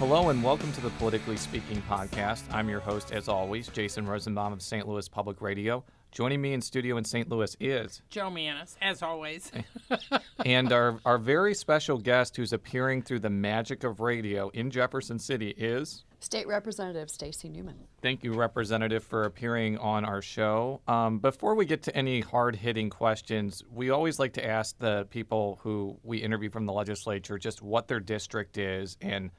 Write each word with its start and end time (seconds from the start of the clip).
Hello 0.00 0.30
and 0.30 0.42
welcome 0.42 0.72
to 0.72 0.80
the 0.80 0.88
Politically 0.92 1.36
Speaking 1.36 1.82
podcast. 1.82 2.44
I'm 2.50 2.70
your 2.70 2.80
host, 2.80 3.12
as 3.12 3.28
always, 3.28 3.68
Jason 3.68 4.06
Rosenbaum 4.06 4.50
of 4.50 4.62
St. 4.62 4.88
Louis 4.88 5.06
Public 5.06 5.42
Radio. 5.42 5.84
Joining 6.10 6.40
me 6.40 6.54
in 6.54 6.62
studio 6.62 6.96
in 6.96 7.04
St. 7.04 7.28
Louis 7.28 7.54
is 7.60 8.00
Jo 8.08 8.30
Mannies, 8.30 8.78
as 8.80 9.02
always. 9.02 9.52
and 10.46 10.72
our, 10.72 10.98
our 11.04 11.18
very 11.18 11.52
special 11.52 11.98
guest 11.98 12.34
who's 12.34 12.54
appearing 12.54 13.02
through 13.02 13.18
the 13.18 13.28
magic 13.28 13.84
of 13.84 14.00
radio 14.00 14.48
in 14.54 14.70
Jefferson 14.70 15.18
City 15.18 15.50
is 15.50 16.06
State 16.20 16.46
Representative 16.46 17.10
Stacey 17.10 17.50
Newman. 17.50 17.76
Thank 18.00 18.24
you, 18.24 18.32
Representative, 18.32 19.04
for 19.04 19.24
appearing 19.24 19.76
on 19.76 20.06
our 20.06 20.22
show. 20.22 20.80
Um, 20.88 21.18
before 21.18 21.54
we 21.54 21.66
get 21.66 21.82
to 21.82 21.94
any 21.94 22.20
hard 22.22 22.56
hitting 22.56 22.88
questions, 22.88 23.62
we 23.70 23.90
always 23.90 24.18
like 24.18 24.32
to 24.32 24.46
ask 24.46 24.78
the 24.78 25.06
people 25.10 25.58
who 25.62 25.98
we 26.02 26.16
interview 26.16 26.48
from 26.48 26.64
the 26.64 26.72
legislature 26.72 27.36
just 27.36 27.60
what 27.60 27.86
their 27.86 28.00
district 28.00 28.56
is 28.56 28.96
and 29.02 29.30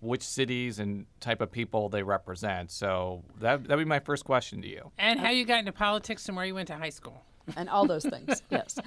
which 0.00 0.22
cities 0.22 0.78
and 0.78 1.06
type 1.20 1.40
of 1.40 1.50
people 1.50 1.88
they 1.88 2.02
represent. 2.02 2.70
So 2.70 3.24
that 3.40 3.64
that'd 3.64 3.84
be 3.84 3.88
my 3.88 4.00
first 4.00 4.24
question 4.24 4.62
to 4.62 4.68
you. 4.68 4.90
And 4.98 5.18
how 5.18 5.30
you 5.30 5.44
got 5.44 5.60
into 5.60 5.72
politics 5.72 6.26
and 6.28 6.36
where 6.36 6.46
you 6.46 6.54
went 6.54 6.68
to 6.68 6.76
high 6.76 6.90
school. 6.90 7.22
and 7.56 7.68
all 7.68 7.86
those 7.86 8.04
things. 8.04 8.42
yes. 8.50 8.78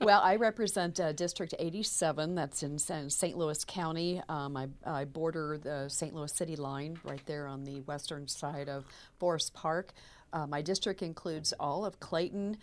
Well, 0.00 0.20
I 0.22 0.36
represent 0.36 0.98
uh, 0.98 1.12
District 1.12 1.54
87. 1.58 2.34
That's 2.34 2.62
in 2.62 2.78
St. 2.78 3.36
Louis 3.36 3.64
County. 3.64 4.22
Um, 4.28 4.56
I, 4.56 4.68
I, 4.86 5.04
border 5.04 5.58
the 5.62 5.88
St. 5.88 6.14
Louis 6.14 6.32
City 6.32 6.56
line 6.56 6.98
right 7.04 7.20
there 7.26 7.46
on 7.46 7.64
the 7.64 7.82
western 7.82 8.26
side 8.26 8.68
of 8.68 8.86
Forest 9.18 9.52
Park. 9.52 9.92
Uh, 10.32 10.46
my 10.46 10.60
district 10.60 11.02
includes 11.02 11.52
all 11.60 11.84
of 11.84 12.00
Clayton, 12.00 12.56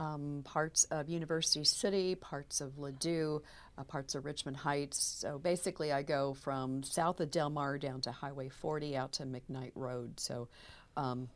um, 0.00 0.40
parts 0.44 0.84
of 0.84 1.10
University 1.10 1.62
City, 1.62 2.14
parts 2.14 2.62
of 2.62 2.72
Ladue, 2.78 3.42
uh, 3.76 3.84
parts 3.84 4.14
of 4.14 4.24
Richmond 4.24 4.56
Heights. 4.56 4.98
So 5.20 5.38
basically, 5.38 5.92
I 5.92 6.02
go 6.02 6.32
from 6.32 6.82
south 6.82 7.20
of 7.20 7.30
Delmar 7.30 7.76
down 7.76 8.00
to 8.02 8.10
Highway 8.10 8.48
40 8.48 8.96
out 8.96 9.12
to 9.12 9.24
McKnight 9.24 9.72
Road. 9.74 10.18
So 10.18 10.48
um, 10.96 11.28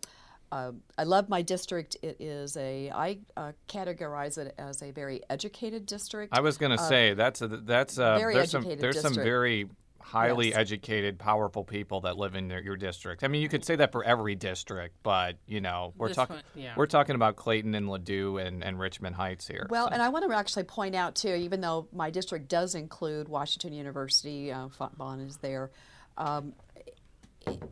uh, 0.51 0.73
I 0.97 1.05
love 1.05 1.29
my 1.29 1.43
district. 1.43 1.99
It 2.03 2.17
is 2.21 2.57
a 2.57 2.91
I 2.91 3.19
uh, 3.37 3.53
categorize 3.69 4.39
it 4.39 4.55
as 4.57 4.83
a 4.83 4.93
very 4.93 5.21
educated 5.29 5.85
district. 5.85 6.33
I 6.33 6.41
was 6.41 6.57
going 6.57 6.75
to 6.75 6.83
uh, 6.83 6.89
say 6.89 7.13
that's 7.13 7.43
a, 7.43 7.49
that's 7.49 7.99
a, 7.99 8.17
very 8.19 8.35
there's 8.35 8.55
educated 8.55 8.79
some 8.79 8.81
there's 8.81 8.95
district. 8.95 9.15
some 9.17 9.25
very 9.25 9.69
highly 10.05 10.49
Yes. 10.49 10.59
educated, 10.59 11.19
powerful 11.19 11.65
people 11.65 12.03
that 12.03 12.19
live 12.19 12.35
in 12.35 12.51
your, 12.51 12.61
your 12.61 12.77
district. 12.77 13.25
I 13.25 13.29
mean, 13.29 13.41
you 13.41 13.49
could 13.49 13.65
say 13.65 13.77
that 13.77 13.91
for 13.91 14.05
every 14.05 14.35
district, 14.35 14.97
but 15.03 15.37
you 15.47 15.63
know, 15.63 15.95
we're 15.97 16.13
talking 16.13 16.37
yeah. 16.55 16.75
we're 16.77 16.87
talking 16.87 17.15
about 17.15 17.37
Clayton 17.37 17.75
and 17.75 17.87
Ladue 17.89 18.45
and, 18.45 18.63
and 18.63 18.79
Richmond 18.79 19.17
Heights 19.17 19.49
here. 19.49 19.67
Well, 19.71 19.89
so. 19.89 19.93
and 19.95 20.03
I 20.03 20.11
want 20.11 20.29
to 20.29 20.37
actually 20.37 20.65
point 20.65 20.95
out 20.95 21.15
too, 21.15 21.35
even 21.35 21.63
though 21.63 21.89
my 21.93 22.11
district 22.11 22.49
does 22.49 22.75
include 22.75 23.29
Washington 23.29 23.73
University, 23.73 24.53
uh, 24.53 24.69
Fontbonne 24.69 25.27
is 25.27 25.39
there. 25.39 25.71
Um, 26.19 26.53
it- 27.47 27.63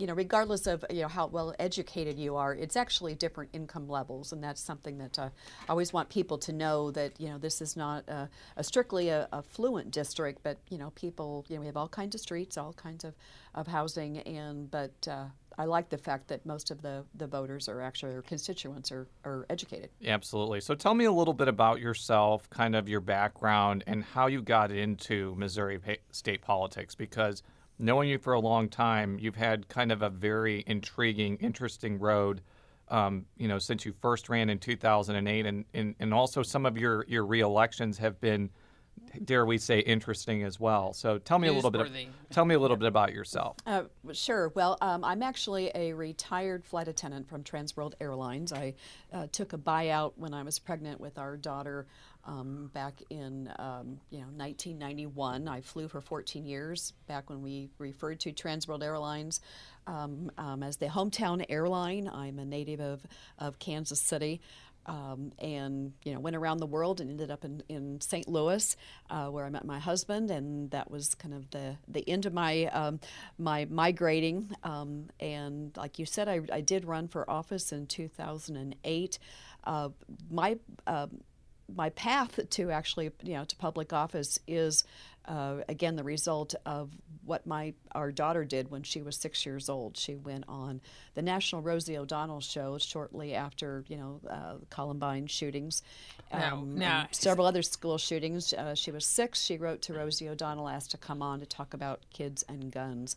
you 0.00 0.06
know, 0.06 0.14
regardless 0.14 0.66
of 0.66 0.84
you 0.88 1.02
know 1.02 1.08
how 1.08 1.26
well 1.26 1.54
educated 1.58 2.18
you 2.18 2.36
are, 2.36 2.54
it's 2.54 2.74
actually 2.74 3.14
different 3.14 3.50
income 3.52 3.86
levels, 3.86 4.32
and 4.32 4.42
that's 4.42 4.60
something 4.60 4.96
that 4.98 5.18
uh, 5.18 5.28
I 5.68 5.70
always 5.70 5.92
want 5.92 6.08
people 6.08 6.38
to 6.38 6.52
know 6.52 6.90
that 6.92 7.20
you 7.20 7.28
know 7.28 7.36
this 7.36 7.60
is 7.60 7.76
not 7.76 8.08
a, 8.08 8.28
a 8.56 8.64
strictly 8.64 9.10
a, 9.10 9.28
a 9.30 9.42
fluent 9.42 9.90
district, 9.90 10.42
but 10.42 10.58
you 10.70 10.78
know 10.78 10.90
people 10.90 11.44
you 11.48 11.56
know 11.56 11.60
we 11.60 11.66
have 11.66 11.76
all 11.76 11.88
kinds 11.88 12.14
of 12.14 12.22
streets, 12.22 12.56
all 12.56 12.72
kinds 12.72 13.04
of, 13.04 13.14
of 13.54 13.66
housing, 13.66 14.18
and 14.20 14.70
but 14.70 15.06
uh, 15.06 15.26
I 15.58 15.66
like 15.66 15.90
the 15.90 15.98
fact 15.98 16.28
that 16.28 16.46
most 16.46 16.70
of 16.70 16.80
the, 16.80 17.04
the 17.14 17.26
voters 17.26 17.68
are 17.68 17.82
actually 17.82 18.14
or 18.14 18.22
constituents 18.22 18.90
are, 18.90 19.06
are 19.26 19.44
educated. 19.50 19.90
Absolutely. 20.06 20.60
So 20.60 20.74
tell 20.74 20.94
me 20.94 21.04
a 21.04 21.12
little 21.12 21.34
bit 21.34 21.48
about 21.48 21.80
yourself, 21.80 22.48
kind 22.48 22.74
of 22.74 22.88
your 22.88 23.00
background, 23.00 23.84
and 23.86 24.02
how 24.02 24.26
you 24.26 24.40
got 24.40 24.72
into 24.72 25.34
Missouri 25.36 25.78
state 26.12 26.40
politics. 26.40 26.94
Because 26.94 27.42
knowing 27.80 28.08
you 28.08 28.18
for 28.18 28.34
a 28.34 28.40
long 28.40 28.68
time, 28.68 29.18
you've 29.18 29.36
had 29.36 29.68
kind 29.68 29.90
of 29.90 30.02
a 30.02 30.10
very 30.10 30.62
intriguing, 30.66 31.36
interesting 31.36 31.98
road. 31.98 32.42
Um, 32.88 33.26
you 33.36 33.48
know, 33.48 33.58
since 33.58 33.84
you 33.84 33.92
first 34.00 34.28
ran 34.28 34.50
in 34.50 34.58
2008, 34.58 35.46
and, 35.46 35.64
and, 35.74 35.94
and 35.98 36.12
also 36.12 36.42
some 36.42 36.66
of 36.66 36.76
your 36.76 37.04
your 37.08 37.24
re-elections 37.24 37.98
have 37.98 38.20
been, 38.20 38.50
dare 39.24 39.44
we 39.44 39.58
say, 39.58 39.80
interesting 39.80 40.42
as 40.42 40.58
well. 40.58 40.92
So 40.92 41.18
tell 41.18 41.38
me 41.38 41.48
a 41.48 41.52
little 41.52 41.70
bit. 41.70 41.82
Newsworthy. 41.82 42.08
Tell 42.30 42.44
me 42.44 42.54
a 42.54 42.58
little 42.58 42.76
bit 42.76 42.88
about 42.88 43.12
yourself. 43.12 43.56
Uh, 43.66 43.84
sure. 44.12 44.52
Well, 44.54 44.78
um, 44.80 45.04
I'm 45.04 45.22
actually 45.22 45.70
a 45.74 45.92
retired 45.92 46.64
flight 46.64 46.88
attendant 46.88 47.28
from 47.28 47.42
Transworld 47.42 47.94
Airlines. 48.00 48.52
I 48.52 48.74
uh, 49.12 49.26
took 49.32 49.52
a 49.52 49.58
buyout 49.58 50.12
when 50.16 50.34
I 50.34 50.42
was 50.42 50.58
pregnant 50.58 51.00
with 51.00 51.18
our 51.18 51.36
daughter 51.36 51.86
um, 52.24 52.70
back 52.72 53.02
in 53.10 53.50
um, 53.58 54.00
you 54.10 54.18
know 54.18 54.28
1991. 54.36 55.48
I 55.48 55.60
flew 55.60 55.88
for 55.88 56.00
14 56.00 56.44
years 56.44 56.92
back 57.06 57.30
when 57.30 57.42
we 57.42 57.70
referred 57.78 58.20
to 58.20 58.32
Transworld 58.32 58.82
Airlines 58.82 59.40
um, 59.86 60.30
um, 60.38 60.62
as 60.62 60.76
the 60.76 60.86
hometown 60.86 61.44
airline. 61.48 62.08
I'm 62.12 62.38
a 62.38 62.44
native 62.44 62.80
of, 62.80 63.02
of 63.38 63.58
Kansas 63.58 64.00
City 64.00 64.40
um, 64.90 65.32
and 65.38 65.92
you 66.04 66.12
know 66.12 66.18
went 66.18 66.34
around 66.34 66.58
the 66.58 66.66
world 66.66 67.00
and 67.00 67.08
ended 67.10 67.30
up 67.30 67.44
in, 67.44 67.62
in 67.68 68.00
St. 68.00 68.28
Louis, 68.28 68.76
uh, 69.08 69.26
where 69.26 69.46
I 69.46 69.48
met 69.48 69.64
my 69.64 69.78
husband, 69.78 70.32
and 70.32 70.68
that 70.72 70.90
was 70.90 71.14
kind 71.14 71.32
of 71.32 71.48
the 71.50 71.76
the 71.86 72.06
end 72.08 72.26
of 72.26 72.34
my 72.34 72.64
um, 72.66 72.98
my 73.38 73.66
migrating. 73.70 74.50
Um, 74.64 75.06
and 75.20 75.74
like 75.76 76.00
you 76.00 76.06
said, 76.06 76.28
I, 76.28 76.40
I 76.52 76.60
did 76.60 76.84
run 76.84 77.06
for 77.06 77.28
office 77.30 77.70
in 77.70 77.86
2008. 77.86 79.18
Uh, 79.62 79.90
my 80.28 80.58
uh, 80.88 81.06
my 81.76 81.90
path 81.90 82.40
to 82.50 82.70
actually 82.72 83.12
you 83.22 83.34
know 83.34 83.44
to 83.44 83.54
public 83.54 83.92
office 83.92 84.40
is 84.48 84.82
uh, 85.26 85.56
again 85.68 85.96
the 85.96 86.04
result 86.04 86.54
of 86.66 86.90
what 87.24 87.46
my 87.46 87.74
our 87.92 88.10
daughter 88.10 88.44
did 88.44 88.70
when 88.70 88.82
she 88.82 89.02
was 89.02 89.16
six 89.16 89.44
years 89.46 89.68
old. 89.68 89.96
She 89.96 90.16
went 90.16 90.44
on 90.48 90.80
the 91.14 91.22
National 91.22 91.62
Rosie 91.62 91.96
O'Donnell 91.96 92.40
show 92.40 92.78
shortly 92.78 93.34
after 93.34 93.84
you 93.88 93.96
know 93.96 94.20
uh, 94.28 94.54
Columbine 94.70 95.26
shootings, 95.26 95.82
um, 96.32 96.78
now- 96.78 97.00
and 97.02 97.14
several 97.14 97.46
other 97.46 97.62
school 97.62 97.98
shootings. 97.98 98.52
Uh, 98.52 98.74
she 98.74 98.90
was 98.90 99.04
six. 99.04 99.42
She 99.42 99.58
wrote 99.58 99.82
to 99.82 99.94
Rosie 99.94 100.28
O'Donnell, 100.28 100.68
asked 100.68 100.92
to 100.92 100.98
come 100.98 101.22
on 101.22 101.40
to 101.40 101.46
talk 101.46 101.74
about 101.74 102.00
kids 102.12 102.44
and 102.48 102.70
guns. 102.72 103.16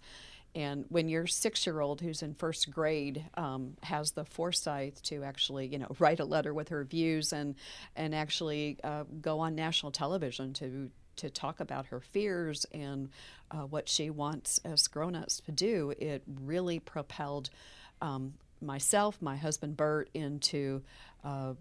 And 0.55 0.85
when 0.89 1.09
your 1.09 1.25
six-year-old 1.25 1.99
who's 1.99 2.21
in 2.21 2.35
first 2.35 2.69
grade 2.69 3.25
um, 3.35 3.75
has 3.81 4.11
the 4.11 4.23
foresight 4.23 4.99
to 5.05 5.23
actually, 5.23 5.65
you 5.67 5.79
know, 5.79 5.87
write 5.99 6.19
a 6.19 6.25
letter 6.25 6.53
with 6.53 6.69
her 6.69 6.83
views 6.83 7.33
and 7.33 7.55
and 7.95 8.13
actually 8.13 8.77
uh, 8.83 9.05
go 9.21 9.39
on 9.39 9.55
national 9.55 9.91
television 9.91 10.53
to 10.53 10.91
to 11.17 11.29
talk 11.29 11.59
about 11.59 11.87
her 11.87 11.99
fears 11.99 12.65
and 12.73 13.09
uh, 13.51 13.57
what 13.57 13.87
she 13.87 14.09
wants 14.09 14.59
us 14.65 14.87
grown-ups 14.87 15.41
to 15.45 15.51
do, 15.51 15.93
it 15.99 16.23
really 16.43 16.79
propelled 16.79 17.49
um, 18.01 18.33
myself, 18.61 19.21
my 19.21 19.35
husband 19.35 19.77
Bert, 19.77 20.09
into 20.13 20.81
uh, 21.23 21.53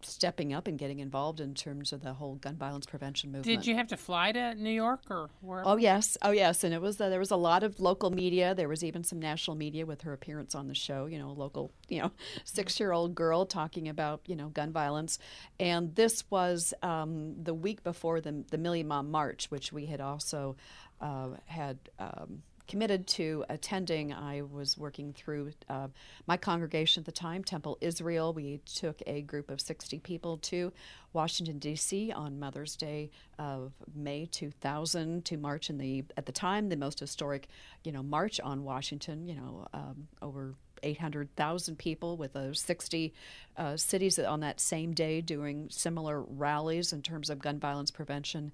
stepping 0.00 0.52
up 0.52 0.66
and 0.66 0.78
getting 0.78 0.98
involved 0.98 1.40
in 1.40 1.54
terms 1.54 1.92
of 1.92 2.02
the 2.02 2.14
whole 2.14 2.36
gun 2.36 2.56
violence 2.56 2.86
prevention 2.86 3.30
movement. 3.30 3.44
Did 3.44 3.66
you 3.66 3.74
have 3.76 3.88
to 3.88 3.96
fly 3.96 4.32
to 4.32 4.54
New 4.54 4.70
York 4.70 5.02
or 5.10 5.30
where? 5.40 5.62
Oh 5.64 5.76
yes, 5.76 6.16
oh 6.22 6.30
yes, 6.30 6.64
and 6.64 6.74
it 6.74 6.80
was 6.80 7.00
uh, 7.00 7.08
there 7.08 7.18
was 7.18 7.30
a 7.30 7.36
lot 7.36 7.62
of 7.62 7.80
local 7.80 8.10
media. 8.10 8.54
There 8.54 8.68
was 8.68 8.84
even 8.84 9.04
some 9.04 9.18
national 9.18 9.56
media 9.56 9.86
with 9.86 10.02
her 10.02 10.12
appearance 10.12 10.54
on 10.54 10.68
the 10.68 10.74
show. 10.74 11.06
You 11.06 11.18
know, 11.18 11.28
a 11.28 11.32
local 11.32 11.72
you 11.88 12.02
know 12.02 12.12
six 12.44 12.78
year 12.80 12.92
old 12.92 13.14
girl 13.14 13.46
talking 13.46 13.88
about 13.88 14.20
you 14.26 14.36
know 14.36 14.48
gun 14.48 14.72
violence, 14.72 15.18
and 15.58 15.94
this 15.94 16.24
was 16.30 16.74
um, 16.82 17.34
the 17.42 17.54
week 17.54 17.82
before 17.82 18.20
the 18.20 18.44
the 18.50 18.58
Million 18.58 18.88
Mom 18.88 19.10
March, 19.10 19.50
which 19.50 19.72
we 19.72 19.86
had 19.86 20.00
also 20.00 20.56
uh, 21.00 21.30
had. 21.46 21.78
Um, 21.98 22.42
committed 22.72 23.06
to 23.06 23.44
attending. 23.50 24.14
I 24.14 24.40
was 24.40 24.78
working 24.78 25.12
through 25.12 25.52
uh, 25.68 25.88
my 26.26 26.38
congregation 26.38 27.02
at 27.02 27.04
the 27.04 27.12
time, 27.12 27.44
Temple 27.44 27.76
Israel. 27.82 28.32
We 28.32 28.62
took 28.64 29.02
a 29.06 29.20
group 29.20 29.50
of 29.50 29.60
60 29.60 29.98
people 29.98 30.38
to 30.38 30.72
Washington 31.12 31.58
D.C. 31.58 32.12
on 32.12 32.40
Mother's 32.40 32.74
Day 32.74 33.10
of 33.38 33.74
May 33.94 34.24
2000 34.24 35.22
to 35.26 35.36
march 35.36 35.68
in 35.68 35.76
the 35.76 36.06
at 36.16 36.24
the 36.24 36.32
time 36.32 36.70
the 36.70 36.76
most 36.78 36.98
historic, 36.98 37.48
you 37.84 37.92
know, 37.92 38.02
march 38.02 38.40
on 38.40 38.64
Washington. 38.64 39.28
You 39.28 39.34
know, 39.34 39.66
um, 39.74 40.08
over 40.22 40.54
800,000 40.82 41.76
people 41.76 42.16
with 42.16 42.32
those 42.32 42.58
60 42.60 43.12
uh, 43.58 43.76
cities 43.76 44.18
on 44.18 44.40
that 44.40 44.60
same 44.60 44.94
day 44.94 45.20
doing 45.20 45.68
similar 45.70 46.22
rallies 46.22 46.94
in 46.94 47.02
terms 47.02 47.28
of 47.28 47.38
gun 47.38 47.58
violence 47.58 47.90
prevention. 47.90 48.50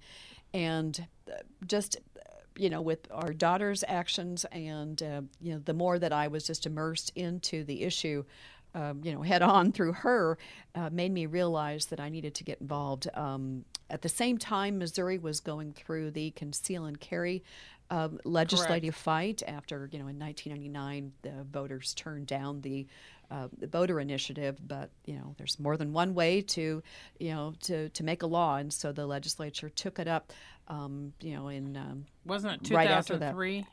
And 0.53 1.07
uh, 1.31 1.37
just, 1.65 1.95
uh, 1.95 2.18
you 2.59 2.69
know, 2.69 2.81
with 2.81 3.07
our 3.11 3.31
daughter's 3.31 3.83
actions 3.87 4.45
and, 4.51 5.01
uh, 5.01 5.21
you 5.41 5.53
know, 5.53 5.61
the 5.63 5.73
more 5.73 5.97
that 5.97 6.11
I 6.11 6.27
was 6.27 6.45
just 6.45 6.65
immersed 6.65 7.11
into 7.15 7.63
the 7.63 7.83
issue, 7.83 8.25
um, 8.75 9.01
you 9.03 9.13
know, 9.13 9.21
head 9.21 9.41
on 9.41 9.71
through 9.71 9.93
her, 9.93 10.37
uh, 10.75 10.89
made 10.91 11.13
me 11.13 11.25
realize 11.25 11.85
that 11.87 11.99
I 11.99 12.09
needed 12.09 12.35
to 12.35 12.43
get 12.43 12.59
involved. 12.59 13.07
Um, 13.13 13.63
at 13.89 14.01
the 14.01 14.09
same 14.09 14.37
time, 14.37 14.77
Missouri 14.77 15.17
was 15.17 15.39
going 15.39 15.71
through 15.71 16.11
the 16.11 16.31
conceal 16.31 16.85
and 16.85 16.99
carry 16.99 17.43
um, 17.91 18.19
legislative 18.23 18.93
fight 18.93 19.41
after, 19.47 19.89
you 19.91 19.97
know, 19.97 20.07
in 20.07 20.19
1999, 20.19 21.11
the 21.23 21.43
voters 21.51 21.93
turned 21.95 22.27
down 22.27 22.61
the 22.61 22.85
uh, 23.31 23.47
the 23.59 23.67
voter 23.67 23.99
initiative, 23.99 24.57
but 24.67 24.89
you 25.05 25.13
know, 25.13 25.35
there's 25.37 25.59
more 25.59 25.77
than 25.77 25.93
one 25.93 26.15
way 26.15 26.41
to, 26.41 26.81
you 27.19 27.31
know, 27.31 27.53
to, 27.61 27.89
to 27.89 28.03
make 28.03 28.23
a 28.23 28.27
law, 28.27 28.55
and 28.55 28.73
so 28.73 28.91
the 28.91 29.05
legislature 29.05 29.69
took 29.69 29.99
it 29.99 30.07
up. 30.07 30.33
Um, 30.69 31.13
you 31.21 31.35
know, 31.35 31.47
in 31.47 31.75
um, 31.75 32.05
Wasn't 32.25 32.69
it 32.69 32.73
Right 32.73 32.89
after 32.89 33.13
that. 33.13 33.31
2003? 33.31 33.65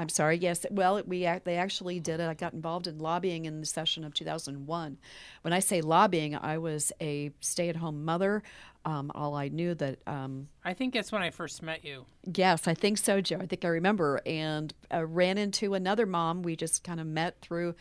I'm 0.00 0.08
sorry. 0.08 0.36
Yes. 0.36 0.64
Well, 0.70 1.02
we 1.06 1.22
they 1.44 1.56
actually 1.56 1.98
did 1.98 2.20
it. 2.20 2.28
I 2.28 2.34
got 2.34 2.52
involved 2.52 2.86
in 2.86 2.98
lobbying 2.98 3.46
in 3.46 3.60
the 3.60 3.66
session 3.66 4.04
of 4.04 4.14
2001. 4.14 4.96
When 5.42 5.52
I 5.52 5.58
say 5.58 5.80
lobbying, 5.80 6.36
I 6.36 6.58
was 6.58 6.92
a 7.00 7.32
stay-at-home 7.40 8.04
mother. 8.04 8.44
Um, 8.84 9.10
all 9.14 9.34
I 9.34 9.48
knew 9.48 9.74
that 9.74 9.98
um, 10.06 10.48
I 10.64 10.72
think 10.72 10.94
that's 10.94 11.10
when 11.10 11.20
I 11.20 11.30
first 11.30 11.62
met 11.62 11.84
you. 11.84 12.06
Yes, 12.32 12.68
I 12.68 12.74
think 12.74 12.98
so, 12.98 13.20
Jo. 13.20 13.38
I 13.40 13.46
think 13.46 13.64
I 13.64 13.68
remember, 13.68 14.20
and 14.24 14.72
uh, 14.94 15.04
ran 15.04 15.36
into 15.36 15.74
another 15.74 16.06
mom. 16.06 16.42
We 16.42 16.54
just 16.54 16.84
kind 16.84 17.00
of 17.00 17.06
met 17.06 17.40
through, 17.42 17.74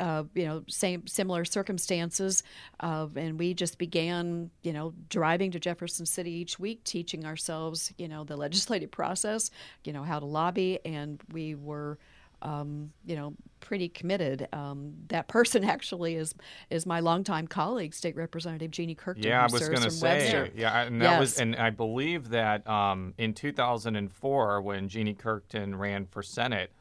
uh, 0.00 0.24
you 0.34 0.46
know, 0.46 0.64
same 0.66 1.06
similar 1.06 1.44
circumstances, 1.44 2.42
uh, 2.80 3.06
and 3.14 3.38
we 3.38 3.54
just 3.54 3.78
began, 3.78 4.50
you 4.62 4.72
know, 4.72 4.94
driving 5.08 5.50
to 5.50 5.60
Jefferson 5.60 6.06
City 6.06 6.32
each 6.32 6.58
week, 6.58 6.82
teaching 6.84 7.24
ourselves, 7.26 7.92
you 7.98 8.08
know, 8.08 8.24
the 8.24 8.36
legislative 8.46 8.90
process, 8.90 9.50
you 9.84 9.92
know, 9.92 10.02
how 10.02 10.18
to 10.18 10.26
lobby, 10.26 10.78
and 10.84 11.22
we 11.32 11.54
were. 11.54 11.98
Um, 12.42 12.94
you 13.04 13.16
know, 13.16 13.34
pretty 13.60 13.90
committed. 13.90 14.48
Um, 14.54 14.94
that 15.08 15.28
person 15.28 15.62
actually 15.76 16.14
is 16.14 16.34
is 16.70 16.86
my 16.86 17.00
longtime 17.00 17.46
colleague, 17.46 17.92
State 17.92 18.16
Representative 18.16 18.70
Jeannie 18.70 18.94
Kirkton. 18.94 19.24
Yeah, 19.24 19.42
I 19.42 19.52
was 19.52 19.68
going 19.68 19.82
to 19.82 19.90
say, 19.90 20.08
Webster. 20.08 20.48
yeah, 20.56 20.84
and 20.84 21.02
that 21.02 21.20
was, 21.20 21.38
and 21.38 21.54
I 21.54 21.68
believe 21.68 22.30
that 22.30 22.66
um, 22.66 23.12
in 23.18 23.34
2004, 23.34 24.62
when 24.62 24.88
Jeannie 24.88 25.12
Kirkton 25.12 25.74
ran 25.74 26.06
for 26.06 26.22
Senate, 26.22 26.72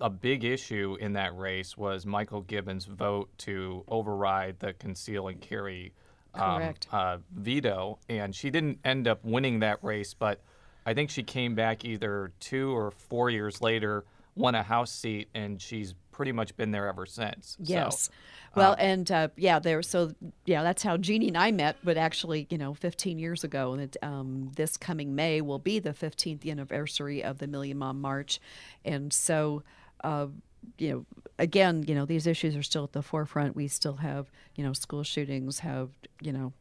a 0.00 0.10
big 0.10 0.44
issue 0.44 0.96
in 1.00 1.14
that 1.14 1.36
race 1.36 1.76
was 1.76 2.06
Michael 2.06 2.42
Gibbons' 2.42 2.84
vote 2.84 3.30
to 3.38 3.84
override 3.88 4.60
the 4.60 4.72
conceal 4.74 5.28
and 5.28 5.40
carry 5.40 5.92
um, 6.34 6.74
uh, 6.92 7.18
veto, 7.34 7.98
and 8.08 8.34
she 8.34 8.50
didn't 8.50 8.78
end 8.84 9.08
up 9.08 9.24
winning 9.24 9.60
that 9.60 9.82
race, 9.82 10.14
but 10.14 10.40
I 10.86 10.94
think 10.94 11.10
she 11.10 11.22
came 11.22 11.54
back 11.54 11.84
either 11.84 12.32
two 12.40 12.76
or 12.76 12.90
four 12.90 13.28
years 13.30 13.60
later, 13.60 14.04
won 14.34 14.54
a 14.54 14.62
House 14.62 14.92
seat, 14.92 15.28
and 15.34 15.60
she's 15.60 15.94
pretty 16.12 16.32
much 16.32 16.56
been 16.56 16.70
there 16.70 16.86
ever 16.88 17.06
since. 17.06 17.56
So, 17.58 17.64
Yes. 17.64 18.10
well, 18.54 18.74
and 18.78 19.10
uh, 19.10 19.28
yeah, 19.36 19.58
there. 19.58 19.82
So 19.82 20.12
yeah, 20.46 20.62
that's 20.62 20.82
how 20.82 20.96
Jeannie 20.96 21.28
and 21.28 21.38
I 21.38 21.50
met. 21.52 21.76
But 21.84 21.96
actually, 21.96 22.46
you 22.50 22.58
know, 22.58 22.74
15 22.74 23.18
years 23.18 23.44
ago, 23.44 23.72
and 23.72 23.82
it, 23.82 23.96
um, 24.02 24.50
this 24.56 24.76
coming 24.76 25.14
May 25.14 25.40
will 25.40 25.58
be 25.58 25.78
the 25.78 25.92
15th 25.92 26.48
anniversary 26.48 27.22
of 27.22 27.38
the 27.38 27.46
Million 27.46 27.78
Mom 27.78 28.00
March, 28.00 28.40
and 28.84 29.12
so. 29.12 29.62
Uh, 30.02 30.28
you 30.76 30.90
know, 30.92 31.06
again, 31.38 31.84
you 31.86 31.94
know, 31.94 32.04
these 32.04 32.26
issues 32.26 32.56
are 32.56 32.62
still 32.62 32.84
at 32.84 32.92
the 32.92 33.02
forefront. 33.02 33.56
We 33.56 33.68
still 33.68 33.96
have, 33.96 34.30
you 34.54 34.64
know, 34.64 34.72
school 34.72 35.02
shootings 35.02 35.60
have, 35.60 35.90
you 36.20 36.32
know, 36.32 36.52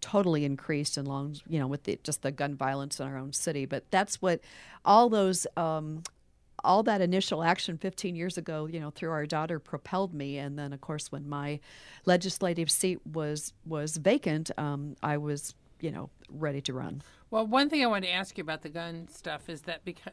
totally 0.00 0.44
increased 0.44 0.96
along, 0.96 1.36
you 1.48 1.58
know, 1.58 1.66
with 1.66 1.84
the, 1.84 1.98
just 2.02 2.22
the 2.22 2.30
gun 2.30 2.54
violence 2.54 3.00
in 3.00 3.06
our 3.06 3.16
own 3.16 3.32
city. 3.32 3.64
But 3.64 3.90
that's 3.90 4.20
what 4.20 4.40
all 4.84 5.08
those 5.08 5.46
um, 5.56 6.02
all 6.64 6.82
that 6.82 7.00
initial 7.00 7.44
action 7.44 7.76
15 7.76 8.16
years 8.16 8.38
ago, 8.38 8.66
you 8.66 8.80
know, 8.80 8.90
through 8.90 9.10
our 9.10 9.26
daughter 9.26 9.58
propelled 9.58 10.14
me. 10.14 10.38
And 10.38 10.58
then, 10.58 10.72
of 10.72 10.80
course, 10.80 11.12
when 11.12 11.28
my 11.28 11.60
legislative 12.06 12.70
seat 12.70 13.00
was 13.06 13.52
was 13.64 13.96
vacant, 13.96 14.50
um, 14.58 14.96
I 15.02 15.18
was, 15.18 15.54
you 15.80 15.90
know, 15.90 16.10
ready 16.28 16.60
to 16.62 16.72
run. 16.72 17.02
Well, 17.30 17.46
one 17.46 17.68
thing 17.68 17.82
I 17.82 17.86
wanted 17.86 18.06
to 18.06 18.12
ask 18.12 18.38
you 18.38 18.42
about 18.42 18.62
the 18.62 18.68
gun 18.68 19.08
stuff 19.08 19.48
is 19.48 19.62
that 19.62 19.84
because 19.84 20.12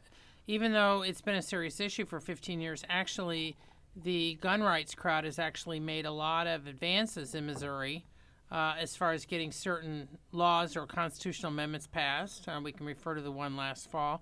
even 0.52 0.74
though 0.74 1.02
it's 1.02 1.22
been 1.22 1.36
a 1.36 1.42
serious 1.42 1.80
issue 1.80 2.06
for 2.06 2.20
15 2.20 2.60
years, 2.60 2.84
actually 2.90 3.56
the 3.96 4.38
gun 4.42 4.62
rights 4.62 4.94
crowd 4.94 5.24
has 5.24 5.40
actually 5.40 5.80
made 5.80 6.06
a 6.06 6.12
lot 6.12 6.46
of 6.46 6.68
advances 6.68 7.34
in 7.34 7.46
Missouri 7.46 8.06
uh, 8.52 8.76
as 8.78 8.94
far 8.98 9.14
as 9.14 9.26
getting 9.26 9.50
certain 9.50 10.10
laws 10.34 10.76
or 10.76 10.86
constitutional 10.86 11.54
amendments 11.54 11.88
passed. 11.88 12.50
Uh, 12.50 12.60
we 12.62 12.74
can 12.74 12.86
refer 12.86 13.16
to 13.16 13.22
the 13.22 13.32
one 13.32 13.56
last 13.56 13.90
fall. 13.90 14.22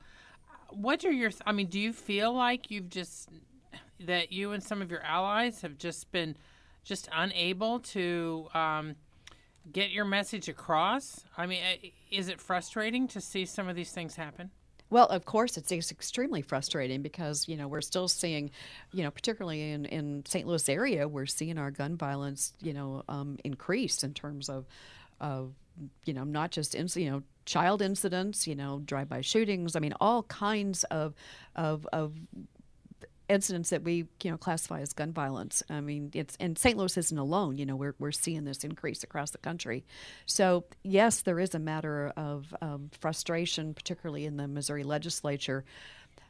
What 0.69 1.03
are 1.03 1.11
your? 1.11 1.31
I 1.47 1.51
mean, 1.51 1.65
do 1.65 1.79
you 1.79 1.91
feel 1.91 2.31
like 2.31 2.69
you've 2.69 2.91
just 2.91 3.29
that 3.99 4.31
you 4.31 4.51
and 4.51 4.61
some 4.61 4.83
of 4.83 4.91
your 4.91 5.01
allies 5.01 5.61
have 5.61 5.79
just 5.79 6.11
been 6.11 6.37
just 6.83 7.09
unable 7.11 7.79
to 7.79 8.47
um, 8.53 8.95
get 9.71 9.89
your 9.89 10.05
message 10.05 10.47
across? 10.47 11.25
I 11.35 11.47
mean, 11.47 11.63
uh, 11.63 11.87
is 12.11 12.29
it 12.29 12.39
frustrating 12.39 13.07
to 13.07 13.19
see 13.19 13.45
some 13.45 13.67
of 13.67 13.75
these 13.75 13.91
things 13.91 14.15
happen? 14.15 14.51
Well, 14.89 15.05
of 15.07 15.25
course, 15.25 15.55
it's, 15.57 15.71
it's 15.71 15.91
extremely 15.91 16.41
frustrating 16.41 17.01
because 17.01 17.47
you 17.47 17.57
know 17.57 17.67
we're 17.67 17.81
still 17.81 18.07
seeing, 18.07 18.51
you 18.91 19.03
know, 19.03 19.11
particularly 19.11 19.71
in 19.71 19.85
in 19.85 20.23
St. 20.25 20.47
Louis 20.47 20.67
area, 20.69 21.07
we're 21.07 21.25
seeing 21.27 21.57
our 21.57 21.71
gun 21.71 21.95
violence, 21.95 22.53
you 22.61 22.73
know, 22.73 23.03
um, 23.07 23.37
increase 23.43 24.03
in 24.03 24.13
terms 24.13 24.49
of, 24.49 24.65
of 25.19 25.53
you 26.05 26.13
know, 26.13 26.23
not 26.23 26.51
just 26.51 26.75
in, 26.75 26.87
you 26.95 27.11
know 27.11 27.23
child 27.45 27.81
incidents, 27.81 28.45
you 28.45 28.53
know, 28.53 28.79
drive-by 28.85 29.21
shootings. 29.21 29.75
I 29.75 29.79
mean, 29.79 29.93
all 29.99 30.23
kinds 30.23 30.83
of 30.85 31.15
of 31.55 31.87
of 31.91 32.13
incidents 33.29 33.69
that 33.69 33.83
we 33.83 34.07
you 34.23 34.31
know 34.31 34.37
classify 34.37 34.81
as 34.81 34.93
gun 34.93 35.13
violence. 35.13 35.63
I 35.69 35.79
mean, 35.81 36.11
it's 36.13 36.35
and 36.39 36.57
St. 36.57 36.77
Louis 36.77 36.97
isn't 36.97 37.17
alone. 37.17 37.57
You 37.57 37.65
know, 37.65 37.75
we're 37.75 37.95
we're 37.99 38.11
seeing 38.11 38.43
this 38.43 38.63
increase 38.63 39.03
across 39.03 39.31
the 39.31 39.37
country. 39.37 39.85
So 40.25 40.65
yes, 40.83 41.21
there 41.21 41.39
is 41.39 41.55
a 41.55 41.59
matter 41.59 42.11
of 42.17 42.53
um, 42.61 42.89
frustration, 42.99 43.73
particularly 43.73 44.25
in 44.25 44.37
the 44.37 44.47
Missouri 44.47 44.83
legislature. 44.83 45.63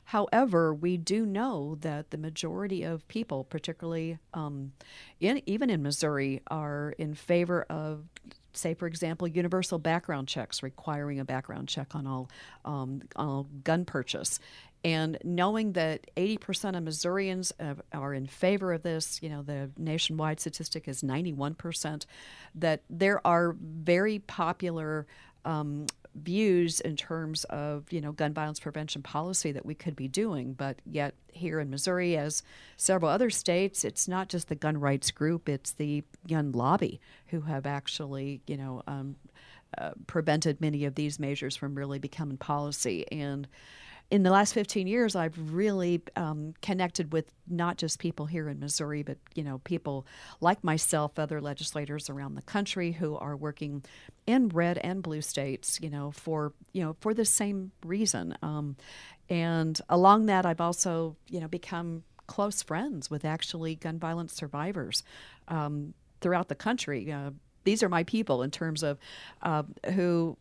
However, 0.10 0.74
we 0.74 0.98
do 0.98 1.24
know 1.24 1.78
that 1.82 2.10
the 2.10 2.18
majority 2.18 2.82
of 2.82 3.08
people, 3.08 3.44
particularly 3.44 4.18
um, 4.34 4.72
in 5.20 5.44
even 5.46 5.70
in 5.70 5.84
Missouri, 5.84 6.42
are 6.48 6.96
in 6.98 7.14
favor 7.14 7.62
of, 7.70 8.06
say, 8.54 8.74
for 8.74 8.88
example, 8.88 9.28
universal 9.28 9.78
background 9.78 10.28
checks, 10.28 10.64
requiring 10.64 11.20
a 11.20 11.26
background 11.26 11.68
check 11.68 11.94
on 11.94 12.08
all 12.08 12.28
um, 12.66 13.04
on 13.16 13.28
all 13.28 13.48
gun 13.64 13.86
purchase. 13.86 14.40
And 14.84 15.18
knowing 15.24 15.74
that 15.74 16.10
80% 16.16 16.78
of 16.78 16.84
Missourians 16.84 17.52
are 17.92 18.14
in 18.14 18.28
favor 18.28 18.72
of 18.72 18.84
this, 18.84 19.20
you 19.22 19.30
know, 19.30 19.42
the 19.42 19.72
nationwide 19.78 20.40
statistic 20.40 20.88
is 20.88 21.02
91%, 21.02 22.06
that 22.56 22.82
there 22.90 23.26
are 23.28 23.56
very 23.60 24.20
popular 24.20 25.06
um, 25.44 25.86
views 26.16 26.80
in 26.80 26.96
terms 26.96 27.44
of, 27.46 27.92
you 27.92 28.00
know, 28.00 28.14
gun 28.14 28.34
violence 28.34 28.60
prevention 28.60 29.02
policy 29.02 29.52
that 29.52 29.66
we 29.66 29.76
could 29.76 29.96
be 29.96 30.08
doing. 30.08 30.54
But 30.54 30.82
yet, 30.86 31.14
here 31.32 31.60
in 31.60 31.70
Missouri, 31.70 32.18
as 32.18 32.42
several 32.78 33.12
other 33.12 33.30
states, 33.30 33.84
it's 33.84 34.08
not 34.08 34.30
just 34.30 34.48
the 34.48 34.56
gun 34.56 34.78
rights 34.80 35.12
group, 35.12 35.50
it's 35.50 35.74
the 35.74 36.04
gun 36.28 36.52
lobby 36.54 37.00
who 37.28 37.42
have 37.42 37.66
actually, 37.66 38.42
you 38.48 38.58
know, 38.58 38.82
um, 38.88 39.18
uh, 39.78 39.92
prevented 40.08 40.60
many 40.62 40.86
of 40.86 40.96
these 40.96 41.20
measures 41.20 41.56
from 41.56 41.76
really 41.76 42.00
becoming 42.00 42.38
policy. 42.38 43.06
And 43.12 43.48
in 44.12 44.24
the 44.24 44.32
last 44.32 44.54
15 44.54 44.88
years, 44.88 45.16
I've 45.16 45.38
really 45.54 46.02
um, 46.16 46.56
connected 46.62 47.14
with 47.14 47.32
not 47.48 47.78
just 47.78 48.00
people 48.00 48.26
here 48.26 48.50
in 48.50 48.60
Missouri, 48.60 49.04
but 49.04 49.18
you 49.36 49.44
know 49.44 49.60
people 49.60 50.08
like 50.42 50.64
myself, 50.64 51.20
other 51.20 51.40
legislators 51.40 52.10
around 52.10 52.36
the 52.36 52.42
country 52.42 52.92
who 52.92 53.16
are 53.18 53.36
working 53.36 53.84
in 54.26 54.50
red 54.50 54.80
and 54.80 55.04
blue 55.04 55.22
states, 55.22 55.80
you 55.82 55.90
know, 55.90 56.12
for 56.12 56.54
you 56.74 56.84
know 56.84 56.96
for 57.00 57.14
the 57.14 57.26
same 57.26 57.72
reason. 57.86 58.36
Um, 58.42 58.78
and 59.30 59.80
along 59.90 60.26
that, 60.26 60.46
I've 60.46 60.62
also 60.62 61.16
you 61.28 61.40
know 61.40 61.48
become 61.48 62.04
close 62.26 62.64
friends 62.64 63.12
with 63.12 63.26
actually 63.26 63.76
gun 63.76 64.00
violence 64.00 64.34
survivors 64.34 65.04
um, 65.50 65.94
throughout 66.22 66.48
the 66.48 66.56
country. 66.56 67.12
Uh, 67.12 67.32
these 67.64 67.84
are 67.84 67.90
my 67.90 68.04
people 68.04 68.42
in 68.42 68.50
terms 68.50 68.82
of 68.82 68.98
uh, 69.44 69.64
who 69.94 70.36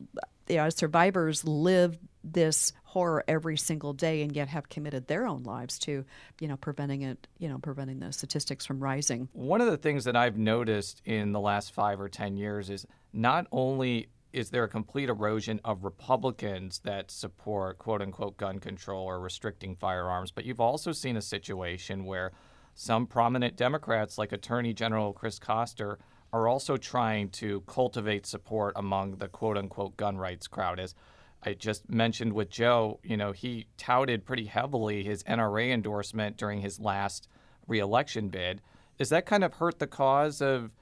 you 0.48 0.56
know, 0.56 0.70
survivors 0.70 1.44
live 1.44 1.98
this 2.32 2.72
horror 2.84 3.24
every 3.28 3.56
single 3.56 3.92
day 3.92 4.22
and 4.22 4.34
yet 4.34 4.48
have 4.48 4.68
committed 4.68 5.06
their 5.06 5.26
own 5.26 5.42
lives 5.42 5.78
to 5.78 6.04
you 6.40 6.48
know 6.48 6.56
preventing 6.56 7.02
it 7.02 7.26
you 7.38 7.48
know 7.48 7.58
preventing 7.58 7.98
the 7.98 8.12
statistics 8.12 8.64
from 8.64 8.80
rising 8.80 9.28
One 9.32 9.60
of 9.60 9.68
the 9.68 9.76
things 9.76 10.04
that 10.04 10.16
I've 10.16 10.38
noticed 10.38 11.02
in 11.04 11.32
the 11.32 11.40
last 11.40 11.72
five 11.72 12.00
or 12.00 12.08
10 12.08 12.36
years 12.36 12.70
is 12.70 12.86
not 13.12 13.46
only 13.52 14.08
is 14.32 14.50
there 14.50 14.64
a 14.64 14.68
complete 14.68 15.08
erosion 15.08 15.60
of 15.64 15.84
Republicans 15.84 16.80
that 16.84 17.10
support 17.10 17.78
quote 17.78 18.02
unquote 18.02 18.36
gun 18.36 18.58
control 18.58 19.06
or 19.06 19.18
restricting 19.20 19.74
firearms, 19.74 20.30
but 20.30 20.44
you've 20.44 20.60
also 20.60 20.92
seen 20.92 21.16
a 21.16 21.22
situation 21.22 22.04
where 22.04 22.32
some 22.74 23.06
prominent 23.06 23.56
Democrats, 23.56 24.18
like 24.18 24.32
Attorney 24.32 24.72
General 24.72 25.12
Chris 25.12 25.38
Koster 25.38 25.98
are 26.32 26.46
also 26.46 26.76
trying 26.76 27.30
to 27.30 27.62
cultivate 27.62 28.26
support 28.26 28.74
among 28.76 29.16
the 29.16 29.28
quote 29.28 29.56
unquote 29.56 29.96
gun 29.96 30.16
rights 30.16 30.46
crowd. 30.46 30.78
As 30.78 30.94
I 31.42 31.54
just 31.54 31.88
mentioned 31.88 32.32
with 32.32 32.50
Jo, 32.50 33.00
you 33.02 33.16
know, 33.16 33.32
he 33.32 33.66
touted 33.76 34.24
pretty 34.24 34.46
heavily 34.46 35.04
his 35.04 35.22
NRA 35.24 35.72
endorsement 35.72 36.36
during 36.36 36.60
his 36.60 36.80
last 36.80 37.28
reelection 37.66 38.28
bid. 38.28 38.60
Does 38.98 39.10
that 39.10 39.26
kind 39.26 39.44
of 39.44 39.54
hurt 39.54 39.78
the 39.78 39.86
cause 39.86 40.40
of 40.40 40.72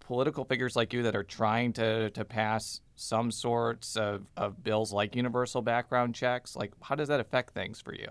political 0.00 0.44
figures 0.44 0.74
like 0.74 0.92
you 0.92 1.04
that 1.04 1.14
are 1.14 1.22
trying 1.22 1.72
to, 1.74 2.10
to 2.10 2.24
pass 2.24 2.80
some 2.96 3.30
sorts 3.30 3.96
of, 3.96 4.26
of 4.36 4.62
bills 4.64 4.92
like 4.92 5.14
universal 5.14 5.62
background 5.62 6.14
checks? 6.14 6.56
Like, 6.56 6.72
how 6.82 6.96
does 6.96 7.08
that 7.08 7.20
affect 7.20 7.54
things 7.54 7.80
for 7.80 7.94
you? 7.94 8.08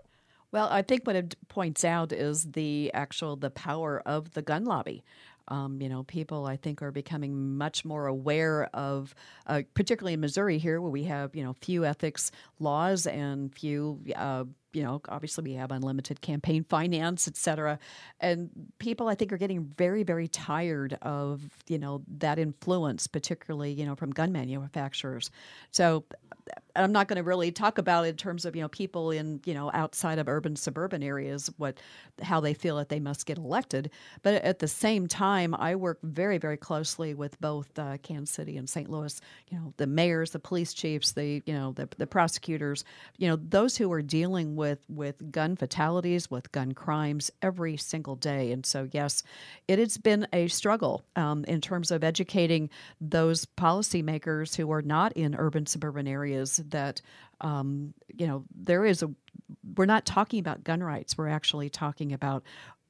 well 0.51 0.67
i 0.71 0.81
think 0.81 1.05
what 1.05 1.15
it 1.15 1.35
points 1.47 1.83
out 1.83 2.11
is 2.11 2.51
the 2.51 2.91
actual 2.93 3.35
the 3.35 3.49
power 3.49 4.01
of 4.05 4.31
the 4.33 4.41
gun 4.41 4.65
lobby 4.65 5.03
Um, 5.49 5.81
you 5.81 5.89
know, 5.89 6.03
people 6.03 6.45
I 6.45 6.55
think 6.57 6.81
are 6.81 6.91
becoming 6.91 7.57
much 7.57 7.83
more 7.83 8.07
aware 8.07 8.69
of, 8.73 9.13
uh, 9.47 9.63
particularly 9.73 10.13
in 10.13 10.21
Missouri 10.21 10.57
here, 10.57 10.79
where 10.79 10.91
we 10.91 11.03
have 11.05 11.35
you 11.35 11.43
know 11.43 11.53
few 11.53 11.85
ethics 11.85 12.31
laws 12.59 13.07
and 13.07 13.53
few 13.53 13.99
uh, 14.15 14.45
you 14.73 14.83
know, 14.83 15.01
obviously 15.09 15.43
we 15.43 15.53
have 15.53 15.71
unlimited 15.71 16.21
campaign 16.21 16.63
finance, 16.63 17.27
et 17.27 17.35
cetera. 17.35 17.79
And 18.19 18.49
people, 18.77 19.07
I 19.07 19.15
think, 19.15 19.33
are 19.33 19.37
getting 19.37 19.63
very, 19.77 20.03
very 20.03 20.27
tired 20.27 20.97
of, 21.01 21.41
you 21.67 21.77
know, 21.77 22.03
that 22.17 22.39
influence, 22.39 23.07
particularly, 23.07 23.71
you 23.71 23.85
know, 23.85 23.95
from 23.95 24.11
gun 24.11 24.31
manufacturers. 24.31 25.31
So 25.71 26.05
I'm 26.75 26.91
not 26.91 27.07
going 27.07 27.17
to 27.17 27.23
really 27.23 27.51
talk 27.51 27.77
about 27.77 28.05
in 28.05 28.15
terms 28.15 28.45
of, 28.45 28.55
you 28.55 28.61
know, 28.61 28.69
people 28.69 29.11
in, 29.11 29.41
you 29.45 29.53
know, 29.53 29.69
outside 29.73 30.17
of 30.17 30.27
urban, 30.27 30.55
suburban 30.55 31.03
areas, 31.03 31.49
what, 31.57 31.79
how 32.21 32.39
they 32.39 32.53
feel 32.53 32.77
that 32.77 32.89
they 32.89 32.99
must 32.99 33.25
get 33.25 33.37
elected. 33.37 33.91
But 34.23 34.35
at 34.35 34.59
the 34.59 34.67
same 34.67 35.07
time, 35.07 35.53
I 35.53 35.75
work 35.75 35.99
very, 36.03 36.37
very 36.37 36.57
closely 36.57 37.13
with 37.13 37.39
both 37.39 37.77
uh, 37.77 37.97
Kansas 38.01 38.33
City 38.33 38.57
and 38.57 38.69
St. 38.69 38.89
Louis, 38.89 39.19
you 39.49 39.57
know, 39.57 39.73
the 39.77 39.87
mayors, 39.87 40.31
the 40.31 40.39
police 40.39 40.73
chiefs, 40.73 41.11
the, 41.11 41.43
you 41.45 41.53
know, 41.53 41.73
the, 41.73 41.87
the 41.97 42.07
prosecutors, 42.07 42.83
you 43.17 43.27
know, 43.27 43.35
those 43.35 43.77
who 43.77 43.91
are 43.91 44.01
dealing 44.01 44.55
with 44.59 44.85
with 44.89 45.31
gun 45.31 45.55
fatalities, 45.55 46.29
with 46.29 46.51
gun 46.51 46.73
crimes 46.73 47.31
every 47.41 47.77
single 47.77 48.17
day. 48.17 48.51
And 48.51 48.65
so, 48.65 48.89
yes, 48.91 49.23
it 49.69 49.79
has 49.79 49.97
been 49.97 50.27
a 50.33 50.49
struggle 50.49 51.05
um, 51.15 51.45
in 51.45 51.61
terms 51.61 51.91
of 51.91 52.03
educating 52.03 52.69
those 52.99 53.45
policymakers 53.45 54.55
who 54.55 54.69
are 54.71 54.81
not 54.81 55.13
in 55.13 55.33
urban 55.33 55.65
suburban 55.65 56.07
areas 56.07 56.57
that 56.67 57.01
um, 57.39 57.93
you 58.13 58.27
know 58.27 58.43
there 58.53 58.85
is 58.85 59.01
a. 59.01 59.09
We're 59.75 59.85
not 59.85 60.05
talking 60.05 60.39
about 60.41 60.63
gun 60.63 60.83
rights. 60.83 61.17
We're 61.17 61.29
actually 61.29 61.69
talking 61.69 62.11
about 62.11 62.43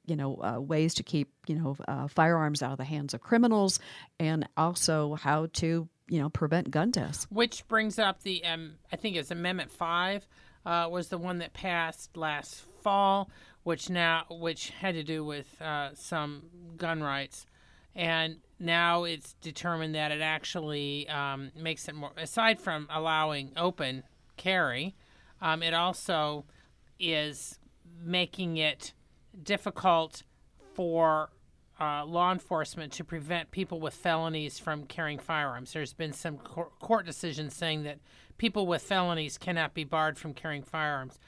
you 0.08 0.16
know 0.16 0.42
uh, 0.42 0.60
ways 0.60 0.96
to 0.96 1.04
keep 1.04 1.32
you 1.46 1.56
know 1.56 1.78
uh, 1.88 2.08
firearms 2.08 2.64
out 2.64 2.72
of 2.72 2.78
the 2.80 2.84
hands 2.84 3.14
of 3.14 3.22
criminals 3.22 3.80
and 4.20 4.50
also 4.58 5.14
how 5.14 5.48
to 5.54 5.88
you 6.08 6.20
know 6.20 6.30
prevent 6.30 6.72
gun 6.72 6.90
deaths 6.90 7.28
which 7.30 7.68
brings 7.68 8.00
up 8.00 8.24
the 8.24 8.44
um, 8.44 8.74
i 8.92 8.96
think 8.96 9.16
it's 9.16 9.30
amendment 9.30 9.72
5 9.72 10.28
uh, 10.66 10.88
was 10.89 11.10
the 11.10 11.18
one 11.18 11.38
that 11.39 11.54
passed 11.54 12.16
last 12.18 12.63
fall, 12.82 13.30
which 13.63 13.89
now 13.89 14.25
which 14.30 14.70
had 14.70 14.96
to 14.96 15.04
do 15.04 15.24
with 15.24 15.62
uh, 15.62 15.89
some 15.94 16.44
gun 16.78 17.01
rights, 17.01 17.46
and 17.96 18.38
now 18.60 19.04
it's 19.04 19.34
determined 19.36 19.96
that 19.96 20.12
it 20.12 20.22
actually 20.22 21.08
um, 21.10 21.51
makes 21.56 21.88
it 21.88 21.96
more. 21.96 22.12
Aside 22.18 22.60
from 22.60 22.88
allowing 22.89 23.51
open 23.56 24.04
carry, 24.38 24.96
um, 25.42 25.63
it 25.63 25.74
also 25.74 26.46
is 27.00 27.58
making 28.04 28.58
it 28.58 28.94
difficult 29.44 30.24
for 30.74 31.30
uh, 31.80 32.06
law 32.06 32.32
enforcement 32.32 32.92
to 32.94 33.04
prevent 33.04 33.51
people 33.51 33.80
with 33.80 33.94
felonies 33.94 34.60
from 34.60 34.84
carrying 34.84 35.18
firearms. 35.20 35.74
There's 35.74 35.94
been 35.94 36.13
some 36.13 36.38
court 36.38 37.06
decisions 37.06 37.56
saying 37.56 37.84
that 37.84 38.00
people 38.39 38.65
with 38.65 38.81
felonies 38.81 39.38
cannot 39.38 39.75
be 39.75 39.84
barred 39.84 40.17
from 40.17 40.34
carrying 40.34 40.63
firearms. 40.63 41.19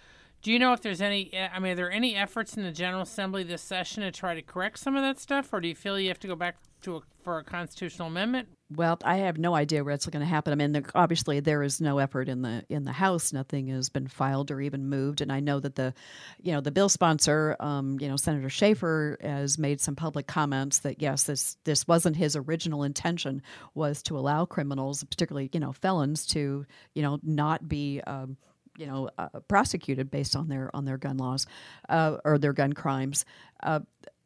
Do 0.42 0.52
you 0.52 0.58
know 0.58 0.74
if 0.74 0.82
there's 0.82 1.02
any? 1.02 1.32
Eh, 1.34 1.50
I 1.54 1.60
mean, 1.60 1.74
are 1.74 1.76
there 1.76 1.92
any 1.92 2.16
efforts 2.16 2.58
in 2.58 2.64
the 2.64 2.72
General 2.72 3.04
Assembly 3.04 3.44
this 3.44 3.62
session 3.62 4.02
to 4.02 4.12
try 4.12 4.34
to 4.34 4.42
correct 4.42 4.80
some 4.80 4.96
of 4.96 5.04
that 5.04 5.20
stuff, 5.20 5.54
or 5.54 5.62
do 5.62 5.68
you 5.68 5.76
feel 5.76 6.00
you 6.00 6.08
have 6.08 6.20
to 6.22 6.28
go 6.28 6.36
back 6.36 6.56
to 6.82 6.96
a, 6.96 7.02
for 7.22 7.38
a 7.38 7.44
constitutional 7.44 8.08
amendment? 8.08 8.48
Well, 8.74 8.98
I 9.04 9.18
have 9.18 9.38
no 9.38 9.54
idea 9.54 9.84
where 9.84 9.94
it's 9.94 10.06
going 10.06 10.22
to 10.22 10.26
happen. 10.26 10.54
I 10.54 10.56
mean, 10.56 10.72
there, 10.72 10.84
obviously 10.96 11.42
there 11.42 11.62
is 11.62 11.82
no 11.82 11.98
effort 11.98 12.30
in 12.30 12.42
the 12.42 12.64
in 12.70 12.86
the 12.86 12.94
House. 12.94 13.34
Nothing 13.34 13.68
has 13.68 13.90
been 13.90 14.08
filed 14.08 14.50
or 14.50 14.62
even 14.62 14.88
moved. 14.88 15.20
And 15.20 15.32
I 15.32 15.42
know 15.42 15.60
that 15.60 15.76
the, 15.76 15.94
you 16.42 16.54
know, 16.54 16.62
the 16.62 16.72
bill 16.72 16.88
sponsor, 16.88 17.58
um, 17.60 17.98
you 18.00 18.08
know, 18.08 18.16
Senator 18.16 18.50
Schaefer 18.50 19.18
has 19.22 19.58
made 19.58 19.82
some 19.82 19.96
public 19.96 20.26
comments 20.26 20.80
that 20.80 21.02
yes, 21.02 21.24
this 21.24 21.58
this 21.66 21.86
wasn't 21.88 22.16
his 22.16 22.38
original 22.38 22.84
intention 22.84 23.42
was 23.74 24.02
to 24.04 24.18
allow 24.18 24.46
criminals, 24.46 25.04
particularly 25.04 25.50
you 25.52 25.60
know 25.60 25.74
felons, 25.74 26.26
to 26.28 26.66
you 26.94 27.02
know 27.02 27.20
not 27.24 27.68
be. 27.68 28.02
Um, 28.02 28.38
you 28.78 28.88
know, 28.88 29.10
uh, 29.18 29.28
prosecuted 29.50 30.10
based 30.10 30.34
on 30.34 30.48
their 30.48 30.74
on 30.74 30.86
their 30.86 30.98
gun 30.98 31.18
laws 31.18 31.46
uh, 31.90 32.18
or 32.24 32.38
their 32.38 32.54
gun 32.54 32.72
crimes. 32.72 33.26
Uh, 33.62 33.82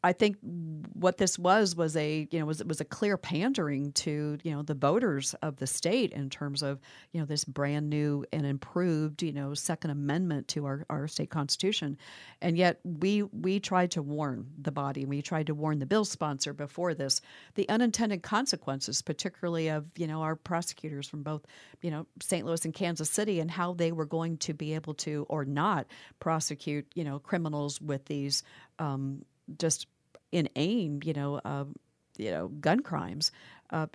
I 0.06 0.12
think 0.12 0.36
what 0.92 1.16
this 1.16 1.36
was 1.36 1.74
was 1.74 1.96
a 1.96 2.28
you 2.30 2.38
know 2.38 2.46
was 2.46 2.62
was 2.62 2.80
a 2.80 2.84
clear 2.84 3.16
pandering 3.16 3.90
to 3.92 4.38
you 4.44 4.52
know 4.52 4.62
the 4.62 4.74
voters 4.74 5.34
of 5.42 5.56
the 5.56 5.66
state 5.66 6.12
in 6.12 6.30
terms 6.30 6.62
of 6.62 6.78
you 7.10 7.18
know 7.18 7.26
this 7.26 7.44
brand 7.44 7.90
new 7.90 8.24
and 8.32 8.46
improved 8.46 9.20
you 9.24 9.32
know 9.32 9.52
Second 9.54 9.90
Amendment 9.90 10.46
to 10.48 10.64
our, 10.64 10.86
our 10.88 11.08
state 11.08 11.30
constitution, 11.30 11.98
and 12.40 12.56
yet 12.56 12.78
we 12.84 13.24
we 13.24 13.58
tried 13.58 13.90
to 13.92 14.02
warn 14.02 14.46
the 14.56 14.70
body, 14.70 15.04
we 15.04 15.22
tried 15.22 15.48
to 15.48 15.54
warn 15.54 15.80
the 15.80 15.86
bill 15.86 16.04
sponsor 16.04 16.52
before 16.52 16.94
this 16.94 17.20
the 17.56 17.68
unintended 17.68 18.22
consequences, 18.22 19.02
particularly 19.02 19.66
of 19.70 19.86
you 19.96 20.06
know 20.06 20.22
our 20.22 20.36
prosecutors 20.36 21.08
from 21.08 21.24
both 21.24 21.44
you 21.82 21.90
know 21.90 22.06
St. 22.22 22.46
Louis 22.46 22.64
and 22.64 22.72
Kansas 22.72 23.10
City, 23.10 23.40
and 23.40 23.50
how 23.50 23.74
they 23.74 23.90
were 23.90 24.06
going 24.06 24.36
to 24.38 24.54
be 24.54 24.76
able 24.76 24.94
to 24.94 25.26
or 25.28 25.44
not 25.44 25.88
prosecute 26.20 26.86
you 26.94 27.02
know 27.02 27.18
criminals 27.18 27.80
with 27.80 28.04
these 28.04 28.44
um, 28.78 29.24
just 29.58 29.88
inane, 30.36 31.02
you 31.04 31.12
know, 31.12 31.40
uh, 31.44 31.64
you 32.16 32.30
know, 32.30 32.48
gun 32.48 32.80
crimes. 32.80 33.30
Uh, 33.70 33.86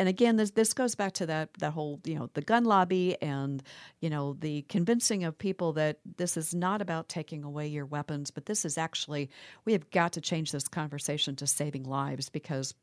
and 0.00 0.08
again, 0.08 0.36
this 0.36 0.52
this 0.52 0.72
goes 0.72 0.94
back 0.94 1.12
to 1.14 1.26
that 1.26 1.50
that 1.58 1.72
whole 1.72 2.00
you 2.04 2.14
know 2.14 2.30
the 2.32 2.40
gun 2.40 2.64
lobby 2.64 3.20
and 3.20 3.62
you 4.00 4.08
know 4.08 4.34
the 4.40 4.62
convincing 4.62 5.24
of 5.24 5.36
people 5.36 5.74
that 5.74 5.98
this 6.16 6.38
is 6.38 6.54
not 6.54 6.80
about 6.80 7.10
taking 7.10 7.44
away 7.44 7.66
your 7.66 7.84
weapons, 7.84 8.30
but 8.30 8.46
this 8.46 8.64
is 8.64 8.78
actually 8.78 9.28
we 9.66 9.74
have 9.74 9.90
got 9.90 10.12
to 10.12 10.22
change 10.22 10.52
this 10.52 10.68
conversation 10.68 11.36
to 11.36 11.46
saving 11.46 11.84
lives 11.84 12.30
because 12.30 12.74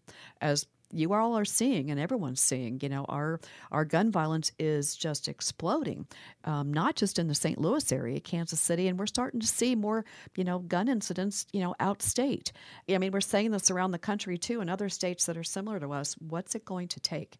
as 0.42 0.68
you 0.92 1.14
all 1.14 1.38
are 1.38 1.46
seeing 1.46 1.92
and 1.92 2.00
everyone's 2.00 2.40
seeing 2.40 2.80
you 2.82 2.90
know 2.90 3.06
our 3.10 3.40
our 3.72 3.86
gun 3.86 4.12
violence 4.12 4.52
is 4.58 4.96
just 4.96 5.28
exploding 5.28 6.06
um, 6.46 6.72
not 6.74 6.96
just 6.96 7.20
in 7.20 7.28
the 7.28 7.36
st 7.36 7.60
louis 7.60 7.92
area 7.92 8.20
kansas 8.20 8.60
city 8.60 8.88
and 8.88 8.98
we're 8.98 9.06
starting 9.06 9.40
to 9.40 9.48
see 9.48 9.76
more 9.76 10.06
you 10.36 10.44
know 10.44 10.60
gun 10.60 10.88
incidents 10.88 11.46
you 11.52 11.62
know 11.62 11.76
outstate 11.80 12.52
i 12.90 12.98
mean 12.98 13.12
we're 13.12 13.22
saying 13.22 13.52
this 13.52 13.70
around 13.70 13.92
the 13.92 13.98
country 13.98 14.38
too 14.38 14.62
in 14.62 14.70
other 14.70 14.90
states 14.90 15.26
that 15.26 15.38
are 15.38 15.44
similar 15.44 15.80
to 15.80 15.92
us 15.92 16.16
what's 16.20 16.56
it 16.56 16.64
going 16.64 16.88
to 16.88 17.00
take 17.00 17.38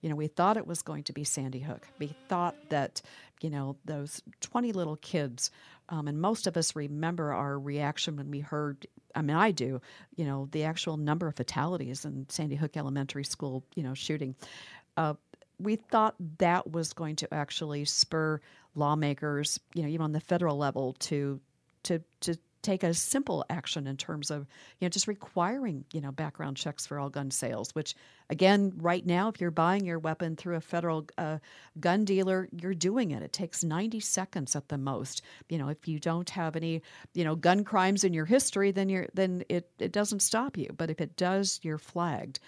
you 0.00 0.08
know, 0.08 0.16
we 0.16 0.28
thought 0.28 0.56
it 0.56 0.66
was 0.66 0.82
going 0.82 1.04
to 1.04 1.12
be 1.12 1.24
Sandy 1.24 1.60
Hook. 1.60 1.86
We 1.98 2.14
thought 2.28 2.56
that, 2.70 3.02
you 3.42 3.50
know, 3.50 3.76
those 3.84 4.22
20 4.40 4.72
little 4.72 4.96
kids, 4.96 5.50
um, 5.88 6.08
and 6.08 6.20
most 6.20 6.46
of 6.46 6.56
us 6.56 6.74
remember 6.74 7.32
our 7.32 7.58
reaction 7.58 8.16
when 8.16 8.30
we 8.30 8.40
heard, 8.40 8.86
I 9.14 9.22
mean, 9.22 9.36
I 9.36 9.50
do, 9.50 9.80
you 10.16 10.24
know, 10.24 10.48
the 10.52 10.64
actual 10.64 10.96
number 10.96 11.26
of 11.28 11.36
fatalities 11.36 12.04
in 12.04 12.26
Sandy 12.28 12.56
Hook 12.56 12.76
Elementary 12.76 13.24
School, 13.24 13.64
you 13.74 13.82
know, 13.82 13.94
shooting. 13.94 14.34
Uh, 14.96 15.14
we 15.58 15.76
thought 15.76 16.14
that 16.38 16.70
was 16.70 16.92
going 16.92 17.16
to 17.16 17.32
actually 17.34 17.84
spur 17.84 18.40
lawmakers, 18.74 19.60
you 19.74 19.82
know, 19.82 19.88
even 19.88 20.02
on 20.02 20.12
the 20.12 20.20
federal 20.20 20.56
level, 20.56 20.94
to 21.00 21.40
to 21.82 22.02
to 22.20 22.36
take 22.62 22.82
a 22.82 22.92
simple 22.92 23.44
action 23.48 23.86
in 23.86 23.96
terms 23.96 24.30
of 24.30 24.46
you 24.78 24.84
know 24.84 24.88
just 24.88 25.06
requiring 25.06 25.84
you 25.92 26.00
know 26.00 26.12
background 26.12 26.56
checks 26.56 26.86
for 26.86 26.98
all 26.98 27.08
gun 27.08 27.30
sales 27.30 27.74
which 27.74 27.94
again 28.28 28.72
right 28.76 29.06
now 29.06 29.28
if 29.28 29.40
you're 29.40 29.50
buying 29.50 29.84
your 29.84 29.98
weapon 29.98 30.36
through 30.36 30.56
a 30.56 30.60
federal 30.60 31.06
uh, 31.18 31.38
gun 31.78 32.04
dealer 32.04 32.48
you're 32.52 32.74
doing 32.74 33.10
it. 33.10 33.22
It 33.22 33.32
takes 33.32 33.64
90 33.64 34.00
seconds 34.00 34.56
at 34.56 34.68
the 34.68 34.78
most. 34.78 35.22
You 35.48 35.58
know 35.58 35.68
if 35.68 35.88
you 35.88 35.98
don't 35.98 36.28
have 36.30 36.56
any 36.56 36.82
you 37.14 37.24
know 37.24 37.36
gun 37.36 37.64
crimes 37.64 38.04
in 38.04 38.12
your 38.12 38.26
history 38.26 38.70
then 38.70 38.88
you're 38.88 39.08
then 39.14 39.44
it, 39.48 39.70
it 39.78 39.92
doesn't 39.92 40.20
stop 40.20 40.56
you. 40.56 40.68
But 40.76 40.90
if 40.90 41.00
it 41.00 41.16
does 41.16 41.60
you're 41.62 41.78
flagged 41.78 42.40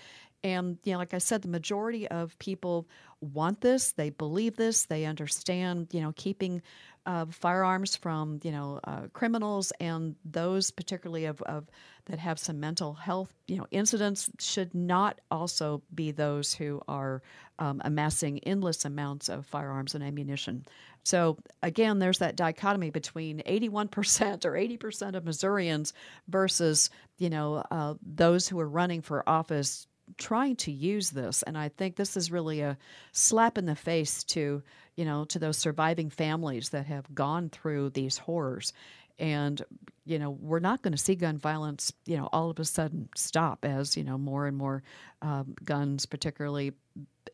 and 0.44 0.78
you 0.84 0.92
know 0.92 0.98
like 0.98 1.14
i 1.14 1.18
said 1.18 1.42
the 1.42 1.48
majority 1.48 2.08
of 2.08 2.38
people 2.38 2.88
want 3.20 3.60
this 3.60 3.92
they 3.92 4.10
believe 4.10 4.56
this 4.56 4.84
they 4.84 5.04
understand 5.04 5.88
you 5.92 6.00
know 6.00 6.12
keeping 6.16 6.62
uh, 7.04 7.26
firearms 7.30 7.96
from 7.96 8.38
you 8.44 8.52
know 8.52 8.78
uh, 8.84 9.02
criminals 9.12 9.72
and 9.80 10.14
those 10.24 10.70
particularly 10.70 11.24
of, 11.24 11.42
of 11.42 11.66
that 12.06 12.18
have 12.18 12.38
some 12.38 12.60
mental 12.60 12.94
health 12.94 13.32
you 13.48 13.56
know 13.56 13.66
incidents 13.70 14.30
should 14.38 14.72
not 14.74 15.20
also 15.30 15.82
be 15.94 16.12
those 16.12 16.54
who 16.54 16.80
are 16.86 17.22
um, 17.58 17.80
amassing 17.84 18.40
endless 18.40 18.84
amounts 18.84 19.28
of 19.28 19.46
firearms 19.46 19.94
and 19.94 20.02
ammunition. 20.02 20.66
So 21.04 21.38
again, 21.62 22.00
there's 22.00 22.18
that 22.18 22.34
dichotomy 22.34 22.90
between 22.90 23.40
81% 23.46 24.44
or 24.44 24.52
80% 24.52 25.14
of 25.14 25.24
Missourians 25.24 25.92
versus 26.28 26.90
you 27.18 27.30
know 27.30 27.64
uh, 27.70 27.94
those 28.04 28.48
who 28.48 28.58
are 28.58 28.68
running 28.68 29.00
for 29.02 29.28
office 29.28 29.86
trying 30.18 30.56
to 30.56 30.70
use 30.70 31.10
this 31.10 31.42
and 31.42 31.56
i 31.56 31.68
think 31.68 31.96
this 31.96 32.16
is 32.16 32.30
really 32.30 32.60
a 32.60 32.76
slap 33.12 33.58
in 33.58 33.66
the 33.66 33.76
face 33.76 34.24
to 34.24 34.62
you 34.96 35.04
know 35.04 35.24
to 35.24 35.38
those 35.38 35.56
surviving 35.56 36.10
families 36.10 36.70
that 36.70 36.86
have 36.86 37.12
gone 37.14 37.48
through 37.48 37.90
these 37.90 38.18
horrors. 38.18 38.72
And 39.18 39.62
you 40.04 40.18
know 40.18 40.30
we're 40.30 40.58
not 40.58 40.82
going 40.82 40.92
to 40.92 40.98
see 40.98 41.14
gun 41.14 41.38
violence 41.38 41.92
you 42.06 42.16
know 42.16 42.28
all 42.32 42.50
of 42.50 42.58
a 42.58 42.64
sudden 42.64 43.08
stop 43.14 43.64
as 43.64 43.96
you 43.96 44.02
know 44.02 44.18
more 44.18 44.46
and 44.46 44.56
more 44.56 44.82
um, 45.20 45.54
guns 45.64 46.06
particularly 46.06 46.72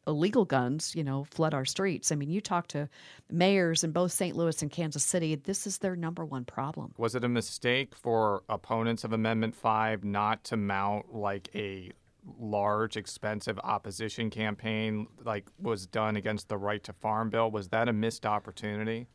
illegal 0.07 0.45
guns 0.45 0.95
you 0.95 1.05
know 1.05 1.25
flood 1.31 1.55
our 1.55 1.65
streets. 1.65 2.13
I 2.13 2.17
mean 2.17 2.31
you 2.31 2.41
talk 2.41 2.67
to 2.69 2.89
mayors 3.31 3.85
in 3.85 3.93
both 3.93 4.13
st 4.13 4.37
louis 4.37 4.61
and 4.61 4.71
kansas 4.71 5.05
city 5.05 5.35
this 5.37 5.67
is 5.67 5.79
their 5.79 5.97
number 5.97 6.25
one 6.25 6.45
problem. 6.45 6.93
Was 6.99 7.15
it 7.15 7.25
a 7.25 7.29
mistake 7.29 7.95
for 7.95 8.43
opponents 8.49 9.05
of 9.05 9.13
Amendment 9.13 9.55
5 9.55 10.05
not 10.05 10.45
to 10.45 10.57
mount 10.57 11.15
like 11.15 11.49
a 11.55 11.93
large, 12.39 12.97
expensive 12.97 13.59
opposition 13.63 14.31
campaign 14.31 15.07
like 15.25 15.47
was 15.61 15.87
done 15.87 16.17
against 16.17 16.49
the 16.49 16.59
right 16.59 16.83
to 16.85 16.93
farm 16.93 17.31
bill? 17.31 17.51
Was 17.51 17.69
that 17.69 17.89
a 17.89 17.93
missed 17.93 18.27
opportunity? 18.27 19.07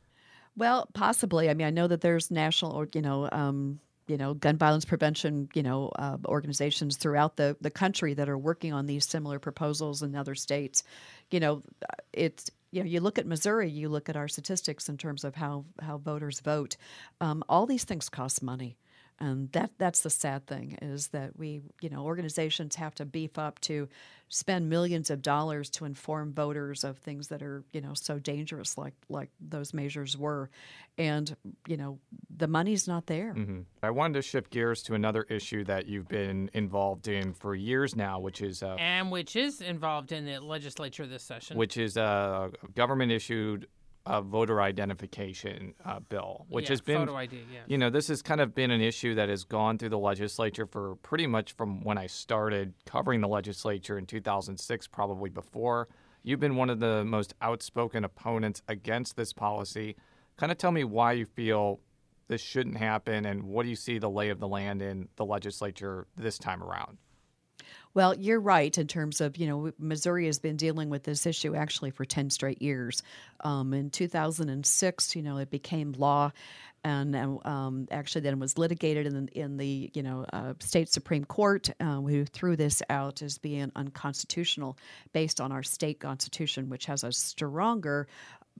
Well, 0.55 0.87
possibly. 0.93 1.49
I 1.49 1.53
mean, 1.53 1.67
I 1.67 1.71
know 1.71 1.87
that 1.87 2.01
there's 2.01 2.29
national 2.29 2.73
or 2.73 2.87
you 2.93 3.01
know, 3.01 3.29
um, 3.31 3.79
you 4.07 4.17
know, 4.17 4.33
gun 4.33 4.57
violence 4.57 4.85
prevention, 4.85 5.49
you 5.53 5.63
know, 5.63 5.91
uh, 5.95 6.17
organizations 6.25 6.97
throughout 6.97 7.37
the 7.37 7.57
the 7.61 7.71
country 7.71 8.13
that 8.13 8.29
are 8.29 8.37
working 8.37 8.73
on 8.73 8.85
these 8.85 9.05
similar 9.05 9.39
proposals 9.39 10.03
in 10.03 10.15
other 10.15 10.35
states. 10.35 10.83
You 11.31 11.39
know, 11.39 11.63
it's 12.11 12.49
you 12.71 12.83
know, 12.83 12.89
you 12.89 12.99
look 12.99 13.19
at 13.19 13.27
Missouri, 13.27 13.69
you 13.69 13.87
look 13.87 14.09
at 14.09 14.15
our 14.15 14.27
statistics 14.27 14.89
in 14.89 14.97
terms 14.97 15.23
of 15.23 15.35
how 15.35 15.65
how 15.81 15.97
voters 15.97 16.39
vote. 16.39 16.75
Um, 17.21 17.43
all 17.49 17.65
these 17.65 17.83
things 17.83 18.09
cost 18.09 18.43
money. 18.43 18.77
And 19.19 19.51
that 19.51 19.71
that's 19.77 20.01
the 20.01 20.09
sad 20.09 20.47
thing 20.47 20.77
is 20.81 21.07
that 21.09 21.37
we, 21.37 21.61
you 21.81 21.89
know, 21.89 22.03
organizations 22.03 22.75
have 22.75 22.95
to 22.95 23.05
beef 23.05 23.37
up 23.37 23.59
to 23.61 23.87
spend 24.27 24.67
millions 24.69 25.09
of 25.11 25.21
dollars 25.21 25.69
to 25.69 25.85
inform 25.85 26.33
voters 26.33 26.83
of 26.83 26.97
things 26.97 27.27
that 27.27 27.43
are, 27.43 27.63
you 27.71 27.79
know, 27.81 27.93
so 27.93 28.17
dangerous 28.19 28.77
like 28.77 28.93
like 29.09 29.29
those 29.39 29.73
measures 29.73 30.17
were. 30.17 30.49
And, 30.97 31.35
you 31.67 31.77
know, 31.77 31.99
the 32.35 32.47
money's 32.47 32.87
not 32.87 33.05
there. 33.07 33.33
hmm 33.33 33.61
I 33.81 33.91
wanted 33.91 34.15
to 34.15 34.21
shift 34.23 34.51
gears 34.51 34.81
to 34.83 34.93
another 34.93 35.23
issue 35.23 35.63
that 35.65 35.87
you've 35.87 36.07
been 36.07 36.49
involved 36.53 37.07
in 37.07 37.33
for 37.33 37.55
years 37.55 37.95
now, 37.95 38.19
which 38.19 38.41
is 38.41 38.61
uh, 38.63 38.75
and 38.79 39.11
which 39.11 39.35
is 39.35 39.61
involved 39.61 40.11
in 40.11 40.25
the 40.25 40.39
legislature 40.39 41.05
this 41.07 41.23
session. 41.23 41.57
which 41.57 41.77
is 41.77 41.97
a 41.97 42.51
government 42.75 43.11
issued 43.11 43.67
uh, 44.05 44.21
voter 44.21 44.61
identification 44.61 45.73
uh, 45.85 45.99
bill, 45.99 46.45
which 46.49 46.65
Yeah, 46.65 46.69
has 46.69 46.81
been 46.81 47.09
ID. 47.09 47.37
Yeah. 47.51 47.59
You 47.67 47.77
know, 47.77 47.89
this 47.89 48.07
has 48.09 48.21
kind 48.21 48.41
of 48.41 48.53
been 48.53 48.71
an 48.71 48.81
issue 48.81 49.15
that 49.15 49.29
has 49.29 49.43
gone 49.43 49.77
through 49.77 49.89
the 49.89 49.99
legislature 49.99 50.65
for 50.65 50.95
pretty 50.97 51.25
much 51.27 51.53
from 51.53 51.83
when 51.83 51.97
I 51.97 52.07
started 52.07 52.73
covering 52.85 53.21
the 53.21 53.27
legislature 53.27 53.97
in 53.97 54.05
2006, 54.05 54.87
probably 54.87 55.29
before. 55.29 55.87
You've 56.21 56.39
been 56.39 56.55
one 56.55 56.69
of 56.69 56.79
the 56.79 57.03
most 57.05 57.33
outspoken 57.41 58.03
opponents 58.03 58.61
against 58.67 59.15
this 59.15 59.31
policy. 59.33 59.95
Kind 60.37 60.51
of 60.51 60.57
tell 60.57 60.71
me 60.71 60.83
why 60.83 61.13
you 61.13 61.25
feel 61.25 61.79
this 62.27 62.41
shouldn't 62.41 62.77
happen 62.77 63.25
and 63.25 63.43
what 63.43 63.63
do 63.63 63.69
you 63.69 63.75
see 63.75 63.99
the 63.99 64.09
lay 64.09 64.29
of 64.29 64.39
the 64.39 64.47
land 64.47 64.81
in 64.81 65.07
the 65.17 65.25
legislature 65.25 66.07
this 66.17 66.37
time 66.37 66.63
around? 66.63 66.97
Well, 67.95 68.15
you're 68.15 68.39
right 68.39 68.75
in 68.75 68.87
terms 68.87 69.21
of, 69.21 69.37
you 69.37 69.47
know, 69.47 69.71
Missouri 69.77 70.25
has 70.25 70.39
been 70.39 70.57
dealing 70.57 70.89
with 70.89 71.03
this 71.03 71.25
issue 71.25 71.55
actually 71.55 71.91
for 71.91 72.05
10 72.05 72.31
straight 72.31 72.61
years. 72.61 73.03
Um, 73.41 73.73
in 73.73 73.91
2006, 73.91 75.15
you 75.15 75.21
know, 75.21 75.37
it 75.37 75.51
became 75.51 75.91
law 75.93 76.31
and 76.83 77.15
um, 77.45 77.87
actually 77.91 78.21
then 78.21 78.39
was 78.39 78.57
litigated 78.57 79.05
in, 79.05 79.27
in 79.29 79.57
the, 79.57 79.89
you 79.93 80.03
know, 80.03 80.25
uh, 80.33 80.53
state 80.59 80.89
Supreme 80.89 81.23
Court, 81.23 81.69
uh, 81.79 82.01
who 82.01 82.25
threw 82.25 82.57
this 82.57 82.81
out 82.89 83.21
as 83.21 83.37
being 83.37 83.71
unconstitutional 83.75 84.77
based 85.13 85.39
on 85.39 85.51
our 85.51 85.63
state 85.63 85.99
constitution, 85.99 86.69
which 86.69 86.87
has 86.87 87.03
a 87.03 87.11
stronger 87.11 88.07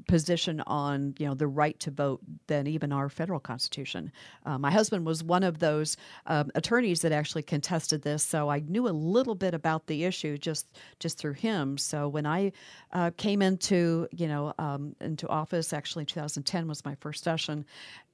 position 0.07 0.62
on 0.62 1.13
you 1.17 1.27
know 1.27 1.33
the 1.33 1.47
right 1.47 1.79
to 1.79 1.91
vote 1.91 2.19
than 2.47 2.67
even 2.67 2.91
our 2.91 3.09
federal 3.09 3.39
constitution. 3.39 4.12
Uh, 4.45 4.57
my 4.57 4.71
husband 4.71 5.05
was 5.05 5.23
one 5.23 5.43
of 5.43 5.59
those 5.59 5.97
um, 6.27 6.51
attorneys 6.55 7.01
that 7.01 7.12
actually 7.12 7.43
contested 7.43 8.01
this, 8.01 8.23
so 8.23 8.50
I 8.50 8.59
knew 8.59 8.88
a 8.88 8.89
little 8.89 9.35
bit 9.35 9.53
about 9.53 9.88
the 9.88 10.03
issue 10.03 10.38
just 10.38 10.77
just 11.00 11.17
through 11.17 11.33
him. 11.33 11.77
So 11.77 12.07
when 12.07 12.25
I 12.25 12.51
uh, 12.91 13.12
came 13.17 13.41
into 13.41 14.07
you 14.12 14.27
know 14.27 14.53
um, 14.57 14.95
into 15.00 15.27
office, 15.27 15.73
actually 15.73 16.05
2010 16.05 16.67
was 16.67 16.83
my 16.85 16.95
first 16.95 17.23
session, 17.23 17.65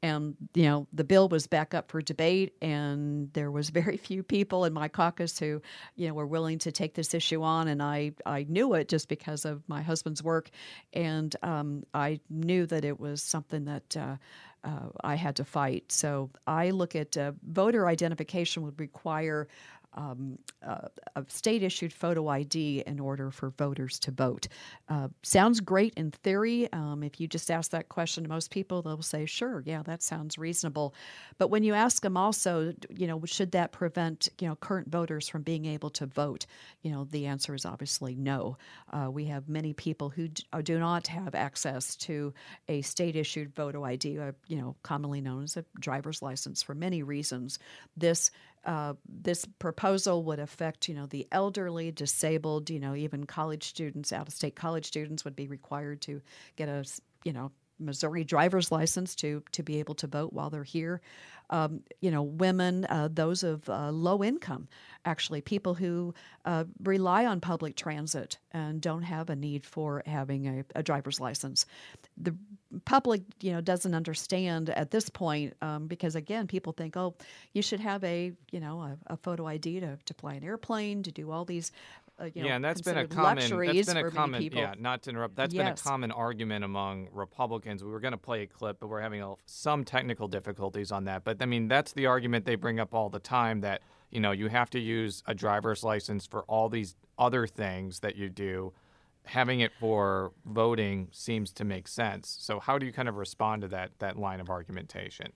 and 0.01 0.36
you 0.53 0.63
know 0.63 0.88
the 0.94 1.03
bill 1.03 1.29
was 1.29 1.48
back 1.48 1.74
up 1.74 1.91
for 1.91 2.01
debate, 2.01 2.53
and 2.62 3.32
there 3.34 3.51
was 3.51 3.70
very 3.82 3.98
few 3.98 4.24
people 4.24 4.65
in 4.65 4.74
my 4.74 4.88
caucus 4.88 5.39
who 5.39 5.62
you 5.96 6.08
know 6.08 6.13
were 6.13 6.27
willing 6.27 6.60
to 6.60 6.72
take 6.72 6.94
this 6.94 7.13
issue 7.13 7.44
on, 7.44 7.68
and 7.68 7.82
I 7.82 8.13
I 8.25 8.46
knew 8.48 8.74
it 8.74 8.88
just 8.88 9.10
because 9.10 9.46
of 9.46 9.68
my 9.68 9.82
husband's 9.82 10.24
work, 10.24 10.50
and 10.94 11.35
um, 11.44 11.83
I 11.94 12.20
knew 12.29 12.66
that 12.68 12.85
it 12.85 13.00
was 13.00 13.22
something 13.22 13.66
that. 13.66 13.98
Uh, 13.98 14.16
uh, 14.62 14.90
I 15.05 15.16
had 15.16 15.38
to 15.38 15.46
fight. 15.46 15.90
So 15.90 16.31
I 16.46 16.72
look 16.72 16.94
at 16.94 17.16
uh, 17.16 17.31
voter 17.48 17.88
identification 17.88 18.64
would 18.64 18.77
require 18.77 19.48
um, 20.00 20.40
uh, 20.66 20.88
a 21.16 21.25
state 21.27 21.62
issued 21.62 21.92
photo 21.92 22.29
ID 22.29 22.83
in 22.88 23.00
order 23.00 23.31
for 23.31 23.50
voters 23.51 24.00
to 24.00 24.12
vote. 24.12 24.48
Uh, 24.88 25.09
sounds 25.24 25.59
great 25.59 25.94
in 25.96 26.12
theory. 26.12 26.72
Um, 26.72 27.03
if 27.03 27.20
you 27.20 27.27
just 27.27 27.51
ask 27.51 27.72
that 27.72 27.90
question 27.90 28.24
to 28.24 28.29
most 28.29 28.50
people, 28.50 28.81
they'll 28.81 29.01
say, 29.01 29.25
sure, 29.25 29.62
yeah, 29.66 29.83
that 29.83 30.01
sounds 30.01 30.38
reasonable. 30.38 30.96
But 31.38 31.50
when 31.50 31.64
you 31.64 31.74
ask 31.74 32.01
them 32.01 32.16
also, 32.16 32.74
you 32.90 33.07
know, 33.07 33.22
should 33.25 33.51
that 33.51 33.74
prevent, 33.74 34.29
you 34.40 34.48
know, 34.48 34.55
current 34.55 34.90
voters 34.90 35.27
from 35.27 35.42
being 35.42 35.66
able 35.66 35.90
to 35.92 36.05
vote? 36.05 36.46
You 36.81 36.92
know, 36.92 37.03
the 37.03 37.25
answer 37.25 37.53
is 37.53 37.66
obviously 37.66 38.16
no. 38.16 38.57
Uh, 38.92 39.09
we 39.12 39.25
have 39.25 39.50
many 39.50 39.74
people 39.74 40.09
who 40.09 40.29
uh, 40.53 40.62
do 40.62 40.79
not 40.79 41.07
have 41.07 41.35
access 41.35 41.98
to 41.98 42.33
a 42.70 42.81
state 42.83 43.18
issued 43.18 43.53
photo 43.53 43.83
ID, 43.83 44.18
uh, 44.18 44.31
you 44.48 44.57
know, 44.57 44.77
commonly 44.81 45.20
known 45.20 45.44
as 45.44 45.57
a 45.57 45.66
driver's 45.77 46.22
license 46.22 46.64
for 46.64 46.74
many 46.74 47.03
reasons. 47.03 47.59
This 47.98 48.31
uh, 48.65 48.93
this 49.07 49.45
proposal 49.59 50.24
would 50.24 50.39
affect, 50.39 50.87
you 50.87 50.95
know, 50.95 51.05
the 51.05 51.27
elderly, 51.31 51.91
disabled, 51.91 52.69
you 52.69 52.79
know, 52.79 52.95
even 52.95 53.25
college 53.25 53.63
students, 53.63 54.11
out-of-state 54.11 54.55
college 54.55 54.85
students 54.85 55.24
would 55.24 55.35
be 55.35 55.48
required 55.48 56.01
to 56.01 56.22
get 56.55 56.69
a, 56.69 56.83
you 57.24 57.33
know, 57.33 57.51
Missouri 57.79 58.24
driver's 58.24 58.72
license 58.72 59.15
to 59.15 59.44
to 59.51 59.63
be 59.63 59.79
able 59.79 59.96
to 59.96 60.07
vote 60.07 60.33
while 60.33 60.50
they're 60.50 60.63
here. 60.63 61.01
Um, 61.51 61.81
you 62.00 62.11
know, 62.11 62.22
women, 62.22 62.85
uh, 62.85 63.09
those 63.11 63.42
of 63.42 63.68
uh, 63.70 63.89
low 63.89 64.24
income, 64.24 64.68
actually, 65.05 65.42
people 65.42 65.74
who 65.74 66.13
uh, 66.46 66.65
rely 66.83 67.25
on 67.25 67.42
public 67.42 67.75
transit 67.75 68.37
and 68.51 68.79
don't 68.79 69.01
have 69.01 69.31
a 69.31 69.35
need 69.35 69.65
for 69.65 70.03
having 70.05 70.48
a, 70.48 70.65
a 70.75 70.83
driver's 70.83 71.20
license. 71.20 71.65
The 72.18 72.35
public, 72.85 73.24
you 73.42 73.51
know, 73.51 73.61
doesn't 73.61 73.96
understand 73.96 74.70
at 74.70 74.92
this 74.92 75.09
point 75.09 75.55
um, 75.63 75.87
because 75.87 76.15
again, 76.15 76.46
people 76.46 76.72
think, 76.72 76.96
oh, 76.96 77.15
you 77.53 77.63
should 77.63 77.79
have 77.79 78.03
a, 78.03 78.31
you 78.51 78.59
know, 78.59 78.81
a, 78.81 78.98
a 79.07 79.18
photo 79.18 79.48
ID 79.48 79.79
to, 79.79 79.98
to 80.05 80.13
fly 80.13 80.35
an 80.35 80.44
airplane, 80.44 81.01
to 81.01 81.11
do 81.11 81.31
all 81.31 81.46
these 81.46 81.72
uh, 82.20 82.25
you 82.34 82.42
know, 82.42 82.50
yeah, 82.50 82.55
and 82.55 82.64
that's 82.66 82.82
been 82.82 82.98
a 82.98 83.08
common. 83.08 83.38
That's 83.38 83.88
been 83.88 83.98
a 83.98 84.12
common. 84.12 84.42
people. 84.42 84.60
Yeah, 84.60 84.74
not 84.77 85.03
to 85.03 85.10
interrupt. 85.12 85.36
That's 85.36 85.53
Yes. 85.53 85.64
been 85.64 85.74
a 85.74 85.75
common 85.90 86.12
argument 86.12 86.66
among 86.66 87.08
Republicans. 87.12 87.84
We 87.84 87.92
were 87.92 88.00
going 88.00 88.12
to 88.12 88.18
play 88.18 88.42
a 88.44 88.48
clip, 88.48 88.79
but 88.79 88.88
we're 88.88 89.01
having 89.01 89.22
a, 89.22 89.36
some 89.46 89.84
technical 89.84 90.27
difficulties 90.27 90.92
on 90.92 91.05
that. 91.05 91.24
But 91.24 91.38
I 91.42 91.46
mean, 91.46 91.68
that's 91.68 91.94
the 91.94 92.05
argument 92.08 92.46
they 92.46 92.55
bring 92.55 92.79
up 92.79 92.94
all 92.94 93.10
the 93.10 93.20
time. 93.20 93.62
That 93.62 93.82
you 94.10 94.20
know, 94.20 94.32
you 94.32 94.48
have 94.48 94.70
to 94.72 94.79
use 94.79 95.24
a 95.27 95.34
driver's 95.36 95.84
license 95.84 96.25
for 96.25 96.42
all 96.44 96.68
these 96.70 96.96
other 97.18 97.46
things 97.48 98.00
that 98.00 98.16
you 98.16 98.29
do. 98.29 98.74
Having 99.25 99.60
it 99.60 99.72
for 99.79 100.32
voting 100.46 101.10
seems 101.12 101.51
to 101.53 101.64
make 101.64 101.88
sense. 101.88 102.36
So, 102.42 102.60
how 102.60 102.79
do 102.79 102.86
you 102.86 102.92
kind 102.92 103.08
of 103.08 103.16
respond 103.18 103.62
to 103.62 103.68
that 103.70 103.92
that 104.00 104.18
line 104.18 104.40
of 104.40 104.50
argumentation? 104.50 105.34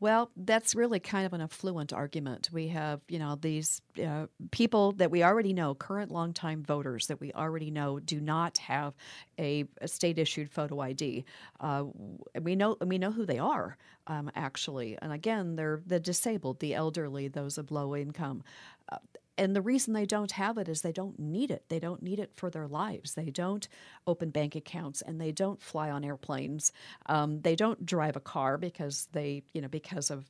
Well, 0.00 0.30
that's 0.34 0.74
really 0.74 0.98
kind 0.98 1.26
of 1.26 1.34
an 1.34 1.42
affluent 1.42 1.92
argument. 1.92 2.48
We 2.50 2.68
have, 2.68 3.02
you 3.06 3.18
know, 3.18 3.36
these 3.36 3.82
uh, 4.02 4.26
people 4.50 4.92
that 4.92 5.10
we 5.10 5.22
already 5.22 5.52
know, 5.52 5.74
current 5.74 6.10
longtime 6.10 6.62
voters 6.62 7.08
that 7.08 7.20
we 7.20 7.32
already 7.34 7.70
know, 7.70 7.98
do 8.00 8.18
not 8.18 8.56
have 8.58 8.94
a, 9.38 9.66
a 9.82 9.86
state-issued 9.86 10.50
photo 10.50 10.80
ID. 10.80 11.26
Uh, 11.60 11.84
we 12.40 12.56
know 12.56 12.78
we 12.84 12.96
know 12.96 13.12
who 13.12 13.26
they 13.26 13.38
are, 13.38 13.76
um, 14.06 14.30
actually, 14.34 14.96
and 15.02 15.12
again, 15.12 15.56
they're 15.56 15.82
the 15.86 16.00
disabled, 16.00 16.60
the 16.60 16.74
elderly, 16.74 17.28
those 17.28 17.58
of 17.58 17.70
low 17.70 17.94
income. 17.94 18.42
Uh, 18.90 18.96
and 19.40 19.56
the 19.56 19.62
reason 19.62 19.94
they 19.94 20.04
don't 20.04 20.32
have 20.32 20.58
it 20.58 20.68
is 20.68 20.82
they 20.82 20.92
don't 20.92 21.18
need 21.18 21.50
it. 21.50 21.64
They 21.70 21.78
don't 21.78 22.02
need 22.02 22.20
it 22.20 22.30
for 22.36 22.50
their 22.50 22.68
lives. 22.68 23.14
They 23.14 23.30
don't 23.30 23.66
open 24.06 24.28
bank 24.28 24.54
accounts 24.54 25.00
and 25.00 25.18
they 25.18 25.32
don't 25.32 25.62
fly 25.62 25.90
on 25.90 26.04
airplanes. 26.04 26.72
Um, 27.06 27.40
they 27.40 27.56
don't 27.56 27.86
drive 27.86 28.16
a 28.16 28.20
car 28.20 28.58
because 28.58 29.08
they, 29.12 29.42
you 29.54 29.62
know, 29.62 29.68
because 29.68 30.10
of 30.10 30.26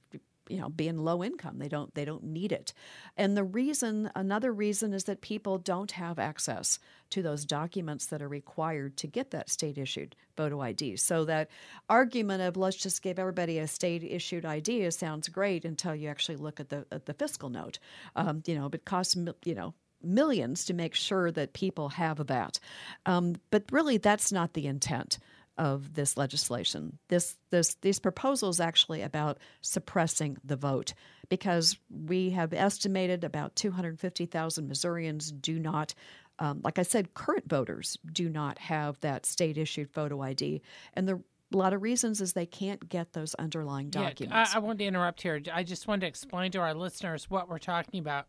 you 0.51 0.59
know 0.59 0.69
being 0.69 0.99
low 0.99 1.23
income. 1.23 1.59
They 1.59 1.69
don't 1.69 1.95
they 1.95 2.05
don't 2.05 2.25
need 2.25 2.53
it. 2.53 2.73
And 3.17 3.37
the 3.37 3.45
reason 3.45 4.11
another 4.15 4.53
reason 4.53 4.93
is 4.93 5.05
that 5.05 5.21
people 5.21 5.59
don't 5.59 5.93
have 5.93 6.19
access 6.19 6.79
to 7.11 7.23
those 7.23 7.45
documents 7.45 8.07
that 8.07 8.23
are 8.23 8.29
required 8.29 8.97
to 8.99 9.07
get 9.07 9.31
that 9.31 9.51
state 9.51 9.79
issued 9.79 10.17
photo 10.37 10.61
id 10.61 10.97
so 10.97 11.25
that 11.25 11.49
argument 11.89 12.43
of 12.43 12.57
let's 12.57 12.77
just 12.77 13.03
give 13.03 13.19
everybody 13.19 13.59
a 13.59 13.67
state 13.67 14.05
issued 14.05 14.45
id 14.45 14.91
sounds 14.93 15.29
great 15.29 15.65
until 15.65 15.95
you 15.95 16.09
actually 16.09 16.37
look 16.37 16.61
at 16.61 16.69
the 16.69 16.87
at 16.91 17.07
the 17.07 17.15
fiscal 17.15 17.49
note. 17.49 17.79
Um, 18.17 18.43
you 18.47 18.55
know 18.55 18.69
it 18.73 18.85
costs 18.85 19.17
you 19.45 19.55
know 19.55 19.75
millions 20.03 20.65
to 20.65 20.75
make 20.75 20.95
sure 20.95 21.31
that 21.31 21.53
people 21.53 21.91
have 21.91 22.27
that. 22.27 22.59
Um, 23.07 23.37
but 23.51 23.65
really 23.71 23.99
that's 23.99 24.33
not 24.33 24.55
the 24.55 24.67
intent 24.67 25.19
of 25.61 25.93
this 25.93 26.17
legislation. 26.17 26.99
This, 27.09 27.37
this, 27.51 27.75
these 27.83 27.99
proposals 27.99 28.61
actually 28.61 29.03
about 29.03 29.37
suppressing 29.61 30.39
the 30.43 30.57
vote 30.57 30.95
because 31.29 31.77
we 31.91 32.31
have 32.31 32.55
estimated 32.55 33.25
about 33.25 33.55
250,000 33.57 34.67
Missourians 34.67 35.31
do 35.31 35.59
not, 35.59 35.95
um, 36.39 36.63
like 36.65 36.79
I 36.79 36.83
said, 36.83 37.13
current 37.13 37.47
voters 37.47 37.99
do 38.11 38.31
not 38.31 38.57
have 38.59 38.99
that 39.01 39.27
state 39.27 39.59
issued 39.59 39.91
photo 39.91 40.23
ID. 40.23 40.63
And 40.95 41.07
the 41.07 41.23
a 41.53 41.57
lot 41.57 41.73
of 41.73 41.83
reasons 41.83 42.21
is 42.21 42.33
they 42.33 42.47
can't 42.47 42.89
get 42.89 43.13
those 43.13 43.35
underlying 43.35 43.91
documents. 43.91 44.33
Yeah, 44.33 44.55
I, 44.55 44.57
I 44.57 44.59
wanted 44.61 44.79
to 44.79 44.85
interrupt 44.85 45.21
here. 45.21 45.43
I 45.53 45.65
just 45.65 45.89
want 45.89 46.01
to 46.03 46.07
explain 46.07 46.53
to 46.53 46.59
our 46.61 46.75
listeners 46.75 47.29
what 47.29 47.49
we're 47.49 47.59
talking 47.59 47.99
about. 47.99 48.29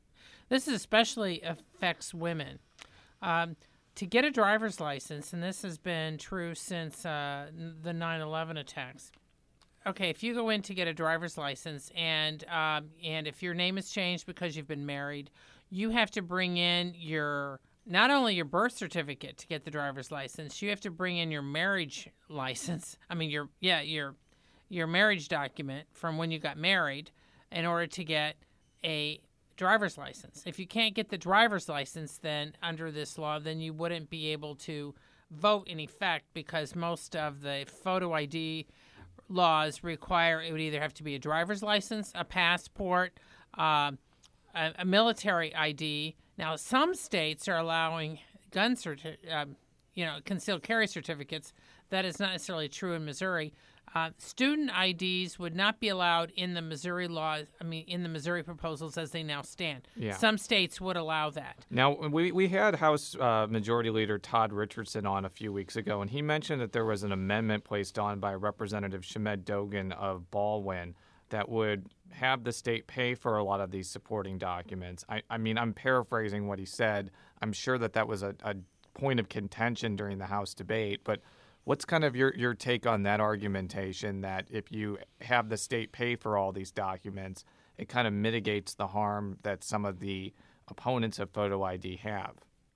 This 0.49 0.67
especially 0.67 1.39
affects 1.43 2.15
women. 2.15 2.57
Um, 3.21 3.55
to 3.95 4.05
get 4.05 4.25
a 4.25 4.31
driver's 4.31 4.79
license, 4.79 5.33
and 5.33 5.43
this 5.43 5.61
has 5.63 5.77
been 5.77 6.17
true 6.17 6.55
since 6.55 7.05
uh, 7.05 7.47
the 7.81 7.93
9 7.93 8.21
11 8.21 8.57
attacks. 8.57 9.11
Okay, 9.85 10.09
if 10.09 10.21
you 10.21 10.33
go 10.35 10.49
in 10.49 10.61
to 10.63 10.73
get 10.73 10.87
a 10.87 10.93
driver's 10.93 11.37
license, 11.37 11.91
and 11.95 12.43
um, 12.47 12.89
and 13.03 13.27
if 13.27 13.41
your 13.41 13.53
name 13.53 13.77
has 13.77 13.89
changed 13.89 14.27
because 14.27 14.55
you've 14.55 14.67
been 14.67 14.85
married, 14.85 15.31
you 15.69 15.89
have 15.89 16.11
to 16.11 16.21
bring 16.21 16.57
in 16.57 16.93
your 16.95 17.59
not 17.85 18.11
only 18.11 18.35
your 18.35 18.45
birth 18.45 18.73
certificate 18.73 19.37
to 19.39 19.47
get 19.47 19.65
the 19.65 19.71
driver's 19.71 20.11
license, 20.11 20.61
you 20.61 20.69
have 20.69 20.81
to 20.81 20.91
bring 20.91 21.17
in 21.17 21.31
your 21.31 21.41
marriage 21.41 22.09
license. 22.29 22.95
I 23.09 23.15
mean, 23.15 23.31
your 23.31 23.49
yeah 23.59 23.81
your 23.81 24.15
your 24.69 24.87
marriage 24.87 25.27
document 25.27 25.87
from 25.93 26.17
when 26.17 26.29
you 26.29 26.37
got 26.37 26.57
married 26.57 27.09
in 27.51 27.65
order 27.65 27.87
to 27.87 28.03
get 28.03 28.35
a 28.83 29.19
driver's 29.61 29.95
license. 29.95 30.41
If 30.47 30.57
you 30.57 30.65
can't 30.65 30.95
get 30.95 31.09
the 31.09 31.19
driver's 31.19 31.69
license, 31.69 32.17
then 32.17 32.55
under 32.63 32.89
this 32.89 33.19
law, 33.19 33.37
then 33.37 33.59
you 33.59 33.73
wouldn't 33.73 34.09
be 34.09 34.31
able 34.31 34.55
to 34.55 34.95
vote 35.29 35.67
in 35.67 35.79
effect 35.79 36.25
because 36.33 36.75
most 36.75 37.15
of 37.15 37.41
the 37.41 37.65
photo 37.83 38.11
ID 38.13 38.65
laws 39.29 39.83
require 39.83 40.41
it 40.41 40.51
would 40.51 40.61
either 40.61 40.81
have 40.81 40.95
to 40.95 41.03
be 41.03 41.13
a 41.13 41.19
driver's 41.19 41.61
license, 41.61 42.11
a 42.15 42.25
passport, 42.25 43.13
uh, 43.55 43.91
a, 44.55 44.71
a, 44.79 44.85
military 44.85 45.53
ID. 45.53 46.15
Now, 46.39 46.55
some 46.55 46.95
states 46.95 47.47
are 47.47 47.57
allowing 47.57 48.17
gun 48.49 48.75
certi- 48.75 49.31
uh, 49.31 49.45
you 49.93 50.05
know, 50.05 50.17
concealed 50.25 50.63
carry 50.63 50.87
certificates. 50.87 51.53
That 51.91 52.03
is 52.03 52.19
not 52.19 52.31
necessarily 52.31 52.67
true 52.67 52.93
in 52.93 53.05
Missouri. 53.05 53.53
Uh, 53.93 54.11
student 54.17 54.71
IDs 54.71 55.37
would 55.37 55.55
not 55.55 55.79
be 55.79 55.89
allowed 55.89 56.31
in 56.35 56.53
the 56.53 56.61
Missouri 56.61 57.07
laws. 57.07 57.45
I 57.59 57.63
mean, 57.65 57.85
in 57.87 58.03
the 58.03 58.09
Missouri 58.09 58.43
proposals 58.43 58.97
as 58.97 59.11
they 59.11 59.23
now 59.23 59.41
stand. 59.41 59.87
Yeah. 59.95 60.15
Some 60.15 60.37
states 60.37 60.79
would 60.79 60.95
allow 60.95 61.29
that. 61.31 61.57
Now, 61.69 61.95
we, 62.07 62.31
we 62.31 62.47
had 62.47 62.75
House 62.75 63.15
uh, 63.19 63.47
Majority 63.49 63.89
Leader 63.89 64.17
Todd 64.17 64.53
Richardson 64.53 65.05
on 65.05 65.25
a 65.25 65.29
few 65.29 65.51
weeks 65.51 65.75
ago, 65.75 66.01
and 66.01 66.09
he 66.09 66.21
mentioned 66.21 66.61
that 66.61 66.71
there 66.71 66.85
was 66.85 67.03
an 67.03 67.11
amendment 67.11 67.63
placed 67.63 67.99
on 67.99 68.19
by 68.19 68.33
Representative 68.33 69.03
Shamed 69.03 69.43
Dogan 69.43 69.91
of 69.91 70.29
Ballwin 70.31 70.93
that 71.29 71.49
would 71.49 71.87
have 72.11 72.43
the 72.43 72.51
state 72.51 72.87
pay 72.87 73.15
for 73.15 73.37
a 73.37 73.43
lot 73.43 73.59
of 73.59 73.71
these 73.71 73.89
supporting 73.89 74.37
documents. 74.37 75.03
I, 75.09 75.21
I 75.29 75.37
mean, 75.37 75.57
I'm 75.57 75.73
paraphrasing 75.73 76.47
what 76.47 76.59
he 76.59 76.65
said. 76.65 77.11
I'm 77.41 77.53
sure 77.53 77.77
that 77.77 77.93
that 77.93 78.07
was 78.07 78.21
a, 78.21 78.35
a 78.43 78.55
point 78.93 79.19
of 79.19 79.29
contention 79.29 79.95
during 79.95 80.17
the 80.17 80.25
House 80.25 80.53
debate, 80.53 81.01
but 81.03 81.21
What's 81.63 81.85
kind 81.85 82.03
of 82.03 82.15
your, 82.15 82.33
your 82.35 82.53
take 82.53 82.87
on 82.87 83.03
that 83.03 83.19
argumentation 83.19 84.21
that 84.21 84.47
if 84.49 84.71
you 84.71 84.97
have 85.21 85.49
the 85.49 85.57
state 85.57 85.91
pay 85.91 86.15
for 86.15 86.37
all 86.37 86.51
these 86.51 86.71
documents, 86.71 87.45
it 87.77 87.87
kind 87.87 88.07
of 88.07 88.13
mitigates 88.13 88.73
the 88.73 88.87
harm 88.87 89.37
that 89.43 89.63
some 89.63 89.85
of 89.85 89.99
the 89.99 90.33
opponents 90.67 91.19
of 91.19 91.29
photo 91.29 91.63
ID 91.63 91.97
have? 91.97 92.33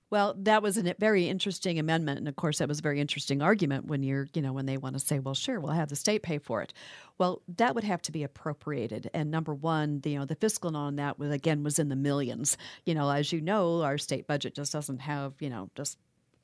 Well, 0.08 0.36
that 0.38 0.62
was 0.62 0.78
a 0.78 0.94
very 1.00 1.28
interesting 1.28 1.80
amendment, 1.80 2.18
and 2.18 2.28
of 2.28 2.36
course, 2.36 2.58
that 2.58 2.68
was 2.68 2.78
a 2.78 2.82
very 2.82 3.00
interesting 3.00 3.42
argument 3.42 3.86
when 3.86 4.04
you're, 4.04 4.28
you 4.34 4.40
know, 4.40 4.52
when 4.52 4.66
they 4.66 4.76
want 4.76 4.94
to 4.94 5.00
say, 5.00 5.18
"Well, 5.18 5.34
sure, 5.34 5.58
we'll 5.58 5.72
have 5.72 5.88
the 5.88 5.96
state 5.96 6.22
pay 6.22 6.38
for 6.38 6.62
it." 6.62 6.72
Well, 7.18 7.42
that 7.56 7.74
would 7.74 7.82
have 7.82 8.02
to 8.02 8.12
be 8.12 8.22
appropriated, 8.22 9.10
and 9.12 9.32
number 9.32 9.52
one, 9.52 10.00
the, 10.02 10.10
you 10.10 10.18
know, 10.20 10.24
the 10.24 10.36
fiscal 10.36 10.76
on 10.76 10.94
that 10.96 11.18
was 11.18 11.32
again 11.32 11.64
was 11.64 11.80
in 11.80 11.88
the 11.88 11.96
millions. 11.96 12.56
You 12.84 12.94
know, 12.94 13.10
as 13.10 13.32
you 13.32 13.40
know, 13.40 13.82
our 13.82 13.98
state 13.98 14.28
budget 14.28 14.54
just 14.54 14.72
doesn't 14.72 15.00
have, 15.00 15.34
you 15.40 15.50
know, 15.50 15.70
just 15.74 15.98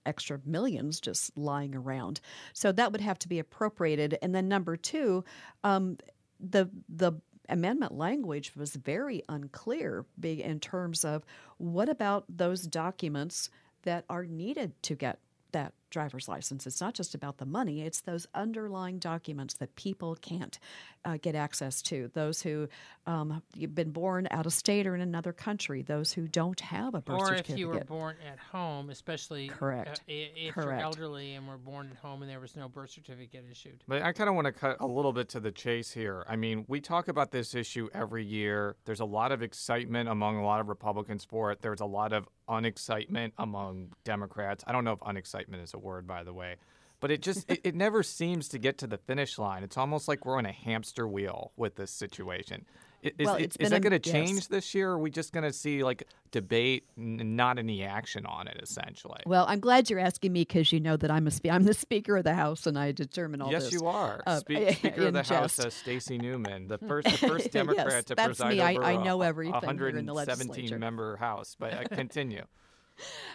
extra 0.06 0.40
millions 0.44 1.00
just 1.00 1.36
lying 1.36 1.74
around. 1.74 2.20
So 2.52 2.72
that 2.72 2.92
would 2.92 3.00
have 3.00 3.18
to 3.20 3.28
be 3.28 3.38
appropriated. 3.38 4.18
And 4.22 4.34
then 4.34 4.48
number 4.48 4.76
two, 4.76 5.24
um, 5.64 5.98
the 6.40 6.68
the 6.88 7.12
amendment 7.48 7.92
language 7.92 8.52
was 8.56 8.74
very 8.76 9.22
unclear 9.28 10.06
in 10.22 10.60
terms 10.60 11.04
of 11.04 11.24
what 11.58 11.88
about 11.88 12.24
those 12.28 12.62
documents 12.62 13.50
that 13.82 14.04
are 14.08 14.24
needed 14.24 14.80
to 14.82 14.94
get 14.94 15.18
that 15.50 15.72
driver's 15.92 16.28
license. 16.28 16.66
It's 16.66 16.80
not 16.80 16.94
just 16.94 17.14
about 17.14 17.38
the 17.38 17.46
money, 17.46 17.82
it's 17.82 18.00
those 18.00 18.26
underlying 18.34 18.98
documents 18.98 19.54
that 19.54 19.76
people 19.76 20.16
can't 20.16 20.58
uh, 21.04 21.18
get 21.20 21.34
access 21.34 21.82
to. 21.82 22.10
Those 22.14 22.42
who 22.42 22.68
um, 23.06 23.42
have 23.60 23.74
been 23.74 23.90
born 23.90 24.26
out 24.30 24.46
of 24.46 24.52
state 24.52 24.86
or 24.86 24.94
in 24.94 25.00
another 25.00 25.32
country, 25.32 25.82
those 25.82 26.12
who 26.12 26.26
don't 26.26 26.58
have 26.60 26.94
a 26.94 27.02
birth 27.02 27.20
or 27.20 27.26
certificate. 27.26 27.50
Or 27.50 27.54
if 27.54 27.58
you 27.58 27.68
were 27.68 27.84
born 27.84 28.16
at 28.28 28.38
home, 28.38 28.90
especially 28.90 29.48
correct. 29.48 30.00
Uh, 30.00 30.12
if 30.12 30.54
correct. 30.54 30.70
you're 30.70 30.80
elderly 30.80 31.34
and 31.34 31.46
were 31.46 31.58
born 31.58 31.88
at 31.90 31.98
home 31.98 32.22
and 32.22 32.30
there 32.30 32.40
was 32.40 32.56
no 32.56 32.68
birth 32.68 32.90
certificate 32.90 33.44
issued. 33.50 33.84
But 33.86 34.02
I 34.02 34.12
kind 34.12 34.28
of 34.28 34.34
want 34.34 34.46
to 34.46 34.52
cut 34.52 34.78
a 34.80 34.86
little 34.86 35.12
bit 35.12 35.28
to 35.30 35.40
the 35.40 35.52
chase 35.52 35.92
here. 35.92 36.24
I 36.28 36.36
mean, 36.36 36.64
we 36.68 36.80
talk 36.80 37.08
about 37.08 37.30
this 37.30 37.54
issue 37.54 37.88
every 37.94 38.24
year. 38.24 38.76
There's 38.84 39.00
a 39.00 39.04
lot 39.04 39.32
of 39.32 39.42
excitement 39.42 40.08
among 40.08 40.36
a 40.36 40.44
lot 40.44 40.60
of 40.60 40.68
Republicans 40.68 41.24
for 41.24 41.52
it. 41.52 41.60
There's 41.60 41.80
a 41.80 41.86
lot 41.86 42.12
of 42.12 42.28
unexcitement 42.48 43.32
among 43.38 43.92
Democrats. 44.04 44.64
I 44.66 44.72
don't 44.72 44.84
know 44.84 44.92
if 44.92 45.00
unexcitement 45.00 45.62
is 45.62 45.74
a 45.74 45.78
word, 45.82 46.06
by 46.06 46.22
the 46.22 46.32
way 46.32 46.56
but 47.02 47.10
it 47.10 47.20
just 47.20 47.50
it, 47.50 47.60
it, 47.64 47.74
never 47.74 48.04
seems 48.04 48.46
to 48.48 48.58
get 48.58 48.78
to 48.78 48.86
the 48.86 48.96
finish 48.96 49.36
line. 49.36 49.64
It's 49.64 49.76
almost 49.76 50.06
like 50.06 50.24
we're 50.24 50.38
on 50.38 50.46
a 50.46 50.52
hamster 50.52 51.06
wheel 51.08 51.50
with 51.56 51.74
this 51.74 51.90
situation. 51.90 52.64
Is, 53.02 53.26
well, 53.26 53.34
is, 53.34 53.56
is 53.58 53.70
that 53.70 53.82
going 53.82 54.00
to 54.00 54.08
yes. 54.08 54.12
change 54.12 54.46
this 54.46 54.72
year? 54.76 54.90
Or 54.90 54.92
are 54.92 54.98
we 55.00 55.10
just 55.10 55.32
going 55.32 55.42
to 55.42 55.52
see 55.52 55.82
like 55.82 56.04
debate, 56.30 56.84
and 56.96 57.36
not 57.36 57.58
any 57.58 57.82
action 57.82 58.24
on 58.24 58.46
it, 58.46 58.60
essentially? 58.62 59.18
Well, 59.26 59.44
I'm 59.48 59.58
glad 59.58 59.90
you're 59.90 59.98
asking 59.98 60.32
me 60.32 60.42
because 60.42 60.72
you 60.72 60.78
know 60.78 60.96
that 60.96 61.10
I'm 61.10 61.26
a 61.26 61.32
spe- 61.32 61.50
I'm 61.50 61.64
the 61.64 61.74
Speaker 61.74 62.16
of 62.16 62.22
the 62.22 62.34
House 62.34 62.68
and 62.68 62.78
I 62.78 62.92
determine 62.92 63.42
all 63.42 63.50
yes, 63.50 63.64
this. 63.64 63.72
you 63.72 63.88
are. 63.88 64.22
Uh, 64.24 64.38
Spe- 64.38 64.70
Speaker 64.74 65.08
of 65.08 65.14
the 65.14 65.22
jest. 65.22 65.30
House, 65.30 65.58
uh, 65.58 65.70
Stacey 65.70 66.18
Newman, 66.18 66.68
the 66.68 66.78
first 66.86 67.08
the 67.08 67.28
first 67.28 67.50
Democrat 67.50 67.88
yes, 67.88 68.04
to 68.04 68.14
preside 68.14 68.50
me. 68.50 68.60
over 68.60 68.84
I, 68.84 68.92
a, 68.92 68.98
I 69.00 69.02
know 69.02 69.22
everything 69.22 69.54
in 69.56 70.06
the 70.06 70.14
117 70.14 70.78
member 70.78 71.16
House. 71.16 71.56
But 71.58 71.74
uh, 71.74 71.82
continue. 71.96 72.44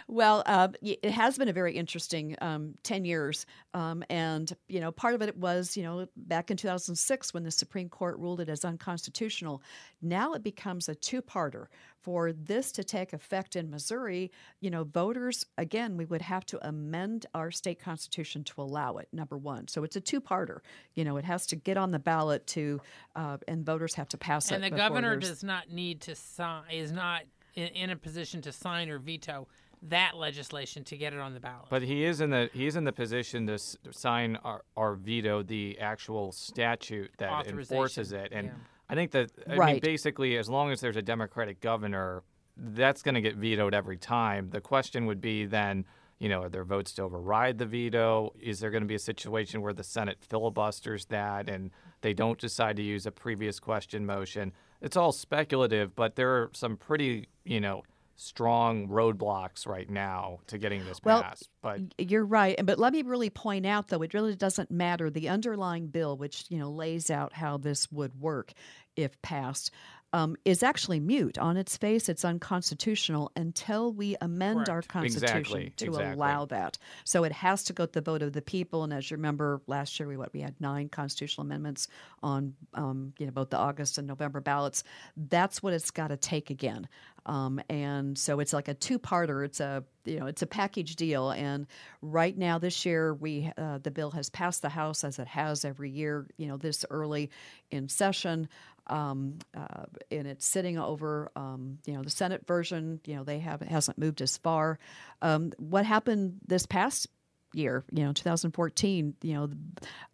Well, 0.06 0.42
uh, 0.46 0.68
it 0.82 1.10
has 1.10 1.38
been 1.38 1.48
a 1.48 1.52
very 1.52 1.74
interesting 1.74 2.36
um, 2.40 2.74
10 2.82 3.04
years. 3.04 3.46
Um, 3.74 4.02
and, 4.08 4.50
you 4.68 4.80
know, 4.80 4.90
part 4.90 5.14
of 5.14 5.22
it 5.22 5.36
was, 5.36 5.76
you 5.76 5.82
know, 5.82 6.06
back 6.16 6.50
in 6.50 6.56
2006 6.56 7.34
when 7.34 7.42
the 7.42 7.50
Supreme 7.50 7.88
Court 7.88 8.18
ruled 8.18 8.40
it 8.40 8.48
as 8.48 8.64
unconstitutional. 8.64 9.62
Now 10.00 10.32
it 10.32 10.42
becomes 10.42 10.88
a 10.88 10.94
two 10.94 11.22
parter. 11.22 11.66
For 12.00 12.32
this 12.32 12.72
to 12.72 12.84
take 12.84 13.12
effect 13.12 13.56
in 13.56 13.68
Missouri, 13.68 14.30
you 14.60 14.70
know, 14.70 14.84
voters, 14.84 15.44
again, 15.58 15.96
we 15.96 16.06
would 16.06 16.22
have 16.22 16.46
to 16.46 16.66
amend 16.66 17.26
our 17.34 17.50
state 17.50 17.80
constitution 17.80 18.44
to 18.44 18.62
allow 18.62 18.96
it, 18.96 19.08
number 19.12 19.36
one. 19.36 19.68
So 19.68 19.82
it's 19.84 19.96
a 19.96 20.00
two 20.00 20.20
parter. 20.20 20.60
You 20.94 21.04
know, 21.04 21.16
it 21.18 21.24
has 21.24 21.46
to 21.48 21.56
get 21.56 21.76
on 21.76 21.90
the 21.90 21.98
ballot 21.98 22.46
to, 22.48 22.80
uh, 23.16 23.38
and 23.46 23.66
voters 23.66 23.94
have 23.94 24.08
to 24.10 24.16
pass 24.16 24.50
and 24.50 24.62
it. 24.62 24.66
And 24.66 24.72
the 24.72 24.78
governor 24.78 25.16
does 25.16 25.42
not 25.42 25.70
need 25.70 26.00
to 26.02 26.14
sign, 26.14 26.62
is 26.70 26.92
not 26.92 27.24
in, 27.58 27.68
in 27.68 27.90
a 27.90 27.96
position 27.96 28.40
to 28.42 28.52
sign 28.52 28.88
or 28.88 28.98
veto 28.98 29.48
that 29.82 30.16
legislation 30.16 30.82
to 30.84 30.96
get 30.96 31.12
it 31.12 31.20
on 31.20 31.34
the 31.34 31.40
ballot. 31.40 31.66
But 31.70 31.82
he 31.82 32.04
is 32.04 32.20
in 32.20 32.30
the 32.30 32.50
he 32.52 32.66
is 32.66 32.76
in 32.76 32.84
the 32.84 32.92
position 32.92 33.46
to 33.46 33.54
s- 33.54 33.76
sign 33.90 34.38
or, 34.44 34.62
or 34.74 34.94
veto 34.94 35.42
the 35.42 35.78
actual 35.78 36.32
statute 36.32 37.10
that 37.18 37.46
enforces 37.46 38.12
it. 38.12 38.30
And 38.32 38.48
yeah. 38.48 38.52
I 38.88 38.94
think 38.94 39.10
that 39.12 39.30
I 39.48 39.56
mean 39.56 39.80
basically 39.80 40.36
as 40.36 40.48
long 40.48 40.70
as 40.72 40.80
there's 40.80 40.96
a 40.96 41.02
Democratic 41.02 41.60
governor, 41.60 42.22
that's 42.56 43.02
going 43.02 43.14
to 43.14 43.20
get 43.20 43.36
vetoed 43.36 43.74
every 43.74 43.98
time. 43.98 44.50
The 44.50 44.60
question 44.60 45.06
would 45.06 45.20
be 45.20 45.46
then, 45.46 45.84
you 46.18 46.28
know, 46.28 46.42
are 46.42 46.48
there 46.48 46.64
votes 46.64 46.92
to 46.94 47.02
override 47.02 47.58
the 47.58 47.66
veto? 47.66 48.32
Is 48.40 48.58
there 48.58 48.70
going 48.70 48.82
to 48.82 48.88
be 48.88 48.96
a 48.96 49.00
situation 49.00 49.62
where 49.62 49.72
the 49.72 49.84
Senate 49.84 50.18
filibusters 50.28 51.04
that 51.06 51.48
and 51.48 51.70
they 52.00 52.14
don't 52.14 52.38
decide 52.38 52.76
to 52.76 52.82
use 52.82 53.06
a 53.06 53.12
previous 53.12 53.60
question 53.60 54.04
motion? 54.04 54.52
It's 54.80 54.96
all 54.96 55.12
speculative, 55.12 55.94
but 55.96 56.16
there 56.16 56.30
are 56.30 56.50
some 56.52 56.76
pretty, 56.76 57.28
you 57.44 57.60
know, 57.60 57.82
strong 58.18 58.88
roadblocks 58.88 59.66
right 59.66 59.88
now 59.88 60.40
to 60.48 60.58
getting 60.58 60.84
this 60.84 61.00
Well, 61.04 61.22
passed. 61.22 61.48
But 61.62 61.80
You're 61.98 62.24
right, 62.24 62.56
and 62.58 62.66
but 62.66 62.78
let 62.78 62.92
me 62.92 63.02
really 63.02 63.30
point 63.30 63.64
out 63.64 63.88
though 63.88 64.02
it 64.02 64.12
really 64.12 64.34
doesn't 64.34 64.70
matter 64.70 65.08
the 65.08 65.28
underlying 65.28 65.86
bill, 65.86 66.16
which 66.16 66.44
you 66.48 66.58
know 66.58 66.70
lays 66.70 67.10
out 67.10 67.32
how 67.32 67.56
this 67.56 67.90
would 67.92 68.20
work 68.20 68.52
if 68.96 69.20
passed. 69.22 69.70
Um, 70.12 70.36
is 70.44 70.62
actually 70.62 71.00
mute. 71.00 71.38
On 71.38 71.56
its 71.56 71.76
face, 71.76 72.08
it's 72.08 72.24
unconstitutional 72.24 73.30
until 73.36 73.92
we 73.92 74.16
amend 74.20 74.68
our 74.68 74.82
constitution 74.82 75.38
Exactly, 75.38 75.72
to 75.76 75.86
exactly. 75.86 76.12
allow 76.14 76.44
that. 76.46 76.78
So 77.04 77.24
it 77.24 77.32
has 77.32 77.64
to 77.64 77.72
go 77.72 77.86
to 77.86 77.92
the 77.92 78.00
vote 78.00 78.22
of 78.22 78.32
the 78.32 78.42
people. 78.42 78.84
And 78.84 78.92
as 78.92 79.10
you 79.10 79.16
remember, 79.16 79.60
last 79.66 79.98
year 80.00 80.08
we 80.08 80.16
what 80.16 80.32
we 80.32 80.40
had 80.40 80.54
nine 80.60 80.88
constitutional 80.88 81.46
amendments 81.46 81.88
on 82.22 82.54
um, 82.74 83.12
you 83.18 83.26
know 83.26 83.32
both 83.32 83.50
the 83.50 83.58
August 83.58 83.98
and 83.98 84.06
November 84.06 84.40
ballots. 84.40 84.84
That's 85.16 85.62
what 85.62 85.72
it's 85.72 85.90
got 85.90 86.08
to 86.08 86.16
take 86.16 86.50
again. 86.50 86.88
Um, 87.26 87.60
and 87.68 88.16
so 88.16 88.40
it's 88.40 88.54
like 88.54 88.68
a 88.68 88.74
two-parter. 88.74 89.44
It's 89.44 89.60
a 89.60 89.84
you 90.04 90.18
know 90.18 90.26
it's 90.26 90.42
a 90.42 90.46
package 90.46 90.96
deal. 90.96 91.30
And 91.30 91.66
right 92.00 92.36
now 92.36 92.58
this 92.58 92.86
year 92.86 93.12
we 93.12 93.52
uh, 93.58 93.78
the 93.78 93.90
bill 93.90 94.10
has 94.12 94.30
passed 94.30 94.62
the 94.62 94.70
House 94.70 95.04
as 95.04 95.18
it 95.18 95.28
has 95.28 95.64
every 95.64 95.90
year. 95.90 96.26
You 96.38 96.48
know 96.48 96.56
this 96.56 96.84
early 96.90 97.30
in 97.70 97.88
session. 97.88 98.48
Um, 98.88 99.38
uh, 99.56 99.84
and 100.10 100.26
it's 100.26 100.46
sitting 100.46 100.78
over, 100.78 101.30
um, 101.36 101.78
you 101.86 101.94
know, 101.94 102.02
the 102.02 102.10
Senate 102.10 102.46
version. 102.46 103.00
You 103.04 103.16
know, 103.16 103.24
they 103.24 103.38
have 103.40 103.62
it 103.62 103.68
hasn't 103.68 103.98
moved 103.98 104.20
as 104.22 104.36
far. 104.36 104.78
Um, 105.22 105.52
what 105.58 105.86
happened 105.86 106.40
this 106.46 106.66
past 106.66 107.08
year, 107.54 107.84
you 107.92 108.04
know, 108.04 108.12
2014, 108.12 109.14
you 109.22 109.34
know, 109.34 109.50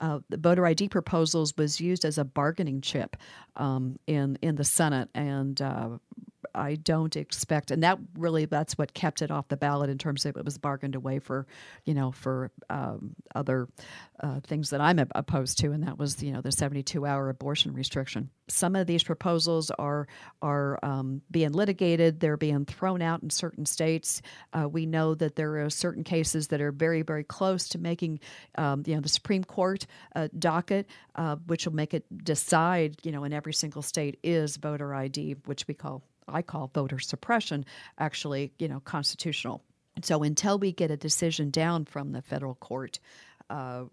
uh, 0.00 0.20
the 0.28 0.36
voter 0.36 0.66
ID 0.66 0.88
proposals 0.88 1.54
was 1.56 1.80
used 1.80 2.04
as 2.04 2.18
a 2.18 2.24
bargaining 2.24 2.80
chip 2.80 3.16
um, 3.56 3.98
in 4.06 4.38
in 4.42 4.56
the 4.56 4.64
Senate, 4.64 5.08
and 5.14 5.60
uh, 5.60 5.90
I 6.54 6.76
don't 6.76 7.16
expect, 7.16 7.70
and 7.70 7.82
that 7.82 7.98
really 8.16 8.44
that's 8.44 8.78
what 8.78 8.94
kept 8.94 9.22
it 9.22 9.30
off 9.30 9.48
the 9.48 9.56
ballot 9.56 9.90
in 9.90 9.98
terms 9.98 10.24
of 10.24 10.36
it 10.36 10.44
was 10.44 10.58
bargained 10.58 10.94
away 10.94 11.18
for, 11.18 11.46
you 11.84 11.94
know, 11.94 12.12
for 12.12 12.50
um, 12.70 13.14
other 13.34 13.68
uh, 14.20 14.40
things 14.40 14.70
that 14.70 14.80
I'm 14.80 14.98
opposed 15.14 15.58
to, 15.58 15.72
and 15.72 15.82
that 15.84 15.98
was 15.98 16.22
you 16.22 16.32
know 16.32 16.40
the 16.40 16.52
72 16.52 17.04
hour 17.04 17.28
abortion 17.28 17.72
restriction. 17.74 18.30
Some 18.48 18.76
of 18.76 18.86
these 18.86 19.02
proposals 19.02 19.70
are 19.72 20.06
are 20.42 20.78
um, 20.82 21.22
being 21.30 21.52
litigated; 21.52 22.20
they're 22.20 22.36
being 22.36 22.64
thrown 22.64 23.02
out 23.02 23.22
in 23.22 23.30
certain 23.30 23.66
states. 23.66 24.22
Uh, 24.52 24.68
we 24.68 24.86
know 24.86 25.14
that 25.14 25.36
there 25.36 25.64
are 25.64 25.70
certain 25.70 26.04
cases 26.04 26.48
that 26.48 26.60
are 26.60 26.72
very 26.72 27.02
very 27.02 27.24
close 27.24 27.68
to 27.70 27.78
making, 27.78 28.20
um, 28.56 28.82
you 28.86 28.94
know, 28.94 29.00
the 29.00 29.08
Supreme 29.08 29.44
Court 29.44 29.86
uh, 30.14 30.28
docket, 30.38 30.86
uh, 31.16 31.36
which 31.46 31.66
will 31.66 31.74
make 31.74 31.94
it 31.94 32.04
decide, 32.24 32.96
you 33.02 33.12
know, 33.12 33.24
in 33.24 33.32
every 33.32 33.54
single 33.54 33.82
state 33.82 34.18
is 34.22 34.56
voter 34.56 34.94
ID, 34.94 35.36
which 35.46 35.66
we 35.68 35.74
call 35.74 36.02
I 36.28 36.42
call 36.42 36.70
voter 36.72 36.98
suppression, 36.98 37.64
actually, 37.98 38.52
you 38.58 38.68
know, 38.68 38.80
constitutional. 38.80 39.62
So 40.02 40.22
until 40.22 40.58
we 40.58 40.72
get 40.72 40.90
a 40.90 40.96
decision 40.96 41.50
down 41.50 41.84
from 41.84 42.12
the 42.12 42.22
federal 42.22 42.56
court, 42.56 42.98
uh, 43.54 43.84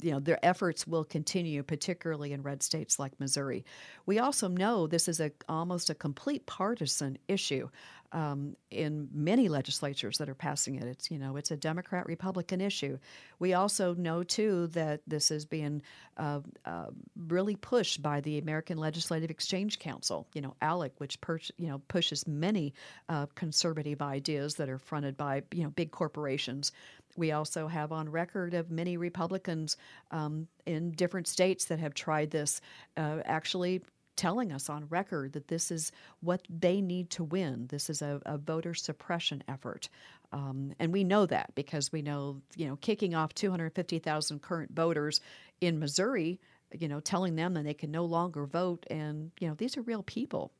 you 0.00 0.12
know, 0.12 0.20
their 0.20 0.38
efforts 0.44 0.86
will 0.86 1.04
continue, 1.04 1.62
particularly 1.62 2.32
in 2.32 2.42
red 2.42 2.62
states 2.62 2.98
like 2.98 3.18
Missouri. 3.18 3.64
We 4.06 4.18
also 4.18 4.48
know 4.48 4.86
this 4.86 5.08
is 5.08 5.20
a 5.20 5.32
almost 5.48 5.90
a 5.90 5.94
complete 5.94 6.46
partisan 6.46 7.18
issue 7.28 7.68
um, 8.12 8.56
in 8.70 9.08
many 9.12 9.48
legislatures 9.48 10.18
that 10.18 10.28
are 10.28 10.34
passing 10.34 10.76
it. 10.76 10.84
It's 10.84 11.10
you 11.10 11.18
know, 11.18 11.36
it's 11.36 11.50
a 11.50 11.56
Democrat 11.56 12.06
Republican 12.06 12.60
issue. 12.60 12.98
We 13.38 13.54
also 13.54 13.94
know 13.94 14.22
too 14.22 14.68
that 14.68 15.00
this 15.06 15.30
is 15.30 15.44
being 15.44 15.82
uh, 16.16 16.40
uh, 16.64 16.86
really 17.28 17.56
pushed 17.56 18.02
by 18.02 18.20
the 18.20 18.38
American 18.38 18.78
Legislative 18.78 19.30
Exchange 19.30 19.78
Council. 19.78 20.26
You 20.34 20.42
know, 20.42 20.56
ALEC, 20.62 20.92
which 20.98 21.20
per- 21.20 21.38
you 21.56 21.68
know 21.68 21.80
pushes 21.88 22.26
many 22.26 22.74
uh, 23.08 23.26
conservative 23.34 24.02
ideas 24.02 24.54
that 24.54 24.68
are 24.68 24.78
fronted 24.78 25.16
by 25.16 25.42
you 25.52 25.64
know 25.64 25.70
big 25.70 25.90
corporations. 25.90 26.72
We 27.16 27.32
also 27.32 27.68
have 27.68 27.92
on 27.92 28.08
record 28.08 28.54
of 28.54 28.70
many 28.70 28.96
Republicans 28.96 29.76
um, 30.10 30.46
in 30.66 30.92
different 30.92 31.28
states 31.28 31.64
that 31.66 31.78
have 31.78 31.94
tried 31.94 32.30
this, 32.30 32.60
uh, 32.96 33.18
actually 33.24 33.82
telling 34.16 34.52
us 34.52 34.68
on 34.68 34.86
record 34.90 35.32
that 35.32 35.48
this 35.48 35.70
is 35.70 35.92
what 36.20 36.42
they 36.50 36.80
need 36.80 37.08
to 37.10 37.24
win. 37.24 37.66
This 37.68 37.88
is 37.88 38.02
a, 38.02 38.20
a 38.26 38.36
voter 38.36 38.74
suppression 38.74 39.42
effort. 39.48 39.88
Um, 40.32 40.72
and 40.78 40.92
we 40.92 41.04
know 41.04 41.26
that 41.26 41.54
because 41.54 41.90
we 41.90 42.02
know, 42.02 42.40
you 42.54 42.68
know, 42.68 42.76
kicking 42.76 43.14
off 43.14 43.34
250,000 43.34 44.42
current 44.42 44.72
voters 44.74 45.20
in 45.60 45.78
Missouri, 45.78 46.38
you 46.78 46.86
know, 46.86 47.00
telling 47.00 47.34
them 47.34 47.54
that 47.54 47.64
they 47.64 47.74
can 47.74 47.90
no 47.90 48.04
longer 48.04 48.46
vote. 48.46 48.86
And, 48.90 49.32
you 49.40 49.48
know, 49.48 49.54
these 49.54 49.76
are 49.76 49.82
real 49.82 50.02
people. 50.02 50.52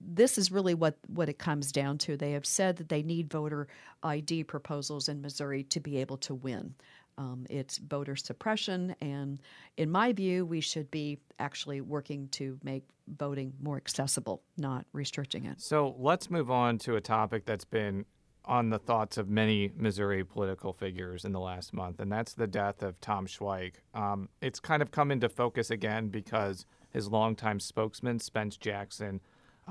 This 0.00 0.38
is 0.38 0.50
really 0.50 0.74
what, 0.74 0.96
what 1.08 1.28
it 1.28 1.38
comes 1.38 1.72
down 1.72 1.98
to. 1.98 2.16
They 2.16 2.32
have 2.32 2.46
said 2.46 2.76
that 2.76 2.88
they 2.88 3.02
need 3.02 3.30
voter 3.30 3.68
ID 4.02 4.44
proposals 4.44 5.08
in 5.08 5.20
Missouri 5.20 5.64
to 5.64 5.80
be 5.80 5.98
able 5.98 6.16
to 6.18 6.34
win. 6.34 6.74
Um, 7.18 7.46
it's 7.50 7.76
voter 7.76 8.16
suppression, 8.16 8.94
and 9.02 9.40
in 9.76 9.90
my 9.90 10.12
view, 10.12 10.46
we 10.46 10.62
should 10.62 10.90
be 10.90 11.18
actually 11.38 11.82
working 11.82 12.28
to 12.28 12.58
make 12.62 12.82
voting 13.18 13.52
more 13.60 13.76
accessible, 13.76 14.42
not 14.56 14.86
restricting 14.94 15.44
it. 15.44 15.60
So 15.60 15.94
let's 15.98 16.30
move 16.30 16.50
on 16.50 16.78
to 16.78 16.96
a 16.96 17.00
topic 17.00 17.44
that's 17.44 17.66
been 17.66 18.06
on 18.46 18.70
the 18.70 18.78
thoughts 18.78 19.18
of 19.18 19.28
many 19.28 19.70
Missouri 19.76 20.24
political 20.24 20.72
figures 20.72 21.24
in 21.24 21.32
the 21.32 21.40
last 21.40 21.74
month, 21.74 22.00
and 22.00 22.10
that's 22.10 22.32
the 22.32 22.46
death 22.46 22.82
of 22.82 23.00
Tom 23.00 23.26
Schweich. 23.26 23.74
Um, 23.94 24.28
it's 24.40 24.58
kind 24.58 24.80
of 24.80 24.90
come 24.90 25.10
into 25.10 25.28
focus 25.28 25.70
again 25.70 26.08
because 26.08 26.64
his 26.90 27.08
longtime 27.08 27.60
spokesman, 27.60 28.18
Spence 28.18 28.56
Jackson, 28.56 29.20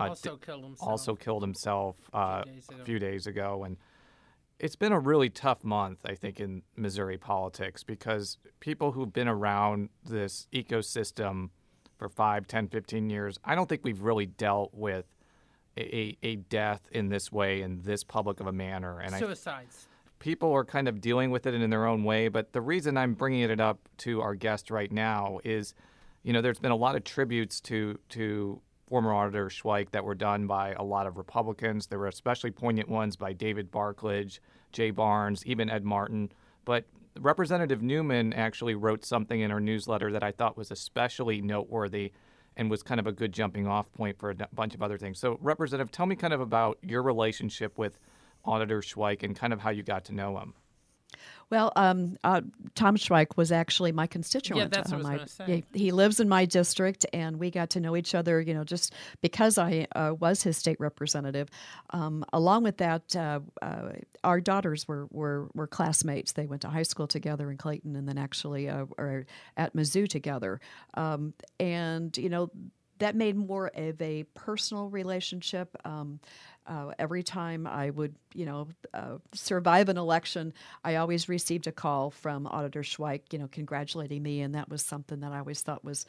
also 0.07 0.35
d- 0.35 0.45
killed 0.45 0.63
himself. 0.63 0.89
also 0.89 1.15
killed 1.15 1.43
himself 1.43 1.95
uh, 2.13 2.43
days 2.43 2.67
a 2.71 2.83
few 2.85 2.99
days 2.99 3.27
ago. 3.27 3.63
And 3.63 3.77
it's 4.59 4.75
been 4.75 4.91
a 4.91 4.99
really 4.99 5.29
tough 5.29 5.63
month, 5.63 5.99
I 6.05 6.15
think, 6.15 6.39
in 6.39 6.63
Missouri 6.75 7.17
politics 7.17 7.83
because 7.83 8.38
people 8.59 8.91
who've 8.91 9.12
been 9.12 9.27
around 9.27 9.89
this 10.03 10.47
ecosystem 10.53 11.49
for 11.97 12.09
5, 12.09 12.47
10, 12.47 12.67
15 12.67 13.09
years, 13.09 13.38
I 13.43 13.55
don't 13.55 13.67
think 13.67 13.81
we've 13.83 14.01
really 14.01 14.25
dealt 14.25 14.73
with 14.73 15.05
a, 15.77 16.17
a 16.23 16.35
death 16.35 16.81
in 16.91 17.09
this 17.09 17.31
way, 17.31 17.62
in 17.62 17.81
this 17.83 18.03
public 18.03 18.39
of 18.39 18.47
a 18.47 18.51
manner. 18.51 18.99
And 18.99 19.15
I 19.15 19.19
suicides. 19.19 19.88
people 20.19 20.51
are 20.51 20.65
kind 20.65 20.88
of 20.88 20.99
dealing 20.99 21.31
with 21.31 21.45
it 21.45 21.53
in 21.53 21.69
their 21.69 21.85
own 21.85 22.03
way. 22.03 22.27
But 22.27 22.51
the 22.51 22.62
reason 22.62 22.97
I'm 22.97 23.13
bringing 23.13 23.41
it 23.41 23.59
up 23.59 23.79
to 23.99 24.21
our 24.21 24.35
guest 24.35 24.71
right 24.71 24.91
now 24.91 25.39
is, 25.45 25.73
you 26.23 26.33
know, 26.33 26.41
there's 26.41 26.59
been 26.59 26.71
a 26.71 26.75
lot 26.75 26.95
of 26.95 27.03
tributes 27.03 27.62
to 27.62 27.97
to 28.09 28.62
former 28.89 29.13
Auditor 29.13 29.47
Schweich 29.49 29.91
that 29.91 30.04
were 30.04 30.15
done 30.15 30.47
by 30.47 30.73
a 30.73 30.84
lot 30.84 31.08
of 31.08 31.17
Republicans. 31.17 31.88
There 31.88 31.99
were 31.99 32.08
especially 32.08 32.52
poignant 32.52 32.89
ones 32.89 33.15
by 33.15 33.34
David 33.34 33.71
Barklage, 33.71 34.39
Jay 34.71 34.91
Barnes, 34.91 35.45
even 35.45 35.69
Ed 35.69 35.86
Martin. 35.86 36.32
But 36.65 36.86
Representative 37.19 37.82
Newman 37.82 38.34
actually 38.34 38.75
wrote 38.75 39.06
something 39.06 39.39
in 39.39 39.52
her 39.52 39.60
newsletter 39.60 40.12
that 40.12 40.23
I 40.23 40.32
thought 40.32 40.58
was 40.58 40.71
especially 40.71 41.41
noteworthy 41.41 42.12
and 42.58 42.69
was 42.69 42.84
kind 42.84 42.99
of 42.99 43.08
a 43.08 43.12
good 43.12 43.32
jumping 43.32 43.67
off 43.67 43.91
point 43.93 44.17
for 44.19 44.32
a 44.32 44.36
bunch 44.54 44.73
of 44.73 44.82
other 44.82 44.97
things. 44.97 45.19
So, 45.19 45.38
Representative, 45.41 45.91
tell 45.91 46.06
me 46.06 46.15
kind 46.15 46.34
of 46.34 46.41
about 46.41 46.78
your 46.82 47.04
relationship 47.04 47.78
with 47.78 47.99
Auditor 48.43 48.82
Schweich 48.82 49.23
and 49.23 49.36
kind 49.36 49.54
of 49.54 49.62
how 49.62 49.69
you 49.69 49.84
got 49.84 50.06
to 50.06 50.13
know 50.13 50.38
him. 50.39 50.54
Well, 51.49 51.71
um, 51.75 52.17
uh, 52.23 52.41
Tom 52.75 52.95
Schweich 52.95 53.35
was 53.35 53.51
actually 53.51 53.91
my 53.91 54.05
constituent. 54.07 54.62
Yeah, 54.62 54.67
that's 54.67 54.91
what 54.91 54.97
I 54.97 54.97
was 54.97 55.05
Um, 55.05 55.17
gonna 55.17 55.27
say. 55.27 55.63
He, 55.73 55.85
he 55.85 55.91
lives 55.91 56.19
in 56.19 56.29
my 56.29 56.45
district, 56.45 57.05
and 57.12 57.38
we 57.39 57.49
got 57.49 57.71
to 57.71 57.79
know 57.79 57.95
each 57.95 58.13
other. 58.13 58.39
You 58.39 58.53
know, 58.53 58.63
just 58.63 58.93
because 59.21 59.57
I 59.57 59.88
uh, 59.95 60.13
was 60.19 60.43
his 60.43 60.57
state 60.57 60.79
representative. 60.79 61.49
Um, 61.89 62.23
along 62.33 62.63
with 62.63 62.77
that, 62.77 63.15
uh, 63.15 63.39
uh, 63.62 63.93
our 64.23 64.39
daughters 64.39 64.88
were, 64.88 65.07
were 65.09 65.49
were 65.55 65.67
classmates. 65.67 66.33
They 66.33 66.45
went 66.45 66.62
to 66.62 66.69
high 66.69 66.83
school 66.83 67.07
together 67.07 67.49
in 67.49 67.57
Clayton, 67.57 67.95
and 67.95 68.07
then 68.07 68.17
actually 68.17 68.69
uh, 68.69 68.85
are 68.97 69.25
at 69.57 69.75
Mizzou 69.75 70.07
together. 70.07 70.59
Um, 70.93 71.33
and 71.59 72.15
you 72.17 72.29
know, 72.29 72.51
that 72.99 73.15
made 73.15 73.35
more 73.35 73.71
of 73.73 74.01
a 74.01 74.23
personal 74.35 74.89
relationship. 74.89 75.75
Um, 75.83 76.19
uh, 76.69 76.93
every 76.99 77.23
time 77.23 77.65
I 77.65 77.89
would, 77.89 78.15
you 78.34 78.45
know, 78.45 78.67
uh, 78.93 79.17
survive 79.34 79.89
an 79.89 79.97
election, 79.97 80.53
I 80.84 80.95
always 80.95 81.27
received 81.27 81.65
a 81.67 81.71
call 81.71 82.12
from 82.12 82.45
Auditor 82.45 82.84
Schweich, 82.84 83.21
you 83.32 83.39
know, 83.39 83.47
congratulating 83.47 84.21
me, 84.21 84.41
and 84.41 84.53
that 84.55 84.69
was 84.69 84.84
something 84.84 85.19
that 85.21 85.32
I 85.32 85.39
always 85.39 85.62
thought 85.62 85.84
was 85.84 86.05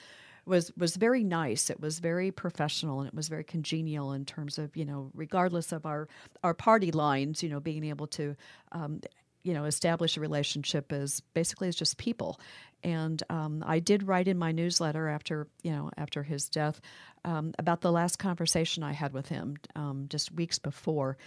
was 0.47 0.71
was 0.77 0.97
very 0.97 1.25
nice. 1.25 1.71
It 1.71 1.81
was 1.81 1.99
very 1.99 2.31
professional, 2.31 3.01
and 3.01 3.09
it 3.09 3.15
was 3.15 3.29
very 3.29 3.45
congenial 3.45 4.13
in 4.13 4.25
terms 4.25 4.59
of, 4.59 4.77
you 4.77 4.85
know, 4.85 5.11
regardless 5.15 5.73
of 5.73 5.87
our 5.87 6.09
our 6.45 6.55
party 6.55 6.93
lines, 6.93 7.43
you 7.43 7.49
know, 7.49 7.61
being 7.61 7.85
able 7.85 8.07
to. 8.09 8.37
Um, 8.73 9.01
you 9.43 9.55
know, 9.55 9.65
establish 9.65 10.17
a 10.17 10.21
relationship 10.21 10.93
as 10.93 11.21
basically 11.35 11.69
as 11.69 11.77
just 11.77 11.97
people. 11.97 12.41
And 12.83 13.23
um, 13.31 13.63
I 13.67 13.79
did 13.79 14.03
write 14.03 14.29
in 14.29 14.39
my 14.39 14.53
newsletter 14.53 15.09
after, 15.09 15.49
you 15.63 15.71
know, 15.71 15.91
after 15.97 16.23
his 16.23 16.49
death 16.49 16.81
um, 17.25 17.53
about 17.59 17.81
the 17.81 17.93
last 17.93 18.19
conversation 18.19 18.83
I 18.83 18.93
had 18.93 19.13
with 19.13 19.29
him 19.29 19.57
um, 19.77 20.07
just 20.09 20.33
weeks 20.33 20.59
before. 20.59 21.19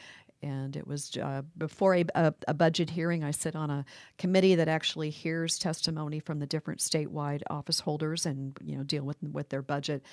And 0.42 0.76
it 0.76 0.86
was 0.86 1.16
uh, 1.16 1.44
before 1.58 1.96
a, 1.96 2.06
a, 2.16 2.34
a 2.50 2.54
budget 2.54 2.90
hearing. 2.90 3.24
I 3.24 3.32
sit 3.32 3.56
on 3.56 3.70
a 3.70 3.86
committee 4.18 4.56
that 4.56 4.68
actually 4.68 5.10
hears 5.10 5.58
testimony 5.58 6.20
from 6.20 6.40
the 6.40 6.48
different 6.48 6.82
statewide 6.82 7.44
office 7.50 7.80
holders 7.80 8.26
and 8.26 8.58
you 8.62 8.76
know 8.76 8.84
deal 8.84 9.04
with 9.04 9.18
with 9.24 9.48
their 9.50 9.62
budget. 9.62 10.04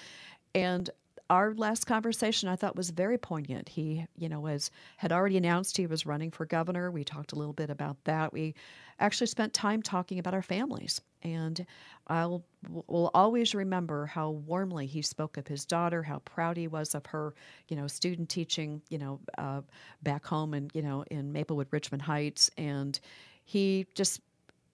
And 0.55 0.89
our 1.31 1.55
last 1.55 1.87
conversation 1.87 2.49
I 2.49 2.57
thought 2.57 2.75
was 2.75 2.91
very 2.91 3.17
poignant. 3.17 3.69
He, 3.69 4.05
you 4.19 4.29
know, 4.29 4.41
was 4.41 4.71
had 4.97 5.13
already 5.13 5.37
announced 5.37 5.77
he 5.77 5.87
was 5.87 6.05
running 6.05 6.33
for 6.33 6.45
governor. 6.45 6.91
We 6.91 7.05
talked 7.05 7.33
a 7.33 7.37
little 7.37 7.53
bit 7.53 7.71
about 7.71 7.97
that. 8.05 8.33
We 8.33 8.55
actually 8.99 9.29
spent 9.29 9.55
time 9.55 9.81
talking 9.81 10.19
about 10.19 10.35
our 10.35 10.43
families, 10.43 11.01
and 11.23 11.65
I'll 12.09 12.45
will 12.89 13.13
always 13.15 13.55
remember 13.55 14.07
how 14.07 14.31
warmly 14.31 14.87
he 14.87 15.03
spoke 15.03 15.37
of 15.37 15.47
his 15.47 15.65
daughter, 15.65 16.03
how 16.03 16.19
proud 16.19 16.57
he 16.57 16.67
was 16.67 16.97
of 16.97 17.07
her, 17.07 17.33
you 17.69 17.77
know, 17.77 17.87
student 17.87 18.29
teaching, 18.29 18.83
you 18.91 18.99
know, 18.99 19.21
uh, 19.39 19.61
back 20.03 20.27
home 20.27 20.53
and 20.53 20.71
you 20.75 20.83
know 20.83 21.05
in 21.13 21.33
Maplewood, 21.33 21.69
Richmond 21.71 22.03
Heights, 22.03 22.51
and 22.59 22.99
he 23.45 23.87
just 23.95 24.21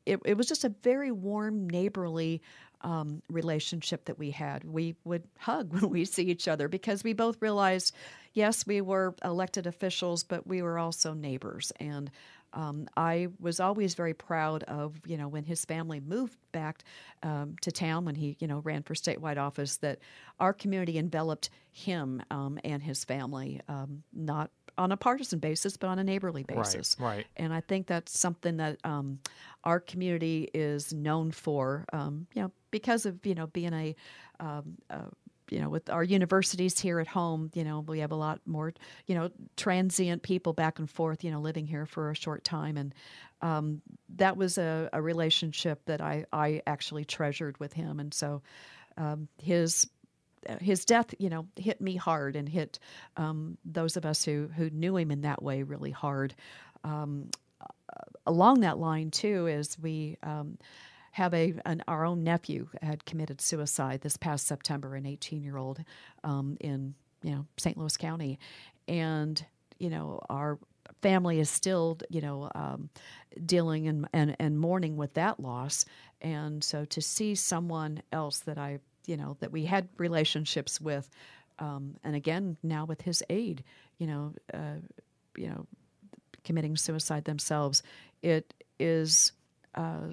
it, 0.07 0.21
it 0.25 0.37
was 0.39 0.47
just 0.47 0.65
a 0.65 0.71
very 0.83 1.11
warm, 1.11 1.69
neighborly 1.69 2.41
um, 2.83 3.23
relationship 3.31 4.05
that 4.07 4.19
we 4.19 4.31
had. 4.31 4.65
We 4.65 4.97
would 5.05 5.25
hug 5.39 5.73
when 5.81 5.91
we 5.91 6.05
see 6.05 6.25
each 6.25 6.49
other 6.49 6.69
because 6.69 7.05
we 7.05 7.13
both 7.13 7.41
realized, 7.41 7.95
yes, 8.33 8.67
we 8.67 8.81
were 8.81 9.15
elected 9.25 9.67
officials, 9.67 10.25
but 10.25 10.47
we 10.47 10.63
were 10.63 10.79
also 10.79 11.15
neighbors. 11.15 11.73
And 11.81 12.11
um, 12.53 12.89
I 12.97 13.29
was 13.39 13.61
always 13.61 13.95
very 13.95 14.15
proud 14.15 14.63
of, 14.65 14.99
you 15.05 15.17
know, 15.17 15.29
when 15.29 15.45
his 15.45 15.65
family 15.65 16.01
moved 16.01 16.39
back 16.53 16.85
um, 17.23 17.57
to 17.61 17.71
town 17.71 18.05
when 18.05 18.15
he, 18.15 18.37
you 18.41 18.47
know, 18.47 18.61
ran 18.61 18.83
for 18.83 18.95
statewide 18.95 19.37
office, 19.37 19.77
that 19.79 19.99
our 20.41 20.53
community 20.53 20.99
enveloped 20.99 21.51
him 21.71 22.23
um, 22.31 22.59
and 22.65 22.83
his 22.83 23.05
family, 23.05 23.61
um, 23.69 24.03
not 24.15 24.51
on 24.79 24.93
a 24.93 24.97
partisan 24.97 25.39
basis, 25.39 25.77
but 25.77 25.89
on 25.89 25.99
a 25.99 26.05
neighborly 26.05 26.45
basis. 26.45 26.97
Right. 26.99 27.17
right. 27.17 27.27
And 27.37 27.53
I 27.53 27.61
think 27.61 27.87
that's 27.87 28.19
something 28.19 28.57
that 28.59 28.79
um, 28.85 29.19
our 29.65 29.81
community 29.81 30.49
is 30.55 30.93
known 30.93 31.31
for. 31.31 31.85
Um, 31.93 32.27
you 32.35 32.43
know, 32.43 32.53
because 32.77 33.07
of 33.07 33.25
you 33.25 33.35
know 33.35 33.47
being 33.47 33.73
a 33.73 33.97
um, 34.39 34.77
uh, 34.91 35.09
you 35.51 35.61
know, 35.61 35.69
with 35.69 35.89
our 35.91 36.03
universities 36.03 36.79
here 36.79 36.99
at 36.99 37.07
home, 37.07 37.51
you 37.55 37.63
know, 37.65 37.81
we 37.81 38.01
have 38.01 38.11
a 38.11 38.17
lot 38.17 38.41
more, 38.47 38.75
you 39.07 39.15
know, 39.15 39.31
transient 39.57 40.23
people 40.23 40.53
back 40.53 40.79
and 40.79 40.91
forth, 40.91 41.23
you 41.23 41.31
know, 41.31 41.41
living 41.41 41.67
here 41.67 41.87
for 41.87 42.11
a 42.11 42.17
short 42.17 42.43
time. 42.43 42.77
And 42.77 42.93
um, 43.43 43.81
that 44.17 44.37
was 44.37 44.59
a, 44.59 44.91
a, 44.93 45.01
relationship 45.01 45.81
that 45.87 46.01
I, 46.01 46.25
I 46.33 46.63
actually 46.67 47.05
treasured 47.05 47.61
with 47.61 47.73
him. 47.73 48.01
And 48.01 48.13
so 48.13 48.43
um, 48.97 49.29
his 49.41 49.89
his 50.61 50.85
death, 50.85 51.15
you 51.19 51.31
know, 51.31 51.47
hit 51.57 51.81
me 51.81 51.95
hard 51.95 52.35
and 52.35 52.49
hit 52.49 52.81
um, 53.17 53.57
those 53.65 53.97
of 53.97 54.05
us 54.05 54.25
who 54.25 54.49
who 54.57 54.69
knew 54.71 54.97
him 54.97 55.13
in 55.13 55.21
that 55.21 55.43
way 55.43 55.63
really 55.63 55.93
hard. 55.93 56.35
Um, 56.83 57.31
along 58.27 58.61
that 58.61 58.79
line 58.79 59.11
too, 59.11 59.47
is 59.47 59.79
we 59.79 60.17
um, 60.23 60.59
have 61.17 61.33
a 61.33 61.55
an, 61.65 61.83
our 61.89 62.05
own 62.05 62.23
nephew 62.23 62.69
had 62.83 63.07
committed 63.07 63.41
suicide 63.41 64.03
this 64.03 64.19
past 64.19 64.47
September, 64.47 64.95
an 64.95 65.07
18 65.07 65.43
year 65.43 65.57
old 65.57 65.83
um, 66.25 66.59
in 66.61 66.95
you 67.23 67.31
know 67.31 67.47
St. 67.57 67.79
Louis 67.79 67.97
County, 67.97 68.39
and 68.87 69.43
you 69.79 69.89
know 69.89 70.21
our 70.29 70.59
family 71.01 71.41
is 71.41 71.49
still 71.49 71.97
you 72.11 72.21
know 72.21 72.51
um, 72.55 72.91
dealing 73.47 73.89
and, 73.89 74.07
and 74.13 74.37
and 74.39 74.59
mourning 74.59 74.99
with 74.99 75.15
that 75.15 75.41
loss, 75.41 75.87
and 76.21 76.63
so 76.63 76.85
to 76.85 77.01
see 77.01 77.35
someone 77.35 78.03
else 78.13 78.41
that 78.41 78.59
I 78.59 78.81
you 79.07 79.17
know 79.17 79.39
that 79.41 79.51
we 79.51 79.65
had 79.65 79.89
relationships 79.97 80.83
with, 80.83 81.09
um, 81.59 81.97
and 82.05 82.15
again 82.15 82.59
now 82.63 82.85
with 82.85 83.01
his 83.01 83.23
aid, 83.31 83.65
you 83.97 84.07
know, 84.07 84.35
uh, 84.53 84.81
you 85.35 85.49
know, 85.49 85.67
committing 86.45 86.77
suicide 86.77 87.25
themselves, 87.25 87.83
it 88.21 88.53
is. 88.79 89.33
Uh, 89.75 90.09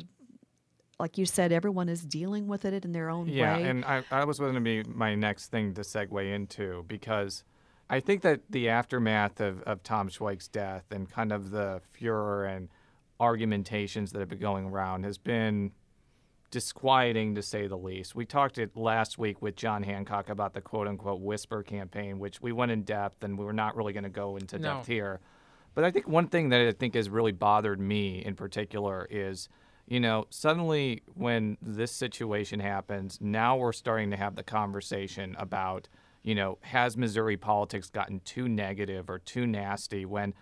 like 1.04 1.18
you 1.18 1.26
said, 1.26 1.52
everyone 1.52 1.89
is 1.89 2.06
dealing 2.06 2.48
with 2.48 2.63
it 2.63 2.86
in 2.86 2.94
their 2.94 3.10
own 3.10 3.28
yeah, 3.28 3.58
way. 3.58 3.63
Yeah, 3.63 3.68
and 3.68 3.84
I, 3.84 4.06
I 4.10 4.24
was 4.24 4.39
going 4.39 4.54
to 4.54 4.62
be 4.62 4.84
my 4.84 5.16
next 5.16 5.48
thing 5.48 5.74
to 5.74 5.82
segue 5.82 6.34
into 6.34 6.86
because 6.88 7.44
I 7.89 8.00
think 8.00 8.22
that 8.22 8.39
the 8.50 8.70
aftermath 8.70 9.42
of, 9.42 9.62
of 9.63 9.84
Tom 9.84 10.08
Schweich's 10.08 10.48
death 10.48 10.86
and 10.92 11.10
kind 11.10 11.34
of 11.34 11.52
the 11.52 11.82
furor 11.92 12.46
and 12.46 12.70
argumentations 13.20 14.13
that 14.13 14.20
have 14.20 14.30
been 14.30 14.39
going 14.39 14.68
around 14.68 15.04
has 15.04 15.18
been 15.18 15.74
disquieting 16.52 17.36
to 17.36 17.42
say 17.42 17.68
the 17.68 17.78
least. 17.78 18.16
We 18.16 18.26
talked 18.26 18.58
it 18.58 18.78
last 18.78 19.18
week 19.18 19.42
with 19.42 19.58
John 19.58 19.84
Hancock 19.84 20.30
about 20.30 20.54
the 20.54 20.62
quote 20.62 20.88
unquote 20.88 21.20
whisper 21.20 21.63
campaign, 21.63 22.18
which 22.18 22.42
we 22.42 22.54
went 22.54 22.72
in 22.72 22.84
depth 22.84 23.26
and 23.26 23.38
we 23.38 23.44
were 23.44 23.52
not 23.52 23.76
really 23.76 23.92
going 23.92 24.06
to 24.06 24.10
go 24.10 24.38
into 24.38 24.58
no. 24.58 24.76
depth 24.76 24.88
here. 24.88 25.20
But 25.76 25.84
I 25.84 25.92
think 25.92 26.08
one 26.08 26.28
thing 26.28 26.48
that 26.48 26.62
I 26.62 26.72
think 26.72 26.96
has 26.96 27.10
really 27.10 27.34
bothered 27.34 27.82
me 27.82 28.24
in 28.24 28.36
particular 28.36 29.06
is, 29.12 29.50
you 29.88 30.00
know, 30.00 30.26
suddenly 30.30 31.04
when 31.13 31.58
this 31.62 31.91
situation 31.91 32.60
happens, 32.60 33.19
now 33.22 33.58
we're 33.58 33.74
starting 33.74 34.12
to 34.12 34.17
have 34.17 34.36
the 34.36 34.43
conversation 34.43 35.36
about, 35.38 35.88
you 36.24 36.36
know, 36.36 36.58
has 36.62 36.96
Missouri 36.96 37.38
politics 37.38 37.89
gotten 37.89 38.22
too 38.22 38.48
negative 38.48 39.10
or 39.10 39.19
too 39.19 39.46
nasty 39.46 40.06
when 40.06 40.34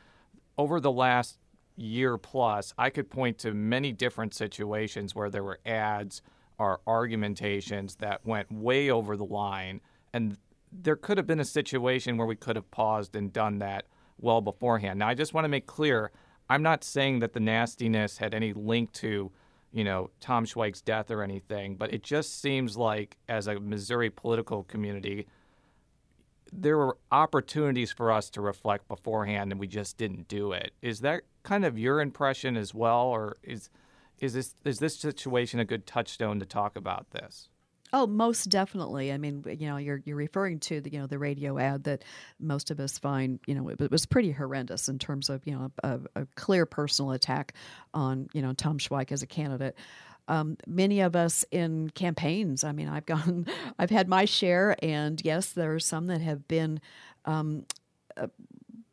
over 0.57 0.79
the 0.79 0.91
last 0.91 1.39
year 1.75 2.17
plus, 2.17 2.73
I 2.77 2.89
could 2.89 3.09
point 3.09 3.37
to 3.39 3.53
many 3.53 3.91
different 3.91 4.33
situations 4.33 5.15
where 5.15 5.29
there 5.29 5.43
were 5.43 5.59
ads 5.65 6.21
or 6.57 6.79
argumentations 6.85 7.95
that 7.95 8.25
went 8.25 8.51
way 8.51 8.91
over 8.91 9.17
the 9.17 9.25
line. 9.25 9.81
And 10.13 10.37
there 10.71 10.95
could 10.95 11.17
have 11.17 11.25
been 11.25 11.39
a 11.39 11.45
situation 11.45 12.17
where 12.17 12.27
we 12.27 12.35
could 12.35 12.55
have 12.55 12.69
paused 12.69 13.15
and 13.15 13.33
done 13.33 13.57
that 13.59 13.87
well 14.19 14.41
beforehand. 14.41 14.99
Now, 14.99 15.07
I 15.07 15.15
just 15.15 15.33
want 15.33 15.45
to 15.45 15.49
make 15.49 15.65
clear 15.65 16.11
I'm 16.51 16.63
not 16.63 16.83
saying 16.83 17.19
that 17.19 17.31
the 17.31 17.39
nastiness 17.39 18.17
had 18.17 18.33
any 18.33 18.51
link 18.51 18.91
to, 18.95 19.31
you 19.71 19.83
know, 19.85 20.09
Tom 20.19 20.45
Schweich's 20.45 20.81
death 20.81 21.09
or 21.09 21.23
anything, 21.23 21.77
but 21.77 21.93
it 21.93 22.03
just 22.03 22.41
seems 22.41 22.75
like 22.75 23.15
as 23.29 23.47
a 23.47 23.57
Missouri 23.57 24.09
political 24.09 24.63
community, 24.63 25.27
there 26.51 26.77
were 26.77 26.97
opportunities 27.09 27.93
for 27.93 28.11
us 28.11 28.29
to 28.31 28.41
reflect 28.41 28.89
beforehand 28.89 29.53
and 29.53 29.61
we 29.61 29.67
just 29.67 29.95
didn't 29.95 30.27
do 30.27 30.51
it. 30.51 30.73
Is 30.81 30.99
that 30.99 31.21
kind 31.43 31.63
of 31.63 31.79
your 31.79 32.01
impression 32.01 32.57
as 32.57 32.73
well 32.73 33.05
or 33.05 33.37
is 33.43 33.69
is 34.19 34.33
this 34.33 34.53
is 34.65 34.79
this 34.79 34.97
situation 34.97 35.61
a 35.61 35.65
good 35.65 35.87
touchstone 35.87 36.37
to 36.41 36.45
talk 36.45 36.75
about 36.75 37.11
this? 37.11 37.47
Oh, 37.93 38.07
most 38.07 38.49
definitely. 38.49 39.11
I 39.11 39.17
mean, 39.17 39.43
you 39.59 39.67
know, 39.67 39.77
you're 39.77 40.01
you're 40.05 40.15
referring 40.15 40.59
to 40.61 40.79
the 40.81 40.91
you 40.91 40.99
know 40.99 41.07
the 41.07 41.19
radio 41.19 41.57
ad 41.57 41.83
that 41.83 42.03
most 42.39 42.71
of 42.71 42.79
us 42.79 42.97
find 42.97 43.39
you 43.47 43.55
know 43.55 43.69
it, 43.69 43.91
was 43.91 44.05
pretty 44.05 44.31
horrendous 44.31 44.87
in 44.87 44.97
terms 44.97 45.29
of 45.29 45.45
you 45.45 45.53
know 45.53 45.71
a, 45.83 45.99
a, 46.15 46.25
clear 46.35 46.65
personal 46.65 47.11
attack 47.11 47.53
on 47.93 48.29
you 48.33 48.41
know 48.41 48.53
Tom 48.53 48.77
Schweich 48.77 49.11
as 49.11 49.23
a 49.23 49.27
candidate 49.27 49.75
um, 50.27 50.57
many 50.65 51.01
of 51.01 51.15
us 51.15 51.43
in 51.51 51.89
campaigns. 51.89 52.63
I 52.63 52.71
mean, 52.71 52.87
I've 52.87 53.05
gone, 53.05 53.45
I've 53.77 53.89
had 53.89 54.07
my 54.07 54.25
share, 54.25 54.75
and 54.81 55.21
yes, 55.23 55.51
there 55.51 55.75
are 55.75 55.79
some 55.79 56.07
that 56.07 56.21
have 56.21 56.47
been 56.47 56.79
um, 57.25 57.65
uh, 58.17 58.27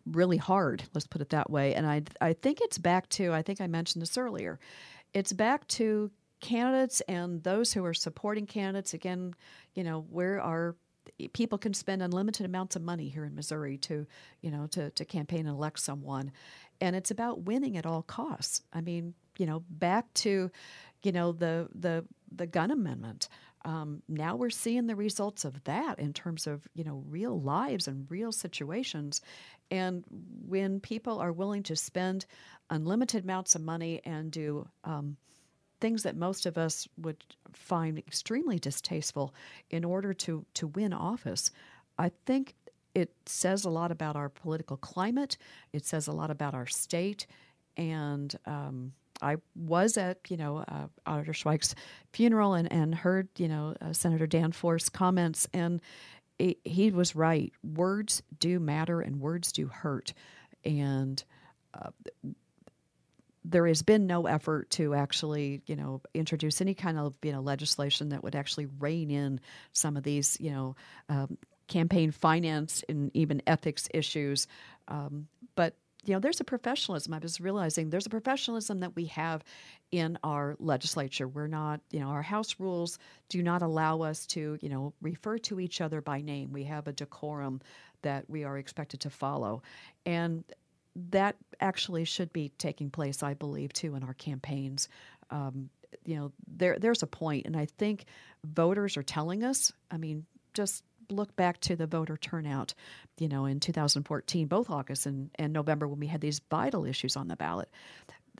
really 0.07 0.37
hard. 0.37 0.83
Let's 0.95 1.07
put 1.07 1.21
it 1.21 1.31
that 1.31 1.51
way. 1.51 1.75
And 1.75 1.87
I, 1.87 2.03
I 2.21 2.33
think 2.33 2.61
it's 2.61 2.79
back 2.79 3.09
to, 3.11 3.33
I 3.33 3.43
think 3.43 3.61
I 3.61 3.67
mentioned 3.67 4.03
this 4.03 4.19
earlier. 4.19 4.59
It's 5.15 5.33
back 5.33 5.67
to 5.69 6.11
candidates 6.41 7.01
and 7.03 7.43
those 7.43 7.73
who 7.73 7.85
are 7.85 7.95
supporting 7.95 8.47
candidates. 8.47 8.95
Again, 8.95 9.35
you 9.75 9.85
know, 9.85 10.07
where 10.11 10.41
are 10.41 10.77
people 11.33 11.59
can 11.59 11.75
spend 11.75 12.03
unlimited 12.03 12.45
amounts 12.47 12.77
of 12.77 12.83
money 12.83 13.09
here 13.09 13.25
in 13.25 13.35
Missouri 13.35 13.79
to, 13.79 14.07
you 14.43 14.51
know, 14.51 14.67
to, 14.69 14.91
to 14.91 15.05
campaign 15.05 15.41
and 15.41 15.51
elect 15.51 15.81
someone. 15.81 16.33
And 16.81 16.95
it's 16.95 17.11
about 17.11 17.43
winning 17.43 17.77
at 17.77 17.87
all 17.87 18.03
costs. 18.03 18.63
I 18.73 18.81
mean, 18.81 19.15
you 19.39 19.47
know, 19.47 19.65
back 19.71 20.13
to, 20.15 20.51
you 21.03 21.13
know, 21.13 21.33
the 21.33 21.69
the 21.75 22.05
the 22.31 22.47
gun 22.47 22.71
amendment. 22.71 23.29
Um, 23.65 24.03
now 24.09 24.37
we're 24.37 24.51
seeing 24.51 24.87
the 24.87 24.95
results 24.95 25.45
of 25.45 25.63
that 25.65 25.99
in 25.99 26.13
terms 26.13 26.47
of 26.47 26.69
you 26.75 26.85
know 26.85 27.03
real 27.09 27.41
lives 27.41 27.89
and 27.89 28.09
real 28.11 28.33
situations, 28.33 29.21
and 29.71 30.05
when 30.47 30.81
people 30.81 31.19
are 31.19 31.33
willing 31.33 31.63
to 31.65 31.77
spend 31.77 32.27
unlimited 32.71 33.25
amounts 33.25 33.55
of 33.55 33.63
money 33.63 34.01
and 34.05 34.31
do 34.31 34.69
um, 34.85 35.17
things 35.81 36.03
that 36.03 36.17
most 36.17 36.47
of 36.47 36.59
us 36.59 36.89
would 36.97 37.25
find 37.53 37.99
extremely 37.99 38.59
distasteful 38.59 39.35
in 39.71 39.85
order 39.85 40.13
to 40.15 40.45
to 40.55 40.67
win 40.69 40.93
office, 40.93 41.51
I 41.99 42.11
think 42.27 42.55
it 42.95 43.13
says 43.27 43.65
a 43.65 43.71
lot 43.71 43.91
about 43.91 44.17
our 44.17 44.29
political 44.29 44.77
climate. 44.77 45.37
It 45.73 45.85
says 45.85 46.09
a 46.09 46.13
lot 46.13 46.31
about 46.31 46.55
our 46.55 46.67
state, 46.67 47.27
and 47.77 48.35
um, 48.47 48.93
I 49.23 49.37
was 49.55 49.97
at 49.97 50.19
you 50.29 50.37
know 50.37 50.59
uh, 50.69 50.87
Auditor 51.07 51.33
Schweich's 51.33 51.75
funeral 52.13 52.55
and, 52.55 52.71
and 52.73 52.95
heard 52.95 53.29
you 53.37 53.49
know 53.49 53.75
uh, 53.81 53.93
Senator 53.93 54.27
Danforth's 54.27 54.89
comments 54.89 55.49
and 55.53 55.81
it, 56.39 56.59
he 56.65 56.91
was 56.91 57.17
right. 57.17 57.53
Words 57.63 58.23
do 58.39 58.61
matter 58.61 59.01
and 59.01 59.21
words 59.21 59.53
do 59.53 59.67
hurt, 59.67 60.15
and 60.65 61.23
uh, 61.75 61.91
there 63.51 63.67
has 63.67 63.83
been 63.83 64.07
no 64.07 64.27
effort 64.27 64.71
to 64.71 64.95
actually 64.95 65.63
you 65.67 65.77
know 65.77 66.01
introduce 66.15 66.61
any 66.61 66.75
kind 66.75 66.99
of 66.99 67.15
you 67.23 67.33
know 67.33 67.41
legislation 67.41 68.11
that 68.11 68.23
would 68.23 68.37
actually 68.37 68.67
rein 68.79 69.11
in 69.11 69.41
some 69.73 69.97
of 69.97 70.03
these 70.03 70.37
you 70.41 70.51
know 70.51 70.77
um, 71.09 71.39
campaign 71.69 72.11
finance 72.11 72.83
and 72.89 73.11
even 73.15 73.43
ethics 73.47 73.89
issues. 73.93 74.47
Um, 74.89 75.29
but 75.55 75.75
you 76.05 76.15
know, 76.15 76.21
there's 76.21 76.41
a 76.41 76.45
professionalism. 76.45 77.13
I 77.13 77.19
was 77.19 77.41
realizing 77.41 77.91
there's 77.91 78.07
a 78.07 78.11
professionalism 78.11 78.81
that 78.81 78.97
we 78.97 79.07
have 79.07 79.45
in 79.91 80.19
our 80.23 80.57
legislature. 80.59 81.29
We're 81.29 81.49
not, 81.49 81.81
you 81.91 82.01
know, 82.01 82.09
our 82.09 82.23
House 82.23 82.57
rules 82.59 82.99
do 83.29 83.43
not 83.43 83.63
allow 83.63 84.03
us 84.03 84.27
to, 84.29 84.59
you 84.63 84.69
know, 84.69 84.95
refer 85.03 85.39
to 85.39 85.61
each 85.61 85.81
other 85.81 86.01
by 86.01 86.23
name. 86.23 86.53
We 86.53 86.65
have 86.65 86.87
a 86.87 86.93
decorum 86.93 87.61
that 88.03 88.31
we 88.31 88.45
are 88.45 88.57
expected 88.57 89.01
to 89.01 89.11
follow. 89.11 89.63
And 90.07 90.45
that 91.11 91.37
actually 91.61 92.05
should 92.05 92.33
be 92.33 92.51
taking 92.59 92.91
place, 92.91 93.23
I 93.23 93.35
believe, 93.35 93.73
too, 93.73 93.95
in 93.95 94.03
our 94.03 94.15
campaigns. 94.15 94.89
Um, 95.31 95.71
you 96.05 96.17
know, 96.17 96.33
there 96.47 96.79
there's 96.79 97.03
a 97.03 97.07
point, 97.07 97.47
and 97.47 97.57
I 97.57 97.67
think 97.67 98.05
voters 98.45 98.97
are 98.97 99.03
telling 99.03 99.45
us. 99.45 99.73
I 99.91 99.97
mean, 99.97 100.27
just 100.55 100.85
look 101.11 101.35
back 101.37 101.61
to 101.61 101.77
the 101.77 101.87
voter 101.87 102.17
turnout, 102.17 102.75
you 103.19 103.29
know, 103.29 103.47
in 103.47 103.61
2014, 103.61 104.47
both 104.47 104.71
August 104.71 105.07
and, 105.07 105.31
and 105.37 105.53
November 105.53 105.89
when 105.89 106.01
we 106.01 106.07
had 106.07 106.21
these 106.21 106.41
vital 106.51 106.85
issues 106.85 107.17
on 107.17 107.29
the 107.29 107.37
ballot. 107.37 107.69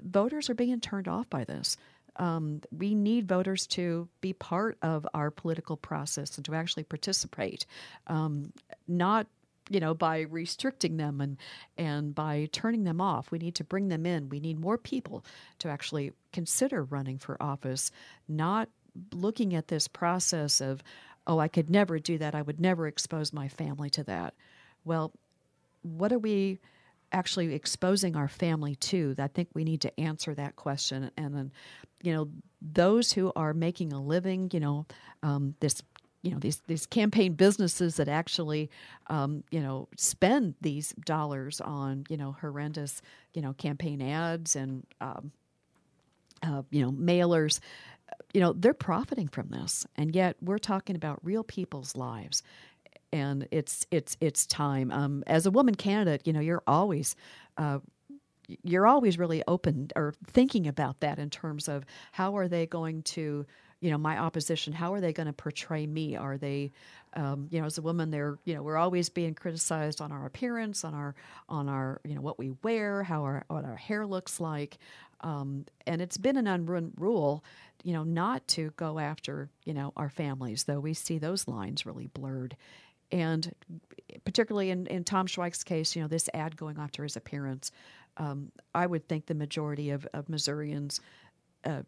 Voters 0.03 0.51
are 0.51 0.55
being 0.55 0.81
turned 0.81 1.09
off 1.09 1.29
by 1.31 1.45
this. 1.45 1.77
Um, 2.17 2.61
we 2.77 2.95
need 2.95 3.29
voters 3.29 3.67
to 3.69 4.09
be 4.21 4.33
part 4.33 4.77
of 4.83 5.07
our 5.15 5.31
political 5.31 5.77
process 5.77 6.37
and 6.37 6.45
to 6.47 6.55
actually 6.55 6.83
participate, 6.83 7.65
um, 8.09 8.53
not 8.87 9.29
you 9.69 9.81
know 9.81 9.95
by 9.95 10.21
restricting 10.21 10.97
them 10.97 11.21
and 11.21 11.37
and 11.77 12.15
by 12.15 12.49
turning 12.53 12.85
them 12.85 13.01
off. 13.01 13.31
We 13.31 13.39
need 13.39 13.55
to 13.57 13.65
bring 13.65 13.89
them 13.89 14.07
in. 14.07 14.29
We 14.29 14.41
need 14.41 14.59
more 14.59 14.79
people 14.79 15.25
to 15.59 15.69
actually 15.69 16.13
consider 16.33 16.83
running 16.83 17.19
for 17.19 17.41
office, 17.43 17.91
not 18.29 18.69
looking 19.13 19.55
at 19.55 19.69
this 19.69 19.89
process 19.89 20.61
of 20.61 20.83
oh, 21.29 21.39
I 21.39 21.49
could 21.49 21.69
never 21.69 21.99
do 21.99 22.17
that. 22.19 22.35
I 22.35 22.43
would 22.43 22.59
never 22.59 22.87
expose 22.87 23.33
my 23.35 23.49
family 23.49 23.91
to 23.91 24.05
that. 24.05 24.35
Well, 24.85 25.13
what 25.83 26.11
are 26.11 26.19
we 26.19 26.59
actually 27.13 27.55
exposing 27.55 28.17
our 28.17 28.29
family 28.29 28.75
to? 28.77 29.15
I 29.19 29.29
think 29.29 29.49
we 29.53 29.65
need 29.65 29.83
to 29.83 30.01
answer 30.01 30.35
that 30.35 30.57
question. 30.57 31.11
And 31.19 31.37
then, 31.37 31.53
you 32.03 32.15
know, 32.15 32.31
those 32.63 33.13
who 33.13 33.31
are 33.37 33.53
making 33.53 33.93
a 33.93 34.03
living, 34.03 34.51
you 34.55 34.61
know, 34.61 34.87
um, 35.23 35.55
this 35.61 35.83
you 36.23 36.31
know 36.31 36.39
these 36.39 36.63
these 36.67 36.87
campaign 36.87 37.35
businesses 37.35 37.97
that 37.97 38.09
actually 38.09 38.71
um, 39.09 39.45
you 39.51 39.61
know 39.61 39.89
spend 39.97 40.55
these 40.61 40.93
dollars 41.05 41.61
on 41.61 42.05
you 42.09 42.17
know 42.17 42.37
horrendous 42.41 43.01
you 43.35 43.43
know 43.43 43.53
campaign 43.55 44.03
ads 44.03 44.57
and 44.57 44.85
um, 45.01 45.33
uh, 46.43 46.63
you 46.71 46.83
know 46.83 46.93
mailers 46.93 47.61
you 48.33 48.41
know, 48.41 48.53
they're 48.53 48.75
profiting 48.75 49.29
from 49.29 49.49
this, 49.49 49.87
and 49.97 50.15
yet 50.15 50.37
we're 50.43 50.59
talking 50.59 50.97
about 50.97 51.19
real 51.23 51.43
people's 51.43 51.97
lives, 51.97 52.43
and 53.13 53.49
it's 53.51 53.87
it's 53.91 54.17
it's 54.21 54.47
time. 54.47 54.91
Um, 54.91 55.25
as 55.27 55.47
a 55.47 55.51
woman 55.51 55.75
candidate, 55.75 56.27
you 56.27 56.33
know, 56.33 56.41
you're 56.41 56.63
always. 56.67 57.17
Uh, 57.57 57.79
you're 58.63 58.87
always 58.87 59.19
really 59.19 59.43
open 59.47 59.91
or 59.95 60.15
thinking 60.27 60.67
about 60.67 61.01
that 61.01 61.19
in 61.19 61.29
terms 61.29 61.69
of 61.69 61.85
how 62.13 62.35
are 62.39 62.49
they 62.49 62.65
going 62.65 63.03
to 63.03 63.45
you 63.81 63.91
know 63.91 63.99
my 63.99 64.19
opposition 64.19 64.73
how 64.73 64.93
are 64.93 65.01
they 65.01 65.13
going 65.13 65.27
to 65.27 65.33
portray 65.33 65.87
me 65.87 66.17
are 66.17 66.37
they 66.37 66.73
um, 67.15 67.49
you 67.51 67.61
know 67.61 67.67
as 67.67 67.79
a 67.79 67.83
woman 67.83 68.11
they're 68.11 68.39
you 68.45 68.55
know 68.55 68.63
we're 68.63 68.77
always 68.77 69.09
being 69.09 69.35
criticized 69.35 70.01
on 70.01 70.13
our 70.13 70.27
appearance 70.27 70.85
on 70.85 70.95
our 70.95 71.15
on 71.49 71.69
our 71.69 72.01
you 72.05 72.15
know 72.15 72.21
what 72.21 72.39
we 72.39 72.53
wear 72.63 73.03
how 73.03 73.23
our 73.23 73.45
what 73.49 73.65
our 73.65 73.77
hair 73.77 74.07
looks 74.07 74.41
like 74.41 74.79
um, 75.21 75.65
and 75.87 76.01
it's 76.01 76.17
been 76.17 76.37
an 76.37 76.47
unwritten 76.47 76.93
rule 76.97 77.43
you 77.85 77.93
know, 77.93 78.05
not 78.05 78.47
to 78.49 78.73
go 78.77 78.99
after, 78.99 79.51
you 79.65 79.73
know, 79.73 79.93
our 79.97 80.09
families, 80.09 80.65
though 80.65 80.81
we 80.81 80.95
see 80.95 81.19
those 81.19 81.47
lines 81.47 81.87
really 81.87 82.09
blurred. 82.09 82.57
And 83.11 83.55
particularly 84.25 84.71
in, 84.71 84.87
in 84.87 85.05
Tom 85.05 85.27
Schweich's 85.27 85.65
case, 85.65 85.95
you 85.95 86.03
know, 86.03 86.09
this 86.09 86.29
ad 86.35 86.57
going 86.57 86.79
after 86.79 87.03
his 87.03 87.17
appearance, 87.17 87.71
um, 88.17 88.51
I 88.75 88.87
would 88.87 89.09
think 89.09 89.27
the 89.27 89.35
majority 89.35 89.91
of, 89.91 90.07
of 90.13 90.29
Missourians 90.29 91.01
uh, 91.65 91.83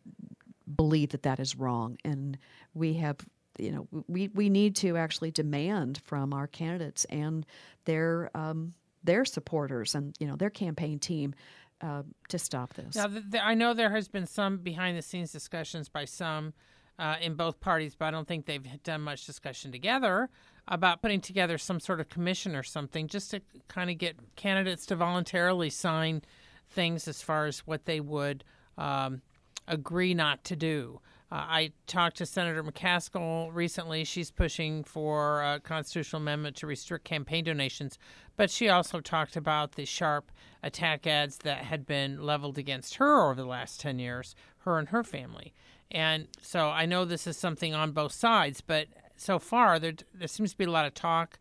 believe 0.77 1.11
that 1.11 1.23
that 1.23 1.41
is 1.41 1.57
wrong. 1.57 1.99
And 2.05 2.39
we 2.75 2.95
have, 2.95 3.17
you 3.59 3.73
know, 3.73 4.05
we, 4.09 4.29
we 4.29 4.49
need 4.49 4.77
to 4.77 4.97
actually 4.97 5.31
demand 5.31 6.01
from 6.05 6.33
our 6.33 6.47
candidates 6.47 7.05
and 7.07 7.47
their, 7.85 8.31
um, 8.35 8.73
their 9.05 9.25
supporters 9.25 9.95
and, 9.95 10.15
you 10.19 10.27
know, 10.27 10.37
their 10.37 10.51
campaign 10.51 10.99
team 10.99 11.35
uh, 11.81 12.03
to 12.29 12.39
stop 12.39 12.75
this. 12.75 12.95
Now, 12.95 13.09
I 13.43 13.55
know 13.55 13.75
there 13.75 13.91
has 13.91 14.09
been 14.09 14.27
some 14.27 14.59
behind 14.59 14.99
the 14.99 15.03
scenes 15.03 15.33
discussions 15.33 15.89
by 15.89 16.05
some 16.05 16.53
uh, 16.99 17.17
in 17.21 17.35
both 17.35 17.61
parties, 17.61 17.95
but 17.95 18.07
I 18.07 18.11
don't 18.11 18.29
think 18.29 18.45
they've 18.45 18.83
done 18.83 19.01
much 19.01 19.25
discussion 19.25 19.73
together 19.73 20.29
about 20.69 21.01
putting 21.01 21.21
together 21.21 21.57
some 21.57 21.81
sort 21.81 21.99
of 22.01 22.09
commission 22.11 22.55
or 22.55 22.63
something 22.63 23.09
just 23.09 23.31
to 23.31 23.41
kind 23.69 23.91
of 23.91 23.97
get 23.97 24.17
candidates 24.37 24.85
to 24.87 24.97
voluntarily 24.97 25.71
sign 25.71 26.23
things 26.69 27.09
as 27.09 27.23
far 27.23 27.47
as 27.47 27.61
what 27.61 27.87
they 27.87 28.01
would 28.01 28.45
um, 28.77 29.23
agree 29.69 30.15
not 30.15 30.45
to 30.45 30.57
do. 30.57 31.01
Uh, 31.33 31.37
I 31.37 31.73
talked 31.87 32.17
to 32.17 32.27
Senator 32.27 32.63
McCaskill 32.65 33.51
recently. 33.55 34.05
She's 34.05 34.31
pushing 34.31 34.83
for 34.83 35.43
a 35.43 35.61
constitutional 35.61 36.23
amendment 36.23 36.57
to 36.57 36.67
restrict 36.67 37.05
campaign 37.05 37.45
donations, 37.45 37.99
but 38.37 38.51
she 38.51 38.69
also 38.69 39.01
talked 39.01 39.37
about 39.37 39.73
the 39.73 39.85
sharp 39.85 40.33
attack 40.63 41.07
ads 41.07 41.39
that 41.39 41.59
had 41.59 41.87
been 41.87 42.23
leveled 42.23 42.59
against 42.59 42.97
her 42.97 43.31
over 43.31 43.41
the 43.41 43.49
last 43.49 43.81
10 43.81 43.99
years, 43.99 44.35
her 44.61 44.79
and 44.79 44.89
her 44.89 45.05
family. 45.05 45.53
And 45.91 46.27
so 46.43 46.69
I 46.69 46.87
know 46.87 47.05
this 47.05 47.27
is 47.27 47.37
something 47.37 47.75
on 47.75 47.93
both 47.93 48.13
sides, 48.13 48.61
but 48.61 48.89
so 49.17 49.39
far 49.39 49.79
there, 49.79 49.95
there 50.13 50.29
seems 50.29 50.53
to 50.53 50.59
be 50.59 50.65
a 50.65 50.71
lot 50.71 50.87
of 50.87 50.95
talk 50.95 51.39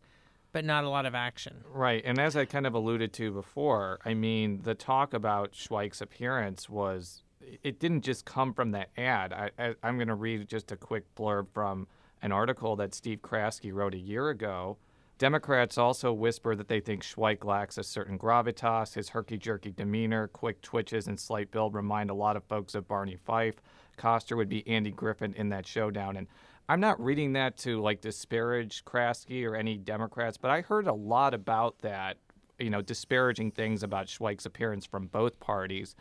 but 0.52 0.64
not 0.64 0.84
a 0.84 0.88
lot 0.88 1.06
of 1.06 1.14
action. 1.14 1.64
Right. 1.72 2.02
And 2.04 2.18
as 2.18 2.36
I 2.36 2.44
kind 2.44 2.66
of 2.66 2.74
alluded 2.74 3.12
to 3.14 3.30
before, 3.30 4.00
I 4.04 4.14
mean, 4.14 4.62
the 4.62 4.74
talk 4.74 5.14
about 5.14 5.52
Schweich's 5.52 6.02
appearance 6.02 6.68
was 6.68 7.22
it 7.62 7.78
didn't 7.78 8.02
just 8.02 8.24
come 8.24 8.52
from 8.52 8.72
that 8.72 8.90
ad. 8.96 9.32
I, 9.32 9.50
I, 9.58 9.88
am 9.88 9.96
going 9.96 10.08
to 10.08 10.14
read 10.14 10.48
just 10.48 10.72
a 10.72 10.76
quick 10.76 11.14
blurb 11.14 11.48
from 11.52 11.86
an 12.22 12.32
article 12.32 12.76
that 12.76 12.94
Steve 12.94 13.20
Kraske 13.22 13.72
wrote 13.72 13.94
a 13.94 13.98
year 13.98 14.28
ago. 14.28 14.76
Democrats 15.18 15.76
also 15.76 16.12
whisper 16.12 16.54
that 16.56 16.68
they 16.68 16.80
think 16.80 17.02
Schweich 17.02 17.44
lacks 17.44 17.76
a 17.76 17.84
certain 17.84 18.18
gravitas. 18.18 18.94
His 18.94 19.10
herky 19.10 19.36
jerky 19.36 19.70
demeanor, 19.70 20.28
quick 20.28 20.62
twitches, 20.62 21.06
and 21.06 21.20
slight 21.20 21.50
build 21.50 21.74
remind 21.74 22.08
a 22.08 22.14
lot 22.14 22.36
of 22.36 22.44
folks 22.44 22.74
of 22.74 22.88
Barney 22.88 23.16
Fife. 23.16 23.56
Koster 23.98 24.34
would 24.34 24.48
be 24.48 24.66
Andy 24.66 24.90
Griffin 24.90 25.34
in 25.34 25.50
that 25.50 25.66
showdown. 25.66 26.16
And 26.16 26.26
I'm 26.70 26.80
not 26.80 27.02
reading 27.02 27.34
that 27.34 27.58
to 27.58 27.82
like 27.82 28.00
disparage 28.00 28.84
Kraske 28.84 29.44
or 29.44 29.56
any 29.56 29.76
Democrats, 29.76 30.38
but 30.38 30.50
I 30.50 30.62
heard 30.62 30.86
a 30.86 30.94
lot 30.94 31.34
about 31.34 31.80
that, 31.80 32.16
you 32.58 32.70
know, 32.70 32.80
disparaging 32.80 33.50
things 33.50 33.82
about 33.82 34.06
Schweich's 34.06 34.46
appearance 34.46 34.86
from 34.86 35.06
both 35.06 35.38
parties. 35.38 35.94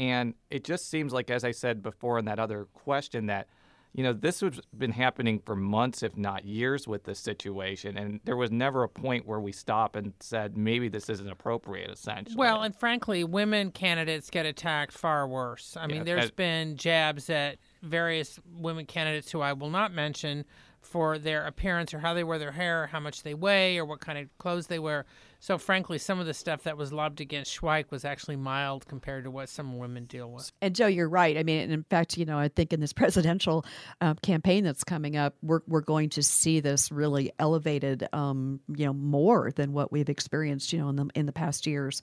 And 0.00 0.32
it 0.48 0.64
just 0.64 0.88
seems 0.88 1.12
like, 1.12 1.30
as 1.30 1.44
I 1.44 1.50
said 1.50 1.82
before 1.82 2.18
in 2.18 2.24
that 2.24 2.38
other 2.38 2.64
question, 2.72 3.26
that 3.26 3.48
you 3.92 4.02
know 4.02 4.14
this 4.14 4.40
has 4.40 4.58
been 4.78 4.92
happening 4.92 5.42
for 5.44 5.54
months, 5.54 6.02
if 6.02 6.16
not 6.16 6.46
years, 6.46 6.88
with 6.88 7.04
this 7.04 7.18
situation, 7.18 7.98
and 7.98 8.18
there 8.24 8.36
was 8.36 8.50
never 8.50 8.82
a 8.82 8.88
point 8.88 9.26
where 9.26 9.40
we 9.40 9.52
stopped 9.52 9.96
and 9.96 10.14
said 10.20 10.56
maybe 10.56 10.88
this 10.88 11.10
isn't 11.10 11.28
appropriate. 11.28 11.90
Essentially, 11.90 12.34
well, 12.34 12.62
and 12.62 12.74
frankly, 12.74 13.24
women 13.24 13.72
candidates 13.72 14.30
get 14.30 14.46
attacked 14.46 14.92
far 14.92 15.28
worse. 15.28 15.76
I 15.78 15.86
mean, 15.86 16.04
there's 16.04 16.30
been 16.30 16.76
jabs 16.78 17.28
at 17.28 17.58
various 17.82 18.40
women 18.56 18.86
candidates 18.86 19.30
who 19.30 19.42
I 19.42 19.52
will 19.52 19.70
not 19.70 19.92
mention 19.92 20.46
for 20.80 21.18
their 21.18 21.46
appearance 21.46 21.92
or 21.92 21.98
how 21.98 22.14
they 22.14 22.24
wear 22.24 22.38
their 22.38 22.52
hair, 22.52 22.86
how 22.86 23.00
much 23.00 23.22
they 23.22 23.34
weigh, 23.34 23.78
or 23.78 23.84
what 23.84 24.00
kind 24.00 24.18
of 24.18 24.26
clothes 24.38 24.66
they 24.66 24.78
wear. 24.78 25.06
So, 25.38 25.56
frankly, 25.56 25.98
some 25.98 26.20
of 26.20 26.26
the 26.26 26.34
stuff 26.34 26.64
that 26.64 26.76
was 26.76 26.92
lobbed 26.92 27.20
against 27.20 27.58
Schweich 27.58 27.90
was 27.90 28.04
actually 28.04 28.36
mild 28.36 28.86
compared 28.86 29.24
to 29.24 29.30
what 29.30 29.48
some 29.48 29.78
women 29.78 30.04
deal 30.04 30.30
with. 30.30 30.50
And 30.60 30.74
Jo, 30.74 30.86
you're 30.86 31.08
right. 31.08 31.36
I 31.38 31.42
mean, 31.42 31.70
in 31.70 31.84
fact, 31.84 32.18
you 32.18 32.24
know, 32.24 32.38
I 32.38 32.48
think 32.48 32.72
in 32.72 32.80
this 32.80 32.92
presidential 32.94 33.64
uh, 34.00 34.14
campaign 34.22 34.64
that's 34.64 34.84
coming 34.84 35.16
up, 35.16 35.36
we're 35.42 35.60
we're 35.66 35.80
going 35.80 36.10
to 36.10 36.22
see 36.22 36.60
this 36.60 36.90
really 36.90 37.30
elevated, 37.38 38.08
um, 38.12 38.60
you 38.68 38.86
know, 38.86 38.92
more 38.92 39.52
than 39.52 39.72
what 39.72 39.92
we've 39.92 40.08
experienced, 40.08 40.72
you 40.72 40.78
know, 40.78 40.88
in 40.88 40.96
the 40.96 41.08
in 41.14 41.26
the 41.26 41.32
past 41.32 41.66
years. 41.66 42.02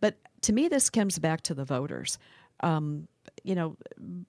But 0.00 0.16
to 0.42 0.52
me, 0.52 0.68
this 0.68 0.88
comes 0.88 1.18
back 1.18 1.42
to 1.42 1.54
the 1.54 1.64
voters. 1.64 2.18
Um, 2.62 3.08
you 3.44 3.54
know, 3.54 3.76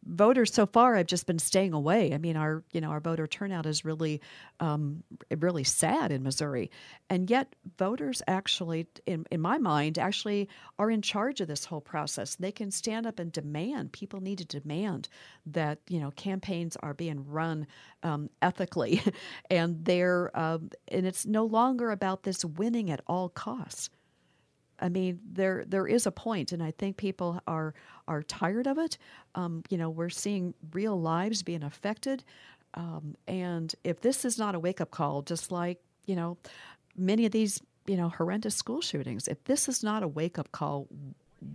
voters 0.05 0.53
so 0.53 0.65
far 0.65 0.95
have 0.95 1.07
just 1.07 1.25
been 1.25 1.39
staying 1.39 1.73
away. 1.73 2.13
I 2.13 2.17
mean, 2.17 2.37
our 2.37 2.63
you 2.71 2.81
know 2.81 2.89
our 2.89 2.99
voter 2.99 3.27
turnout 3.27 3.65
is 3.65 3.83
really, 3.83 4.21
um, 4.59 5.03
really 5.37 5.63
sad 5.63 6.11
in 6.11 6.23
Missouri, 6.23 6.71
and 7.09 7.29
yet 7.29 7.55
voters 7.77 8.21
actually, 8.27 8.87
in 9.05 9.25
in 9.31 9.41
my 9.41 9.57
mind, 9.57 9.97
actually 9.97 10.49
are 10.79 10.89
in 10.89 11.01
charge 11.01 11.41
of 11.41 11.47
this 11.47 11.65
whole 11.65 11.81
process. 11.81 12.35
They 12.35 12.51
can 12.51 12.71
stand 12.71 13.05
up 13.05 13.19
and 13.19 13.31
demand. 13.31 13.91
People 13.91 14.21
need 14.21 14.39
to 14.39 14.45
demand 14.45 15.09
that 15.45 15.79
you 15.89 15.99
know 15.99 16.11
campaigns 16.11 16.77
are 16.77 16.93
being 16.93 17.25
run 17.27 17.67
um, 18.03 18.29
ethically, 18.41 19.01
and 19.49 19.83
they're 19.83 20.37
um, 20.37 20.69
and 20.87 21.05
it's 21.05 21.25
no 21.25 21.45
longer 21.45 21.91
about 21.91 22.23
this 22.23 22.45
winning 22.45 22.89
at 22.91 23.01
all 23.07 23.29
costs. 23.29 23.89
I 24.81 24.89
mean, 24.89 25.19
there 25.31 25.63
there 25.67 25.87
is 25.87 26.05
a 26.05 26.11
point, 26.11 26.51
and 26.51 26.61
I 26.61 26.71
think 26.71 26.97
people 26.97 27.39
are 27.47 27.73
are 28.07 28.23
tired 28.23 28.67
of 28.67 28.77
it. 28.77 28.97
Um, 29.35 29.63
you 29.69 29.77
know, 29.77 29.89
we're 29.89 30.09
seeing 30.09 30.53
real 30.73 30.99
lives 30.99 31.43
being 31.43 31.63
affected, 31.63 32.23
um, 32.73 33.15
and 33.27 33.73
if 33.83 34.01
this 34.01 34.25
is 34.25 34.37
not 34.37 34.55
a 34.55 34.59
wake 34.59 34.81
up 34.81 34.91
call, 34.91 35.21
just 35.21 35.51
like 35.51 35.79
you 36.05 36.15
know, 36.15 36.37
many 36.97 37.25
of 37.25 37.31
these 37.31 37.61
you 37.85 37.97
know, 37.97 38.09
horrendous 38.09 38.55
school 38.55 38.81
shootings. 38.81 39.27
If 39.27 39.43
this 39.45 39.67
is 39.67 39.83
not 39.83 40.03
a 40.03 40.07
wake 40.07 40.37
up 40.37 40.51
call, 40.51 40.87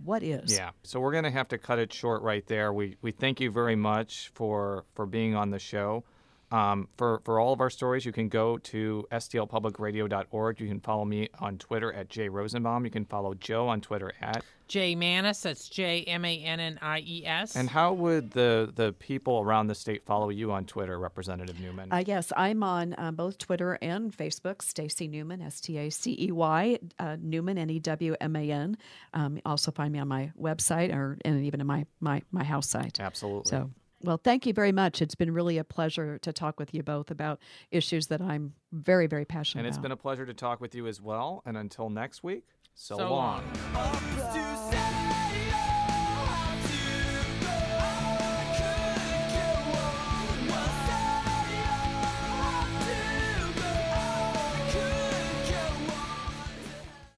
what 0.03 0.23
is? 0.23 0.55
Yeah. 0.55 0.71
So 0.83 0.99
we're 0.99 1.11
going 1.11 1.23
to 1.23 1.31
have 1.31 1.47
to 1.49 1.57
cut 1.57 1.79
it 1.79 1.93
short 1.93 2.21
right 2.21 2.45
there. 2.47 2.73
We 2.73 2.97
we 3.01 3.11
thank 3.11 3.39
you 3.39 3.51
very 3.51 3.75
much 3.75 4.31
for 4.33 4.85
for 4.93 5.05
being 5.05 5.35
on 5.35 5.51
the 5.51 5.59
show. 5.59 6.03
Um, 6.51 6.87
for, 6.97 7.21
for 7.25 7.39
all 7.39 7.51
of 7.51 7.59
our 7.59 7.69
stories, 7.69 8.05
you 8.05 8.13
can 8.13 8.29
go 8.29 8.57
to 8.57 9.05
stlpublicradio.org. 9.11 10.61
You 10.61 10.67
can 10.67 10.79
follow 10.79 11.03
me 11.03 11.27
on 11.39 11.57
Twitter 11.57 11.91
at 11.91 12.09
Jay 12.09 12.29
Rosenbaum. 12.29 12.85
You 12.85 12.91
can 12.91 13.05
follow 13.05 13.33
Jo 13.33 13.67
on 13.67 13.81
Twitter 13.81 14.13
at 14.21 14.45
Jay 14.67 14.95
Mannies. 14.95 15.41
That's 15.41 15.67
J 15.67 16.03
M 16.03 16.23
A 16.23 16.39
N 16.39 16.59
N 16.59 16.79
I 16.81 16.99
E 16.99 17.23
S. 17.25 17.55
And 17.55 17.69
how 17.69 17.93
would 17.93 18.31
the, 18.31 18.71
the 18.73 18.93
people 18.93 19.41
around 19.41 19.67
the 19.67 19.75
state 19.75 20.05
follow 20.05 20.29
you 20.29 20.51
on 20.51 20.65
Twitter, 20.65 20.97
Representative 20.99 21.59
Newman? 21.59 21.91
Uh, 21.91 22.03
yes, 22.05 22.31
I'm 22.35 22.63
on 22.63 22.93
uh, 22.97 23.11
both 23.11 23.37
Twitter 23.37 23.77
and 23.81 24.15
Facebook. 24.15 24.61
Stacey 24.61 25.07
Newman, 25.07 25.41
S 25.41 25.59
T 25.59 25.77
A 25.77 25.89
C 25.89 26.15
E 26.19 26.31
Y 26.31 26.79
uh, 26.99 27.17
Newman, 27.19 27.57
N 27.57 27.69
E 27.69 27.79
W 27.79 28.15
M 28.21 28.35
A 28.35 28.51
N. 28.51 28.77
Um, 29.13 29.39
also 29.45 29.71
find 29.71 29.91
me 29.91 29.99
on 29.99 30.07
my 30.07 30.31
website 30.39 30.93
or 30.93 31.17
and 31.25 31.43
even 31.43 31.59
in 31.59 31.67
my 31.67 31.85
my 31.99 32.21
my 32.31 32.43
house 32.43 32.69
site. 32.69 32.99
Absolutely. 32.99 33.49
So. 33.49 33.69
Well, 34.03 34.19
thank 34.23 34.45
you 34.45 34.53
very 34.53 34.71
much. 34.71 35.01
It's 35.01 35.15
been 35.15 35.33
really 35.33 35.57
a 35.57 35.63
pleasure 35.63 36.19
to 36.19 36.31
talk 36.31 36.59
with 36.59 36.73
you 36.73 36.83
both 36.83 37.09
about 37.09 37.39
issues 37.71 38.07
that 38.07 38.21
I'm 38.21 38.53
very, 38.71 39.07
very 39.07 39.25
passionate 39.25 39.61
and 39.61 39.67
it's 39.67 39.77
about. 39.77 39.83
been 39.83 39.91
a 39.93 39.97
pleasure 39.97 40.25
to 40.25 40.33
talk 40.33 40.61
with 40.61 40.75
you 40.75 40.85
as 40.87 41.01
well. 41.01 41.41
And 41.45 41.57
until 41.57 41.89
next 41.89 42.23
week, 42.23 42.45
so, 42.75 42.97
So 42.97 43.09
long. 43.09 43.43
long. 43.73 43.85
Up 43.85 44.33
to 44.33 44.86